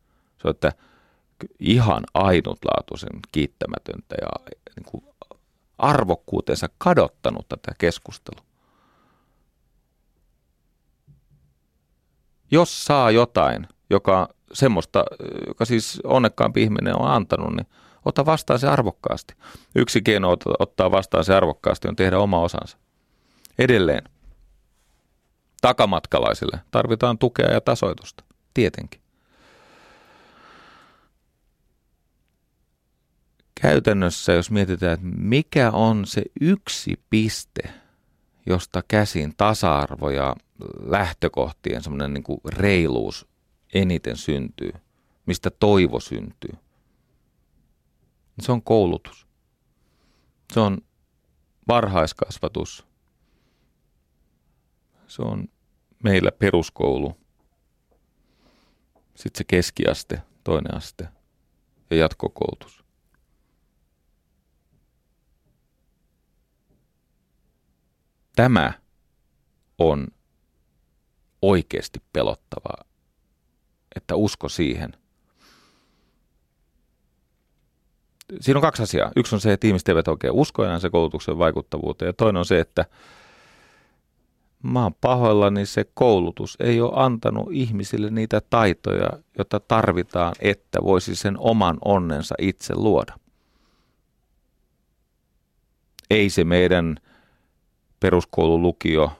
Se 0.43 0.47
on, 0.47 0.51
että 0.51 0.71
ihan 1.59 2.03
ainutlaatuisen 2.13 3.19
kiittämätöntä 3.31 4.15
ja 4.21 4.53
niin 4.75 4.85
kuin 4.85 5.03
arvokkuutensa 5.77 6.69
kadottanut 6.77 7.47
tätä 7.49 7.71
keskustelua. 7.77 8.45
Jos 12.51 12.85
saa 12.85 13.11
jotain, 13.11 13.67
joka 13.89 14.29
semmoista, 14.53 15.05
joka 15.47 15.65
siis 15.65 16.01
onnekkaampi 16.03 16.63
ihminen 16.63 16.99
on 17.01 17.11
antanut, 17.11 17.55
niin 17.55 17.67
ota 18.05 18.25
vastaan 18.25 18.59
se 18.59 18.67
arvokkaasti. 18.67 19.35
Yksi 19.75 20.01
keino 20.01 20.37
ottaa 20.59 20.91
vastaan 20.91 21.25
se 21.25 21.35
arvokkaasti 21.35 21.87
on 21.87 21.95
tehdä 21.95 22.19
oma 22.19 22.41
osansa. 22.41 22.77
Edelleen, 23.59 24.03
takamatkalaisille 25.61 26.59
tarvitaan 26.71 27.17
tukea 27.17 27.51
ja 27.51 27.61
tasoitusta, 27.61 28.23
tietenkin. 28.53 29.02
Käytännössä, 33.63 34.33
jos 34.33 34.51
mietitään, 34.51 34.93
että 34.93 35.05
mikä 35.05 35.71
on 35.71 36.05
se 36.05 36.23
yksi 36.41 36.99
piste, 37.09 37.73
josta 38.45 38.83
käsin 38.87 39.33
tasa-arvo 39.37 40.09
ja 40.09 40.35
lähtökohtien 40.79 41.83
semmoinen 41.83 42.13
niin 42.13 42.23
kuin 42.23 42.39
reiluus 42.45 43.27
eniten 43.73 44.17
syntyy, 44.17 44.71
mistä 45.25 45.49
toivo 45.49 45.99
syntyy. 45.99 46.53
Se 48.41 48.51
on 48.51 48.63
koulutus. 48.63 49.27
Se 50.53 50.59
on 50.59 50.77
varhaiskasvatus. 51.67 52.85
Se 55.07 55.21
on 55.21 55.47
meillä 56.03 56.31
peruskoulu. 56.31 57.17
Sitten 59.15 59.37
se 59.37 59.43
keskiaste, 59.43 60.21
toinen 60.43 60.75
aste 60.75 61.07
ja 61.89 61.97
jatkokoulutus. 61.97 62.82
Tämä 68.35 68.73
on 69.77 70.07
oikeasti 71.41 71.99
pelottavaa, 72.13 72.83
että 73.95 74.15
usko 74.15 74.49
siihen, 74.49 74.93
siinä 78.41 78.57
on 78.57 78.61
kaksi 78.61 78.83
asiaa. 78.83 79.11
Yksi 79.15 79.35
on 79.35 79.41
se, 79.41 79.53
että 79.53 79.67
ihmiset 79.67 79.89
eivät 79.89 80.07
oikein 80.07 80.33
usko 80.33 80.65
enää 80.65 80.79
se 80.79 80.89
koulutuksen 80.89 81.37
vaikuttavuuteen 81.37 82.09
ja 82.09 82.13
toinen 82.13 82.39
on 82.39 82.45
se, 82.45 82.59
että 82.59 82.85
mä 84.63 84.83
oon 84.83 84.93
pahoillani 85.01 85.65
se 85.65 85.85
koulutus 85.93 86.57
ei 86.59 86.81
ole 86.81 86.91
antanut 86.95 87.47
ihmisille 87.51 88.09
niitä 88.09 88.41
taitoja, 88.49 89.09
joita 89.37 89.59
tarvitaan, 89.59 90.35
että 90.39 90.79
voisi 90.83 91.15
sen 91.15 91.35
oman 91.39 91.77
onnensa 91.85 92.35
itse 92.39 92.75
luoda. 92.75 93.13
Ei 96.09 96.29
se 96.29 96.43
meidän 96.43 96.97
peruskoululukio 98.03 99.11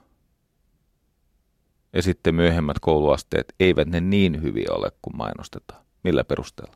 ja 1.93 2.01
sitten 2.01 2.35
myöhemmät 2.35 2.80
kouluasteet, 2.80 3.53
eivät 3.60 3.88
ne 3.88 4.01
niin 4.01 4.41
hyviä 4.41 4.68
ole 4.72 4.91
kuin 5.01 5.18
mainostetaan. 5.18 5.85
Millä 6.03 6.23
perusteella? 6.23 6.76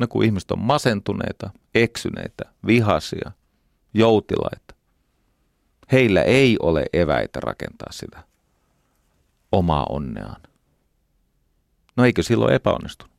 No 0.00 0.06
kun 0.08 0.24
ihmiset 0.24 0.50
on 0.50 0.58
masentuneita, 0.58 1.50
eksyneitä, 1.74 2.44
vihasia, 2.66 3.32
joutilaita. 3.94 4.74
Heillä 5.92 6.22
ei 6.22 6.56
ole 6.62 6.86
eväitä 6.92 7.40
rakentaa 7.40 7.92
sitä 7.92 8.24
omaa 9.52 9.86
onneaan. 9.88 10.42
No 11.96 12.04
eikö 12.04 12.22
silloin 12.22 12.54
epäonnistunut? 12.54 13.14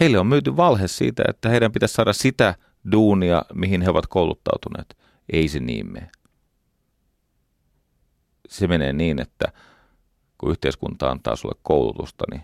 Heille 0.00 0.18
on 0.18 0.26
myyty 0.26 0.56
valhe 0.56 0.88
siitä, 0.88 1.22
että 1.28 1.48
heidän 1.48 1.72
pitäisi 1.72 1.94
saada 1.94 2.12
sitä 2.12 2.54
duunia, 2.92 3.42
mihin 3.54 3.82
he 3.82 3.90
ovat 3.90 4.06
kouluttautuneet. 4.06 5.00
Ei 5.32 5.48
se 5.48 5.60
niin 5.60 5.92
mene. 5.92 6.10
Se 8.48 8.66
menee 8.66 8.92
niin, 8.92 9.20
että 9.20 9.52
kun 10.38 10.50
yhteiskunta 10.50 11.10
antaa 11.10 11.36
sulle 11.36 11.54
koulutusta, 11.62 12.24
niin 12.30 12.42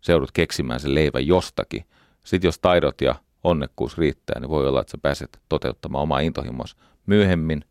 se 0.00 0.12
joudut 0.12 0.32
keksimään 0.32 0.80
sen 0.80 0.94
leivän 0.94 1.26
jostakin. 1.26 1.84
Sitten 2.24 2.48
jos 2.48 2.58
taidot 2.58 3.00
ja 3.00 3.14
onnekkuus 3.44 3.98
riittää, 3.98 4.40
niin 4.40 4.50
voi 4.50 4.68
olla, 4.68 4.80
että 4.80 4.90
sä 4.90 4.98
pääset 5.02 5.40
toteuttamaan 5.48 6.02
omaa 6.02 6.20
intohimoa 6.20 6.64
myöhemmin, 7.06 7.64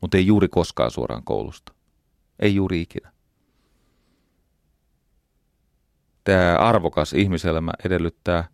mutta 0.00 0.16
ei 0.16 0.26
juuri 0.26 0.48
koskaan 0.48 0.90
suoraan 0.90 1.24
koulusta. 1.24 1.72
Ei 2.38 2.54
juuri 2.54 2.80
ikinä. 2.80 3.12
Tämä 6.24 6.56
arvokas 6.56 7.12
ihmiselämä 7.12 7.72
edellyttää 7.84 8.48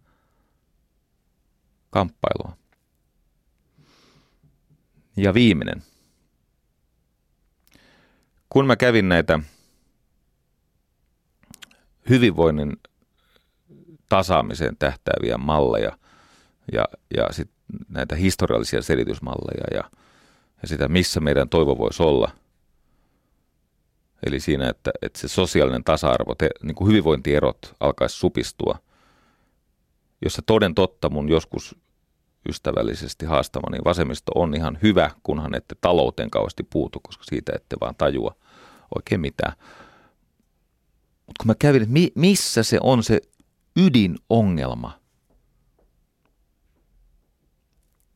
kamppailua. 1.91 2.58
Ja 5.19 5.35
viimeinen. 5.35 5.83
Kun 8.49 8.67
mä 8.67 8.77
kävin 8.77 9.09
näitä 9.09 9.41
hyvinvoinnin 12.09 12.77
tasaamiseen 14.09 14.77
tähtääviä 14.77 15.39
malleja 15.39 15.99
ja, 16.73 16.85
ja 17.17 17.27
sit 17.31 17.51
näitä 17.89 18.15
historiallisia 18.15 18.83
selitysmalleja 18.83 19.65
ja, 19.79 19.91
ja 20.63 20.69
sitä, 20.69 20.89
missä 20.89 21.21
meidän 21.21 21.49
toivo 21.49 21.79
voisi 21.79 22.03
olla. 22.03 22.31
Eli 24.27 24.41
siinä, 24.41 24.69
että, 24.69 24.91
että 25.03 25.19
se 25.19 25.29
sosiaalinen 25.29 25.85
tasa-arvo, 25.85 26.35
te, 26.35 26.51
niin 26.63 26.75
kuin 26.75 26.89
hyvinvointierot 26.89 27.77
alkaisi 27.81 28.17
supistua, 28.17 28.79
jossa 30.25 30.43
toden 30.47 30.75
totta 30.75 31.11
mun 31.11 31.29
joskus 31.29 31.77
ystävällisesti 32.49 33.27
haastamani 33.27 33.73
niin 33.73 33.85
vasemmisto 33.85 34.33
on 34.35 34.55
ihan 34.55 34.79
hyvä, 34.83 35.11
kunhan 35.23 35.55
ette 35.55 35.75
talouteen 35.81 36.31
kauheasti 36.31 36.63
puutu, 36.63 37.01
koska 37.01 37.25
siitä 37.25 37.53
ette 37.55 37.77
vaan 37.81 37.95
tajua 37.99 38.37
oikein 38.95 39.21
mitään. 39.21 39.53
Mutta 41.27 41.43
kun 41.43 41.47
mä 41.47 41.55
kävin, 41.55 41.83
että 41.83 41.93
mi, 41.93 42.13
missä 42.15 42.63
se 42.63 42.79
on 42.83 43.03
se 43.03 43.21
ydinongelma, 43.77 45.01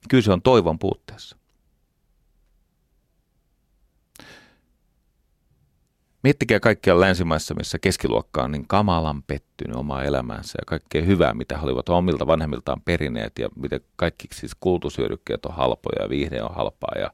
kyllä 0.09 0.23
se 0.23 0.33
on 0.33 0.43
toivon 0.43 0.79
puutteessa. 0.79 1.37
Miettikää 6.23 6.61
kaikkia 6.61 7.01
länsimaissa, 7.01 7.55
missä 7.55 7.79
keskiluokka 7.79 8.43
on 8.43 8.53
niin 8.53 8.69
kamalan 8.69 9.23
pettynyt 9.23 9.77
omaa 9.77 10.05
elämäänsä 10.05 10.59
ja 10.61 10.65
kaikkea 10.67 11.03
hyvää, 11.03 11.35
mitä 11.35 11.59
he 11.59 11.65
olivat 11.65 11.89
omilta 11.89 12.27
vanhemmiltaan 12.27 12.83
perineet 12.85 13.39
ja 13.39 13.49
miten 13.57 13.81
kaikki 13.97 14.29
siis 14.35 14.55
kulutushyödykkeet 14.61 15.47
on 15.47 15.55
halpoja 15.55 16.03
ja 16.03 16.09
viihde 16.09 16.43
on 16.43 16.55
halpaa 16.55 16.95
ja 16.99 17.11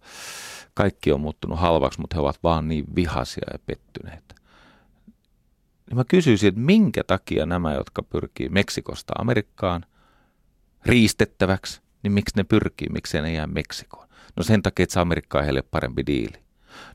kaikki 0.74 1.12
on 1.12 1.20
muuttunut 1.20 1.59
halvaksi, 1.59 2.01
mutta 2.01 2.16
he 2.16 2.20
ovat 2.20 2.39
vaan 2.43 2.68
niin 2.68 2.85
vihaisia 2.94 3.47
ja 3.52 3.59
pettyneitä. 3.66 4.35
Niin 5.86 5.97
mä 5.97 6.05
kysyisin, 6.05 6.48
että 6.48 6.60
minkä 6.60 7.05
takia 7.05 7.47
nämä, 7.47 7.74
jotka 7.74 8.02
pyrkii 8.02 8.48
Meksikosta 8.48 9.14
Amerikkaan 9.18 9.85
riistettäväksi, 10.86 11.80
niin 12.02 12.12
miksi 12.12 12.36
ne 12.36 12.44
pyrkii, 12.44 12.89
miksi 12.93 13.20
ne 13.20 13.32
jää 13.32 13.47
Meksikoon? 13.47 14.09
No 14.36 14.43
sen 14.43 14.62
takia, 14.62 14.82
että 14.82 14.93
se 14.93 15.01
Amerikka 15.01 15.39
on 15.39 15.44
heille 15.44 15.62
parempi 15.62 16.06
diili. 16.06 16.47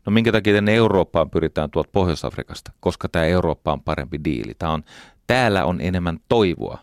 No 0.05 0.11
minkä 0.11 0.31
takia 0.31 0.53
tänne 0.53 0.75
Eurooppaan 0.75 1.29
pyritään 1.29 1.71
tuolta 1.71 1.89
Pohjois-Afrikasta? 1.93 2.71
Koska 2.79 3.09
tämä 3.09 3.25
Eurooppa 3.25 3.73
on 3.73 3.81
parempi 3.81 4.19
diili. 4.23 4.53
Tämä 4.59 4.71
on, 4.71 4.83
täällä 5.27 5.65
on 5.65 5.81
enemmän 5.81 6.19
toivoa. 6.29 6.79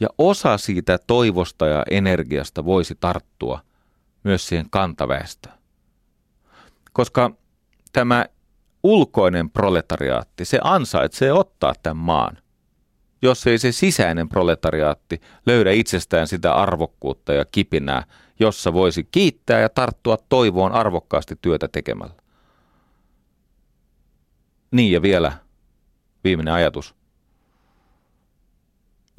Ja 0.00 0.08
osa 0.18 0.58
siitä 0.58 0.98
toivosta 1.06 1.66
ja 1.66 1.82
energiasta 1.90 2.64
voisi 2.64 2.94
tarttua 3.00 3.60
myös 4.24 4.48
siihen 4.48 4.66
kantaväestöön. 4.70 5.58
Koska 6.92 7.30
tämä 7.92 8.26
ulkoinen 8.82 9.50
proletariaatti, 9.50 10.44
se 10.44 10.58
ansaitsee 10.64 11.32
ottaa 11.32 11.72
tämän 11.82 11.96
maan, 11.96 12.38
jos 13.22 13.46
ei 13.46 13.58
se 13.58 13.72
sisäinen 13.72 14.28
proletariaatti 14.28 15.20
löydä 15.46 15.70
itsestään 15.70 16.26
sitä 16.26 16.54
arvokkuutta 16.54 17.32
ja 17.32 17.44
kipinää, 17.44 18.04
jossa 18.38 18.72
voisi 18.72 19.08
kiittää 19.10 19.60
ja 19.60 19.68
tarttua 19.68 20.16
toivoon 20.28 20.72
arvokkaasti 20.72 21.38
työtä 21.42 21.68
tekemällä. 21.68 22.14
Niin 24.70 24.92
ja 24.92 25.02
vielä 25.02 25.32
viimeinen 26.24 26.54
ajatus. 26.54 26.94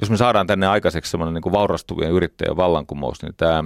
Jos 0.00 0.10
me 0.10 0.16
saadaan 0.16 0.46
tänne 0.46 0.66
aikaiseksi 0.66 1.10
semmoinen 1.10 1.34
niin 1.34 1.52
vaurastuvien 1.52 2.12
yrittäjien 2.12 2.56
vallankumous, 2.56 3.22
niin 3.22 3.34
tämä 3.36 3.64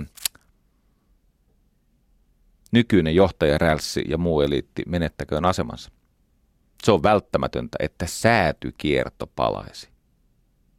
nykyinen 2.73 3.15
johtaja, 3.15 3.59
rälssi 3.59 4.05
ja 4.09 4.19
muu 4.19 4.41
eliitti 4.41 4.83
menettäköön 4.87 5.45
asemansa. 5.45 5.91
Se 6.85 6.93
on 6.93 7.03
välttämätöntä, 7.03 7.77
että 7.81 8.07
säätykierto 8.07 9.27
palaisi. 9.27 9.89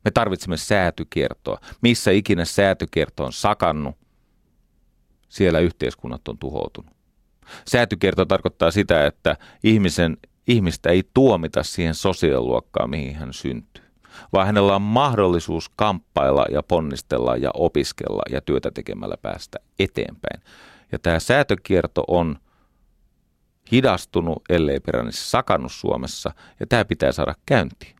Me 0.05 0.11
tarvitsemme 0.11 0.57
säätykiertoa. 0.57 1.57
Missä 1.81 2.11
ikinä 2.11 2.45
säätykierto 2.45 3.25
on 3.25 3.33
sakannut, 3.33 3.95
siellä 5.33 5.59
yhteiskunnat 5.59 6.27
on 6.27 6.37
tuhoutunut. 6.37 6.93
Säätykierto 7.67 8.25
tarkoittaa 8.25 8.71
sitä, 8.71 9.05
että 9.05 9.37
ihmisen, 9.63 10.17
ihmistä 10.47 10.89
ei 10.89 11.03
tuomita 11.13 11.63
siihen 11.63 11.95
sosiaaliluokkaan, 11.95 12.89
mihin 12.89 13.15
hän 13.15 13.33
syntyy, 13.33 13.83
vaan 14.33 14.45
hänellä 14.45 14.75
on 14.75 14.81
mahdollisuus 14.81 15.69
kamppailla 15.75 16.45
ja 16.51 16.63
ponnistella 16.63 17.37
ja 17.37 17.51
opiskella 17.53 18.21
ja 18.29 18.41
työtä 18.41 18.71
tekemällä 18.71 19.17
päästä 19.17 19.59
eteenpäin. 19.79 20.43
Ja 20.91 20.99
tämä 20.99 21.19
säätökierto 21.19 22.03
on 22.07 22.35
hidastunut, 23.71 24.41
ellei 24.49 24.79
peräni 24.79 25.11
sakannut 25.11 25.71
Suomessa, 25.71 26.31
ja 26.59 26.67
tämä 26.67 26.85
pitää 26.85 27.11
saada 27.11 27.35
käyntiin. 27.45 27.95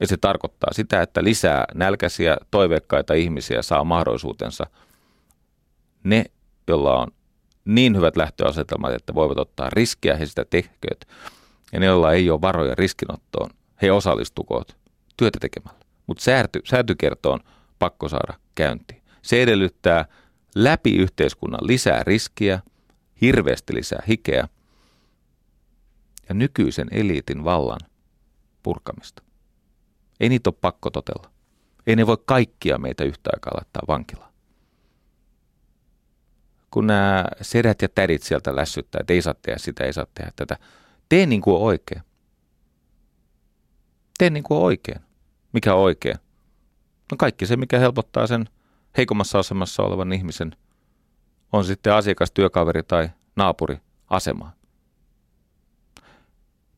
Ja 0.00 0.06
se 0.06 0.16
tarkoittaa 0.16 0.72
sitä, 0.72 1.02
että 1.02 1.24
lisää 1.24 1.64
nälkäisiä, 1.74 2.36
toiveikkaita 2.50 3.14
ihmisiä 3.14 3.62
saa 3.62 3.84
mahdollisuutensa. 3.84 4.66
Ne, 6.06 6.24
joilla 6.68 6.98
on 6.98 7.08
niin 7.64 7.96
hyvät 7.96 8.16
lähtöasetelmat, 8.16 8.94
että 8.94 9.14
voivat 9.14 9.38
ottaa 9.38 9.70
riskiä, 9.70 10.16
he 10.16 10.26
sitä 10.26 10.44
tehkööt. 10.44 11.08
Ja 11.72 11.80
ne, 11.80 11.86
joilla 11.86 12.12
ei 12.12 12.30
ole 12.30 12.40
varoja 12.40 12.74
riskinottoon, 12.74 13.50
he 13.82 13.92
osallistukoot 13.92 14.76
työtä 15.16 15.38
tekemällä. 15.40 15.80
Mutta 16.06 16.24
sääty, 16.24 16.60
säätykertoon 16.64 17.40
pakko 17.78 18.08
saada 18.08 18.34
käyntiin. 18.54 19.02
Se 19.22 19.42
edellyttää 19.42 20.04
läpi 20.54 20.96
yhteiskunnan 20.96 21.66
lisää 21.66 22.02
riskiä, 22.02 22.60
hirveästi 23.20 23.74
lisää 23.74 24.02
hikeä 24.08 24.48
ja 26.28 26.34
nykyisen 26.34 26.88
eliitin 26.90 27.44
vallan 27.44 27.80
purkamista. 28.62 29.22
Ei 30.20 30.28
niitä 30.28 30.50
ole 30.50 30.58
pakko 30.60 30.90
totella. 30.90 31.30
Ei 31.86 31.96
ne 31.96 32.06
voi 32.06 32.18
kaikkia 32.24 32.78
meitä 32.78 33.04
yhtä 33.04 33.30
aikaa 33.32 33.52
laittaa 33.54 33.82
vankilaan. 33.88 34.35
Kun 36.76 36.86
nämä 36.86 37.24
sedät 37.42 37.82
ja 37.82 37.88
tädit 37.88 38.22
sieltä 38.22 38.56
lässyttää, 38.56 39.00
että 39.00 39.12
ei 39.12 39.22
saa 39.22 39.34
tehdä 39.34 39.58
sitä, 39.58 39.84
ei 39.84 39.92
saa 39.92 40.06
tehdä 40.14 40.32
tätä. 40.36 40.58
Tee 41.08 41.26
niin 41.26 41.40
kuin 41.40 41.56
oikein. 41.56 42.02
Tee 44.18 44.30
niin 44.30 44.42
kuin 44.42 44.58
on 44.58 44.64
oikein. 44.64 45.00
Mikä 45.52 45.74
on 45.74 45.80
oikein? 45.80 46.16
No 47.10 47.16
kaikki 47.18 47.46
se, 47.46 47.56
mikä 47.56 47.78
helpottaa 47.78 48.26
sen 48.26 48.48
heikommassa 48.96 49.38
asemassa 49.38 49.82
olevan 49.82 50.12
ihmisen, 50.12 50.56
on 51.52 51.64
sitten 51.64 51.94
asiakas, 51.94 52.30
työkaveri 52.30 52.82
tai 52.82 53.10
naapuri 53.36 53.78
asemaa. 54.10 54.52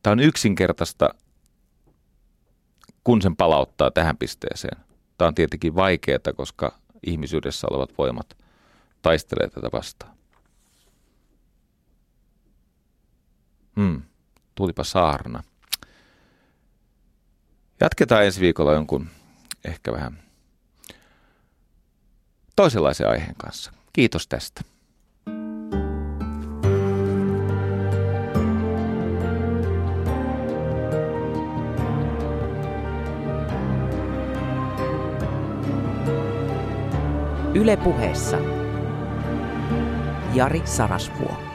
Tämä 0.03 0.11
on 0.11 0.19
yksinkertaista 0.19 1.09
kun 3.03 3.21
sen 3.21 3.35
palauttaa 3.35 3.91
tähän 3.91 4.17
pisteeseen. 4.17 4.79
Tämä 5.17 5.27
on 5.27 5.35
tietenkin 5.35 5.75
vaikeaa, 5.75 6.33
koska 6.35 6.75
ihmisyydessä 7.03 7.67
olevat 7.71 7.97
voimat 7.97 8.39
taistelee 9.01 9.49
tätä 9.49 9.69
vastaan. 9.73 10.17
Hmm, 13.75 14.01
tulipa 14.55 14.83
saarna. 14.83 15.43
Jatketaan 17.81 18.25
ensi 18.25 18.41
viikolla 18.41 18.73
jonkun 18.73 19.09
ehkä 19.65 19.91
vähän 19.91 20.23
toisenlaisen 22.55 23.09
aiheen 23.09 23.35
kanssa. 23.35 23.71
Kiitos 23.93 24.27
tästä. 24.27 24.61
Yle 37.53 37.77
puheessa 37.77 38.58
Jari 40.33 40.61
Sarasvuo. 40.65 41.48